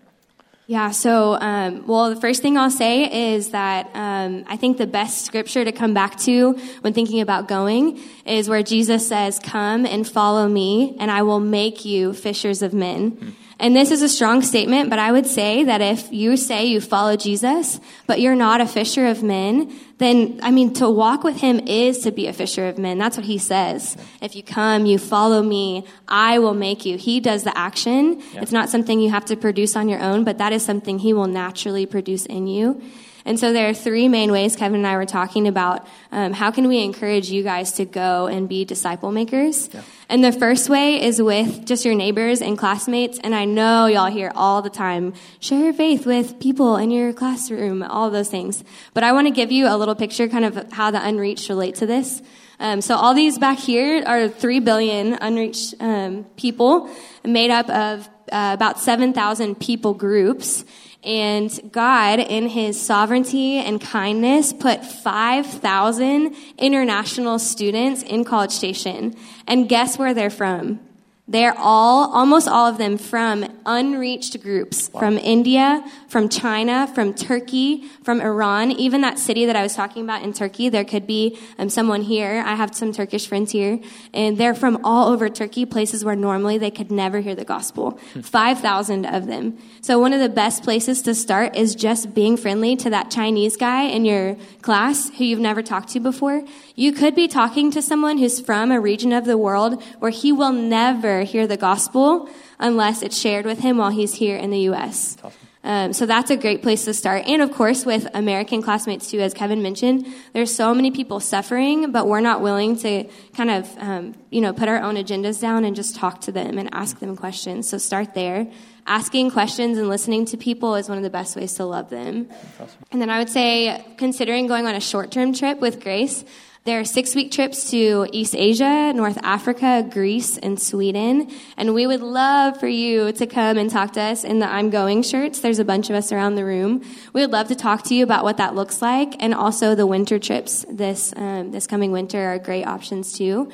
Yeah, 0.67 0.89
so, 0.91 1.35
um, 1.39 1.85
well, 1.85 2.09
the 2.09 2.19
first 2.19 2.41
thing 2.41 2.57
I'll 2.57 2.71
say 2.71 3.33
is 3.35 3.51
that 3.51 3.91
um, 3.93 4.45
I 4.47 4.57
think 4.57 4.77
the 4.77 4.87
best 4.87 5.23
scripture 5.23 5.63
to 5.63 5.71
come 5.71 5.93
back 5.93 6.17
to 6.21 6.53
when 6.81 6.93
thinking 6.93 7.21
about 7.21 7.47
going 7.47 7.99
is 8.25 8.49
where 8.49 8.63
Jesus 8.63 9.07
says, 9.07 9.37
Come 9.37 9.85
and 9.85 10.07
follow 10.07 10.47
me, 10.47 10.95
and 10.99 11.11
I 11.11 11.21
will 11.21 11.39
make 11.39 11.85
you 11.85 12.13
fishers 12.13 12.63
of 12.63 12.73
men. 12.73 13.11
Mm-hmm. 13.11 13.29
And 13.57 13.75
this 13.75 13.91
is 13.91 14.01
a 14.01 14.09
strong 14.09 14.41
statement, 14.41 14.89
but 14.89 14.99
I 14.99 15.11
would 15.11 15.25
say 15.25 15.63
that 15.63 15.81
if 15.81 16.11
you 16.11 16.35
say 16.35 16.65
you 16.65 16.81
follow 16.81 17.15
Jesus, 17.15 17.79
but 18.05 18.19
you're 18.19 18.35
not 18.35 18.59
a 18.59 18.67
fisher 18.67 19.07
of 19.07 19.23
men, 19.23 19.73
then, 19.97 20.41
I 20.43 20.51
mean, 20.51 20.73
to 20.73 20.89
walk 20.89 21.23
with 21.23 21.37
him 21.37 21.61
is 21.65 21.99
to 21.99 22.11
be 22.11 22.27
a 22.27 22.33
fisher 22.33 22.67
of 22.67 22.77
men. 22.77 22.97
That's 22.97 23.15
what 23.15 23.25
he 23.25 23.37
says. 23.37 23.95
If 24.21 24.35
you 24.35 24.43
come, 24.43 24.85
you 24.85 24.97
follow 24.97 25.41
me, 25.41 25.87
I 26.05 26.39
will 26.39 26.53
make 26.53 26.85
you. 26.85 26.97
He 26.97 27.21
does 27.21 27.43
the 27.43 27.57
action. 27.57 28.21
Yeah. 28.33 28.41
It's 28.41 28.51
not 28.51 28.69
something 28.69 28.99
you 28.99 29.11
have 29.11 29.25
to 29.25 29.37
produce 29.37 29.77
on 29.77 29.87
your 29.87 30.01
own, 30.01 30.25
but 30.25 30.37
that 30.39 30.51
is 30.51 30.65
something 30.65 30.99
he 30.99 31.13
will 31.13 31.27
naturally 31.27 31.85
produce 31.85 32.25
in 32.25 32.47
you. 32.47 32.81
And 33.25 33.39
so 33.39 33.51
there 33.51 33.67
are 33.67 33.73
three 33.73 34.07
main 34.07 34.31
ways 34.31 34.55
Kevin 34.55 34.77
and 34.77 34.87
I 34.87 34.95
were 34.97 35.05
talking 35.05 35.47
about 35.47 35.87
um, 36.11 36.31
how 36.31 36.51
can 36.51 36.67
we 36.67 36.83
encourage 36.83 37.29
you 37.31 37.41
guys 37.41 37.73
to 37.73 37.85
go 37.85 38.27
and 38.27 38.47
be 38.47 38.65
disciple 38.65 39.11
makers. 39.11 39.67
Yeah. 39.73 39.81
And 40.09 40.23
the 40.23 40.31
first 40.31 40.69
way 40.69 41.01
is 41.01 41.19
with 41.19 41.65
just 41.65 41.83
your 41.83 41.95
neighbors 41.95 42.41
and 42.41 42.55
classmates. 42.55 43.17
And 43.19 43.33
I 43.33 43.45
know 43.45 43.87
y'all 43.87 44.11
hear 44.11 44.31
all 44.35 44.61
the 44.61 44.69
time, 44.69 45.13
share 45.39 45.59
your 45.59 45.73
faith 45.73 46.05
with 46.05 46.39
people 46.39 46.77
in 46.77 46.91
your 46.91 47.13
classroom, 47.13 47.81
all 47.81 48.11
those 48.11 48.29
things. 48.29 48.63
But 48.93 49.03
I 49.03 49.11
want 49.11 49.27
to 49.27 49.31
give 49.31 49.51
you 49.51 49.67
a 49.67 49.75
little 49.75 49.95
picture 49.95 50.27
kind 50.27 50.45
of 50.45 50.71
how 50.71 50.91
the 50.91 51.03
unreached 51.03 51.49
relate 51.49 51.75
to 51.75 51.87
this. 51.87 52.21
Um, 52.59 52.81
so 52.81 52.95
all 52.95 53.13
these 53.13 53.37
back 53.37 53.57
here 53.57 54.03
are 54.05 54.29
three 54.29 54.59
billion 54.59 55.13
unreached 55.13 55.73
um, 55.79 56.25
people 56.37 56.89
made 57.23 57.51
up 57.51 57.69
of 57.69 58.07
uh, 58.31 58.51
about 58.53 58.79
7,000 58.79 59.59
people 59.59 59.93
groups. 59.93 60.63
And 61.05 61.71
God, 61.71 62.19
in 62.19 62.49
his 62.49 62.81
sovereignty 62.81 63.57
and 63.57 63.79
kindness, 63.79 64.53
put 64.53 64.83
5,000 64.83 66.35
international 66.57 67.37
students 67.37 68.01
in 68.01 68.23
College 68.23 68.51
Station. 68.51 69.15
And 69.47 69.69
guess 69.69 69.99
where 69.99 70.15
they're 70.15 70.31
from? 70.31 70.79
They're 71.27 71.57
all, 71.57 72.11
almost 72.13 72.47
all 72.47 72.67
of 72.67 72.77
them 72.77 72.99
from 72.99 73.47
unreached 73.65 74.39
groups 74.43 74.91
wow. 74.93 74.99
from 74.99 75.17
India, 75.17 75.83
from 76.07 76.29
China, 76.29 76.85
from 76.93 77.15
Turkey, 77.15 77.85
from 78.03 78.21
Iran, 78.21 78.71
even 78.71 79.01
that 79.01 79.17
city 79.17 79.47
that 79.47 79.55
I 79.55 79.63
was 79.63 79.73
talking 79.73 80.03
about 80.03 80.21
in 80.21 80.33
Turkey. 80.33 80.69
There 80.69 80.85
could 80.85 81.07
be 81.07 81.39
um, 81.57 81.69
someone 81.69 82.03
here. 82.03 82.43
I 82.45 82.53
have 82.53 82.75
some 82.75 82.91
Turkish 82.93 83.27
friends 83.27 83.51
here, 83.51 83.79
and 84.13 84.37
they're 84.37 84.53
from 84.53 84.81
all 84.83 85.11
over 85.11 85.27
Turkey, 85.27 85.65
places 85.65 86.05
where 86.05 86.15
normally 86.15 86.59
they 86.59 86.69
could 86.69 86.91
never 86.91 87.21
hear 87.21 87.33
the 87.33 87.43
gospel. 87.43 87.99
Hmm. 88.13 88.21
5,000 88.21 89.05
of 89.05 89.25
them. 89.25 89.57
So 89.81 89.97
one 89.97 90.13
of 90.13 90.19
the 90.19 90.29
best 90.29 90.61
places 90.61 91.01
to 91.03 91.15
start 91.15 91.55
is 91.55 91.73
just 91.73 92.13
being 92.13 92.37
friendly 92.37 92.75
to 92.75 92.91
that 92.91 93.09
Chinese 93.09 93.57
guy 93.57 93.85
in 93.85 94.05
your 94.05 94.37
class 94.61 95.09
who 95.09 95.23
you've 95.23 95.39
never 95.39 95.63
talked 95.63 95.89
to 95.89 95.99
before. 95.99 96.43
You 96.75 96.91
could 96.91 97.15
be 97.15 97.27
talking 97.27 97.71
to 97.71 97.81
someone 97.81 98.19
who's 98.19 98.39
from 98.39 98.69
a 98.69 98.79
region 98.79 99.11
of 99.11 99.25
the 99.25 99.39
world 99.39 99.81
where 99.97 100.11
he 100.11 100.31
will 100.31 100.51
never 100.51 101.14
hear 101.23 101.47
the 101.47 101.57
gospel 101.57 102.29
unless 102.59 103.01
it's 103.01 103.17
shared 103.17 103.45
with 103.45 103.59
him 103.59 103.77
while 103.77 103.91
he's 103.91 104.15
here 104.15 104.37
in 104.37 104.49
the 104.49 104.59
U.S. 104.59 105.17
Um, 105.65 105.93
so 105.93 106.05
that's 106.05 106.29
a 106.29 106.37
great 106.37 106.61
place 106.61 106.85
to 106.85 106.93
start. 106.93 107.23
And 107.25 107.41
of 107.41 107.51
course, 107.51 107.85
with 107.85 108.07
American 108.13 108.61
classmates 108.61 109.09
too, 109.09 109.19
as 109.19 109.33
Kevin 109.33 109.63
mentioned, 109.63 110.05
there's 110.31 110.53
so 110.53 110.75
many 110.75 110.91
people 110.91 111.19
suffering, 111.19 111.91
but 111.91 112.07
we're 112.07 112.21
not 112.21 112.41
willing 112.41 112.77
to 112.77 113.05
kind 113.35 113.49
of, 113.49 113.77
um, 113.79 114.13
you 114.29 114.41
know, 114.41 114.53
put 114.53 114.69
our 114.69 114.79
own 114.79 114.95
agendas 114.95 115.41
down 115.41 115.65
and 115.65 115.75
just 115.75 115.95
talk 115.95 116.21
to 116.21 116.31
them 116.31 116.59
and 116.59 116.69
ask 116.71 116.99
them 116.99 117.15
questions. 117.15 117.67
So 117.67 117.79
start 117.79 118.13
there. 118.13 118.45
Asking 118.85 119.31
questions 119.31 119.79
and 119.79 119.89
listening 119.89 120.25
to 120.25 120.37
people 120.37 120.75
is 120.75 120.87
one 120.87 120.99
of 120.99 121.03
the 121.03 121.09
best 121.09 121.35
ways 121.35 121.55
to 121.55 121.65
love 121.65 121.89
them. 121.89 122.29
Awesome. 122.59 122.67
And 122.91 123.01
then 123.01 123.09
I 123.09 123.17
would 123.17 123.29
say 123.29 123.83
considering 123.97 124.45
going 124.45 124.67
on 124.67 124.75
a 124.75 124.79
short-term 124.79 125.33
trip 125.33 125.59
with 125.59 125.81
Grace. 125.81 126.23
There 126.65 126.79
are 126.79 126.83
six 126.83 127.13
week 127.13 127.31
trips 127.31 127.69
to 127.69 128.07
East 128.11 128.35
Asia, 128.35 128.91
North 128.91 129.19
Africa, 129.21 129.87
Greece, 129.87 130.39
and 130.39 130.59
Sweden. 130.59 131.29
And 131.57 131.75
we 131.75 131.85
would 131.85 132.01
love 132.01 132.59
for 132.59 132.67
you 132.67 133.11
to 133.11 133.27
come 133.27 133.59
and 133.59 133.69
talk 133.69 133.93
to 133.93 134.01
us 134.01 134.23
in 134.23 134.39
the 134.39 134.47
I'm 134.47 134.71
Going 134.71 135.03
shirts. 135.03 135.41
There's 135.41 135.59
a 135.59 135.63
bunch 135.63 135.91
of 135.91 135.95
us 135.95 136.11
around 136.11 136.33
the 136.33 136.43
room. 136.43 136.81
We 137.13 137.21
would 137.21 137.29
love 137.29 137.49
to 137.49 137.55
talk 137.55 137.83
to 137.83 137.93
you 137.93 138.03
about 138.03 138.23
what 138.23 138.37
that 138.37 138.55
looks 138.55 138.81
like. 138.81 139.13
And 139.19 139.35
also 139.35 139.75
the 139.75 139.85
winter 139.85 140.17
trips 140.17 140.65
this, 140.67 141.13
um, 141.15 141.51
this 141.51 141.67
coming 141.67 141.91
winter 141.91 142.33
are 142.33 142.39
great 142.39 142.65
options 142.65 143.15
too. 143.15 143.51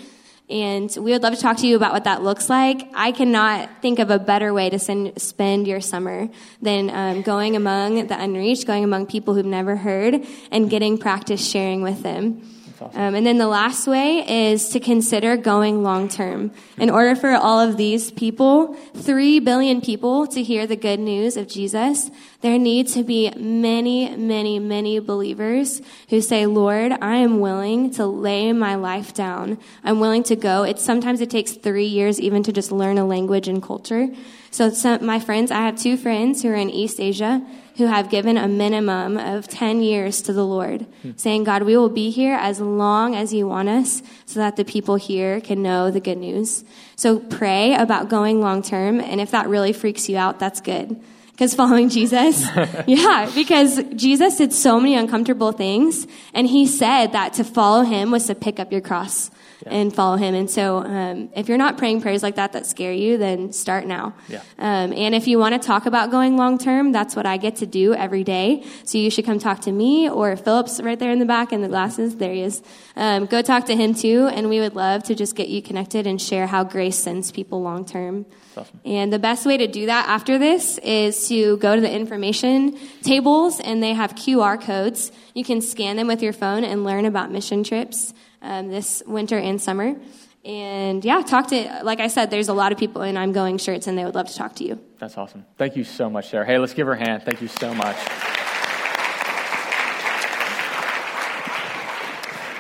And 0.50 0.90
we 0.98 1.12
would 1.12 1.22
love 1.22 1.36
to 1.36 1.42
talk 1.42 1.58
to 1.58 1.68
you 1.68 1.76
about 1.76 1.92
what 1.92 2.06
that 2.06 2.24
looks 2.24 2.50
like. 2.50 2.82
I 2.94 3.12
cannot 3.12 3.82
think 3.82 4.00
of 4.00 4.10
a 4.10 4.20
better 4.20 4.54
way 4.54 4.70
to 4.70 4.80
send, 4.80 5.22
spend 5.22 5.68
your 5.68 5.82
summer 5.82 6.30
than 6.62 6.90
um, 6.90 7.24
going 7.24 7.58
among 7.58 8.08
the 8.08 8.18
unreached, 8.18 8.66
going 8.68 8.86
among 8.86 9.08
people 9.08 9.34
who've 9.34 9.46
never 9.46 9.76
heard, 9.76 10.26
and 10.50 10.70
getting 10.70 10.98
practice 10.98 11.46
sharing 11.46 11.82
with 11.82 12.04
them. 12.04 12.48
Awesome. 12.82 13.00
Um, 13.00 13.16
and 13.16 13.26
then 13.26 13.38
the 13.38 13.48
last 13.48 13.88
way 13.88 14.52
is 14.52 14.70
to 14.70 14.80
consider 14.80 15.38
going 15.38 15.84
long 15.84 16.10
term. 16.10 16.52
In 16.78 16.90
order 16.90 17.16
for 17.16 17.32
all 17.32 17.60
of 17.60 17.78
these 17.78 18.10
people, 18.10 18.74
three 18.96 19.40
billion 19.40 19.82
people, 19.82 20.26
to 20.28 20.42
hear 20.42 20.66
the 20.66 20.76
good 20.76 21.00
news 21.00 21.38
of 21.38 21.48
Jesus, 21.48 22.10
there 22.42 22.58
need 22.58 22.88
to 22.90 23.04
be 23.04 23.30
many, 23.38 24.16
many, 24.16 24.58
many 24.58 24.98
believers 25.00 25.82
who 26.10 26.22
say, 26.22 26.48
Lord, 26.48 26.92
I 27.02 27.18
am 27.18 27.40
willing 27.40 27.92
to 27.92 28.06
lay 28.08 28.52
my 28.52 28.76
life 28.76 29.14
down. 29.14 29.60
I'm 29.84 30.00
willing 30.00 30.24
to 30.24 30.36
go. 30.36 30.64
It's 30.64 30.84
sometimes 30.84 31.22
it 31.22 31.30
takes 31.30 31.52
three 31.52 31.86
years 31.86 32.20
even 32.20 32.42
to 32.44 32.52
just 32.52 32.72
learn 32.72 32.98
a 32.98 33.06
language 33.06 33.48
and 33.48 33.62
culture. 33.62 34.10
So 34.50 34.72
some, 34.72 35.06
my 35.06 35.20
friends, 35.20 35.52
I 35.52 35.62
have 35.62 35.78
two 35.78 35.98
friends 35.98 36.42
who 36.42 36.50
are 36.50 36.56
in 36.56 36.70
East 36.70 37.00
Asia 37.00 37.46
who 37.78 37.86
have 37.86 38.10
given 38.10 38.38
a 38.38 38.48
minimum 38.48 39.18
of 39.18 39.48
10 39.48 39.82
years 39.82 40.22
to 40.24 40.34
the 40.34 40.46
Lord, 40.46 40.86
saying, 41.16 41.44
God, 41.46 41.64
we 41.64 41.78
will 41.78 41.90
be 41.90 42.10
here 42.10 42.36
as 42.36 42.60
long 42.60 43.16
as 43.16 43.34
you 43.34 43.48
want 43.48 43.70
us 43.70 44.02
so 44.26 44.40
that 44.40 44.56
the 44.56 44.66
people 44.66 44.96
here 44.96 45.42
can 45.42 45.62
know 45.62 45.92
the 45.92 46.00
good 46.00 46.18
news. 46.18 46.64
So 46.96 47.20
pray 47.20 47.74
about 47.74 48.10
going 48.10 48.42
long 48.42 48.62
term. 48.62 49.00
And 49.00 49.22
if 49.22 49.32
that 49.32 49.48
really 49.48 49.74
freaks 49.74 50.10
you 50.10 50.18
out, 50.18 50.40
that's 50.40 50.62
good. 50.62 51.02
Because 51.32 51.56
following 51.56 51.90
Jesus, 51.98 52.46
yeah, 52.88 53.32
because 53.34 53.82
Jesus 53.96 54.38
did 54.38 54.54
so 54.54 54.80
many 54.80 54.96
uncomfortable 54.96 55.52
things. 55.52 56.06
And 56.34 56.48
he 56.48 56.68
said 56.68 57.14
that 57.14 57.34
to 57.34 57.44
follow 57.44 57.84
him 57.84 58.12
was 58.12 58.28
to 58.28 58.36
pick 58.36 58.60
up 58.60 58.72
your 58.72 58.82
cross 58.82 59.32
yeah. 59.66 59.74
and 59.74 59.94
follow 59.94 60.18
him. 60.18 60.36
And 60.36 60.50
so, 60.50 60.78
um, 60.78 61.30
if 61.36 61.48
you're 61.48 61.58
not 61.58 61.78
praying 61.78 62.02
prayers 62.02 62.24
like 62.24 62.36
that 62.36 62.54
that 62.54 62.66
scare 62.66 62.94
you, 62.94 63.18
then 63.18 63.54
start 63.54 63.86
now. 63.86 64.14
Yeah. 64.28 64.42
Um, 64.58 64.94
and 64.94 65.16
if 65.16 65.28
you 65.28 65.40
want 65.40 65.60
to 65.60 65.66
talk 65.66 65.86
about 65.86 66.12
going 66.12 66.38
long 66.38 66.58
term, 66.58 66.92
that's 66.92 67.16
what 67.16 67.26
I 67.26 67.38
get 67.38 67.58
to 67.58 67.66
do 67.66 67.94
every 67.94 68.24
day. 68.24 68.64
So 68.84 68.98
you 68.98 69.10
should 69.10 69.26
come 69.26 69.40
talk 69.40 69.62
to 69.62 69.72
me 69.72 70.10
or 70.10 70.36
Phillips 70.36 70.82
right 70.82 70.98
there 70.98 71.12
in 71.12 71.20
the 71.20 71.26
back 71.26 71.52
in 71.52 71.62
the 71.62 71.68
glasses. 71.68 72.16
There 72.16 72.34
he 72.34 72.42
is. 72.42 72.62
Um, 72.96 73.26
go 73.26 73.42
talk 73.42 73.66
to 73.68 73.76
him 73.76 73.94
too, 73.94 74.28
and 74.28 74.50
we 74.50 74.60
would 74.60 74.76
love 74.76 75.04
to 75.04 75.16
just 75.16 75.36
get 75.36 75.50
you 75.50 75.62
connected 75.62 76.08
and 76.08 76.22
share 76.22 76.48
how 76.48 76.64
grace 76.64 76.98
sends 76.98 77.32
people 77.32 77.62
long 77.62 77.86
term. 77.86 78.26
Awesome. 78.56 78.80
And 78.84 79.14
the 79.14 79.20
best 79.20 79.46
way 79.46 79.58
to 79.58 79.68
do 79.68 79.86
that 79.86 80.08
after 80.10 80.38
this 80.38 80.78
is 80.80 81.28
to 81.30 81.58
go 81.58 81.76
to 81.76 81.82
the 81.82 81.92
information 81.92 82.78
tables, 83.02 83.60
and 83.60 83.82
they 83.82 83.94
have 83.94 84.16
QR 84.16 84.62
codes. 84.62 85.12
You 85.34 85.44
can 85.44 85.62
scan 85.62 85.96
them 85.96 86.08
with 86.08 86.22
your 86.22 86.34
phone 86.34 86.64
and 86.64 86.84
learn 86.84 87.06
about 87.06 87.32
mission 87.32 87.64
trips 87.64 88.14
um, 88.42 88.70
this 88.70 89.04
winter 89.06 89.38
and 89.38 89.62
summer. 89.62 89.96
And 90.44 91.06
yeah, 91.06 91.22
talk 91.22 91.48
to, 91.50 91.82
like 91.84 92.00
I 92.00 92.08
said, 92.08 92.32
there's 92.32 92.50
a 92.50 92.54
lot 92.54 92.72
of 92.72 92.80
people 92.80 93.04
in 93.04 93.16
I'm 93.16 93.32
Going 93.32 93.60
shirts, 93.60 93.86
and 93.86 93.98
they 93.98 94.04
would 94.04 94.16
love 94.16 94.28
to 94.28 94.36
talk 94.36 94.56
to 94.56 94.64
you. 94.64 94.80
That's 94.98 95.18
awesome. 95.18 95.46
Thank 95.58 95.76
you 95.76 95.84
so 95.84 96.10
much, 96.10 96.30
Sarah. 96.30 96.46
Hey, 96.46 96.58
let's 96.58 96.74
give 96.74 96.88
her 96.88 96.94
a 96.94 97.00
hand. 97.00 97.24
Thank 97.24 97.42
you 97.42 97.48
so 97.48 97.74
much. 97.76 97.98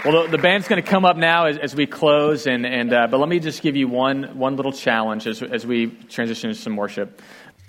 Well, 0.04 0.24
the, 0.24 0.32
the 0.32 0.38
band's 0.40 0.68
going 0.68 0.82
to 0.82 0.88
come 0.88 1.06
up 1.06 1.16
now 1.16 1.46
as, 1.46 1.58
as 1.60 1.76
we 1.76 1.86
close, 1.86 2.48
and, 2.48 2.66
and 2.66 2.92
uh, 2.92 3.08
but 3.08 3.20
let 3.20 3.30
me 3.30 3.40
just 3.40 3.62
give 3.62 3.76
you 3.76 3.88
one 3.88 4.38
one 4.38 4.56
little 4.56 4.72
challenge 4.72 5.28
as, 5.28 5.44
as 5.44 5.66
we 5.66 5.88
transition 5.88 6.50
to 6.50 6.56
some 6.56 6.76
worship. 6.76 7.22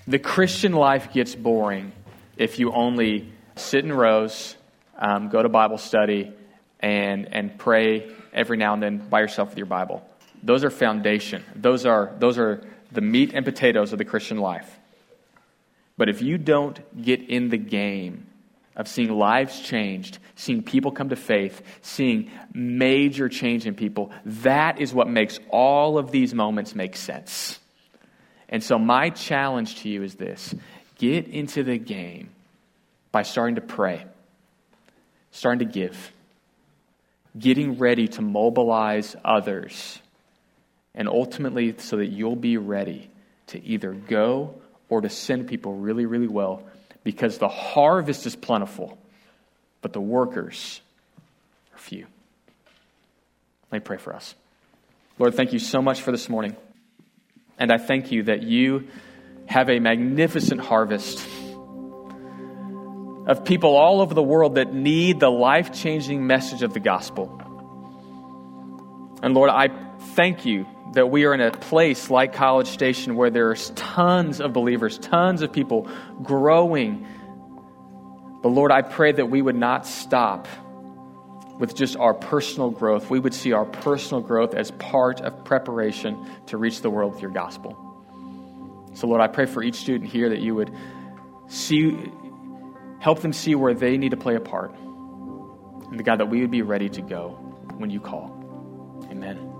The 0.06 0.18
Christian 0.18 0.72
life 0.72 1.12
gets 1.12 1.34
boring 1.34 1.92
if 2.38 2.58
you 2.58 2.72
only 2.72 3.30
sit 3.56 3.84
in 3.84 3.92
rows, 3.92 4.56
um, 4.98 5.28
go 5.28 5.42
to 5.42 5.48
Bible 5.50 5.76
study, 5.76 6.32
and, 6.82 7.32
and 7.32 7.56
pray 7.56 8.12
every 8.32 8.56
now 8.56 8.74
and 8.74 8.82
then 8.82 8.98
by 8.98 9.20
yourself 9.20 9.50
with 9.50 9.58
your 9.58 9.66
Bible. 9.66 10.06
Those 10.42 10.64
are 10.64 10.70
foundation. 10.70 11.44
Those 11.54 11.86
are, 11.86 12.12
those 12.18 12.38
are 12.38 12.62
the 12.90 13.00
meat 13.00 13.30
and 13.32 13.44
potatoes 13.44 13.92
of 13.92 13.98
the 13.98 14.04
Christian 14.04 14.38
life. 14.38 14.78
But 15.96 16.08
if 16.08 16.20
you 16.20 16.36
don't 16.38 16.80
get 17.00 17.22
in 17.28 17.48
the 17.48 17.58
game 17.58 18.26
of 18.74 18.88
seeing 18.88 19.10
lives 19.10 19.60
changed, 19.60 20.18
seeing 20.34 20.62
people 20.62 20.90
come 20.90 21.10
to 21.10 21.16
faith, 21.16 21.62
seeing 21.82 22.30
major 22.52 23.28
change 23.28 23.66
in 23.66 23.74
people, 23.74 24.10
that 24.24 24.80
is 24.80 24.92
what 24.92 25.08
makes 25.08 25.38
all 25.50 25.98
of 25.98 26.10
these 26.10 26.34
moments 26.34 26.74
make 26.74 26.96
sense. 26.96 27.60
And 28.48 28.62
so, 28.62 28.78
my 28.78 29.10
challenge 29.10 29.76
to 29.82 29.88
you 29.88 30.02
is 30.02 30.14
this 30.14 30.54
get 30.98 31.28
into 31.28 31.62
the 31.62 31.78
game 31.78 32.30
by 33.10 33.22
starting 33.22 33.54
to 33.56 33.60
pray, 33.60 34.04
starting 35.30 35.66
to 35.66 35.72
give 35.72 36.12
getting 37.38 37.78
ready 37.78 38.08
to 38.08 38.22
mobilize 38.22 39.16
others, 39.24 39.98
and 40.94 41.08
ultimately 41.08 41.74
so 41.78 41.96
that 41.96 42.06
you'll 42.06 42.36
be 42.36 42.56
ready 42.56 43.10
to 43.48 43.64
either 43.64 43.92
go 43.92 44.54
or 44.88 45.00
to 45.00 45.08
send 45.08 45.48
people 45.48 45.74
really, 45.74 46.06
really 46.06 46.28
well 46.28 46.62
because 47.04 47.38
the 47.38 47.48
harvest 47.48 48.26
is 48.26 48.36
plentiful, 48.36 48.98
but 49.80 49.92
the 49.92 50.00
workers 50.00 50.80
are 51.74 51.78
few. 51.78 52.06
Let 53.70 53.80
me 53.80 53.84
pray 53.84 53.96
for 53.96 54.14
us. 54.14 54.34
Lord, 55.18 55.34
thank 55.34 55.52
you 55.52 55.58
so 55.58 55.80
much 55.80 56.02
for 56.02 56.12
this 56.12 56.28
morning. 56.28 56.56
And 57.58 57.72
I 57.72 57.78
thank 57.78 58.12
you 58.12 58.24
that 58.24 58.42
you 58.42 58.88
have 59.46 59.70
a 59.70 59.78
magnificent 59.78 60.60
harvest 60.60 61.26
of 63.26 63.44
people 63.44 63.76
all 63.76 64.00
over 64.00 64.14
the 64.14 64.22
world 64.22 64.56
that 64.56 64.72
need 64.72 65.20
the 65.20 65.30
life 65.30 65.72
changing 65.72 66.26
message 66.26 66.62
of 66.62 66.72
the 66.74 66.80
gospel. 66.80 67.38
And 69.22 69.34
Lord, 69.34 69.50
I 69.50 69.68
thank 70.14 70.44
you 70.44 70.66
that 70.94 71.10
we 71.10 71.24
are 71.24 71.32
in 71.32 71.40
a 71.40 71.50
place 71.52 72.10
like 72.10 72.34
College 72.34 72.66
Station 72.66 73.16
where 73.16 73.30
there's 73.30 73.70
tons 73.70 74.40
of 74.40 74.52
believers, 74.52 74.98
tons 74.98 75.42
of 75.42 75.52
people 75.52 75.88
growing. 76.22 77.06
But 78.42 78.48
Lord, 78.48 78.72
I 78.72 78.82
pray 78.82 79.12
that 79.12 79.26
we 79.26 79.40
would 79.40 79.56
not 79.56 79.86
stop 79.86 80.48
with 81.58 81.74
just 81.74 81.96
our 81.96 82.12
personal 82.12 82.70
growth. 82.70 83.08
We 83.08 83.20
would 83.20 83.34
see 83.34 83.52
our 83.52 83.64
personal 83.64 84.20
growth 84.20 84.54
as 84.54 84.72
part 84.72 85.20
of 85.20 85.44
preparation 85.44 86.28
to 86.46 86.56
reach 86.56 86.82
the 86.82 86.90
world 86.90 87.12
with 87.12 87.22
your 87.22 87.30
gospel. 87.30 87.76
So, 88.94 89.06
Lord, 89.06 89.20
I 89.20 89.28
pray 89.28 89.46
for 89.46 89.62
each 89.62 89.76
student 89.76 90.10
here 90.10 90.28
that 90.28 90.40
you 90.40 90.54
would 90.56 90.74
see 91.46 92.10
Help 93.02 93.20
them 93.20 93.32
see 93.32 93.56
where 93.56 93.74
they 93.74 93.98
need 93.98 94.12
to 94.12 94.16
play 94.16 94.36
a 94.36 94.40
part. 94.40 94.72
And 95.90 95.98
the 95.98 96.04
God, 96.04 96.20
that 96.20 96.26
we 96.26 96.40
would 96.40 96.52
be 96.52 96.62
ready 96.62 96.88
to 96.90 97.02
go 97.02 97.30
when 97.78 97.90
you 97.90 97.98
call. 97.98 98.30
Amen. 99.10 99.51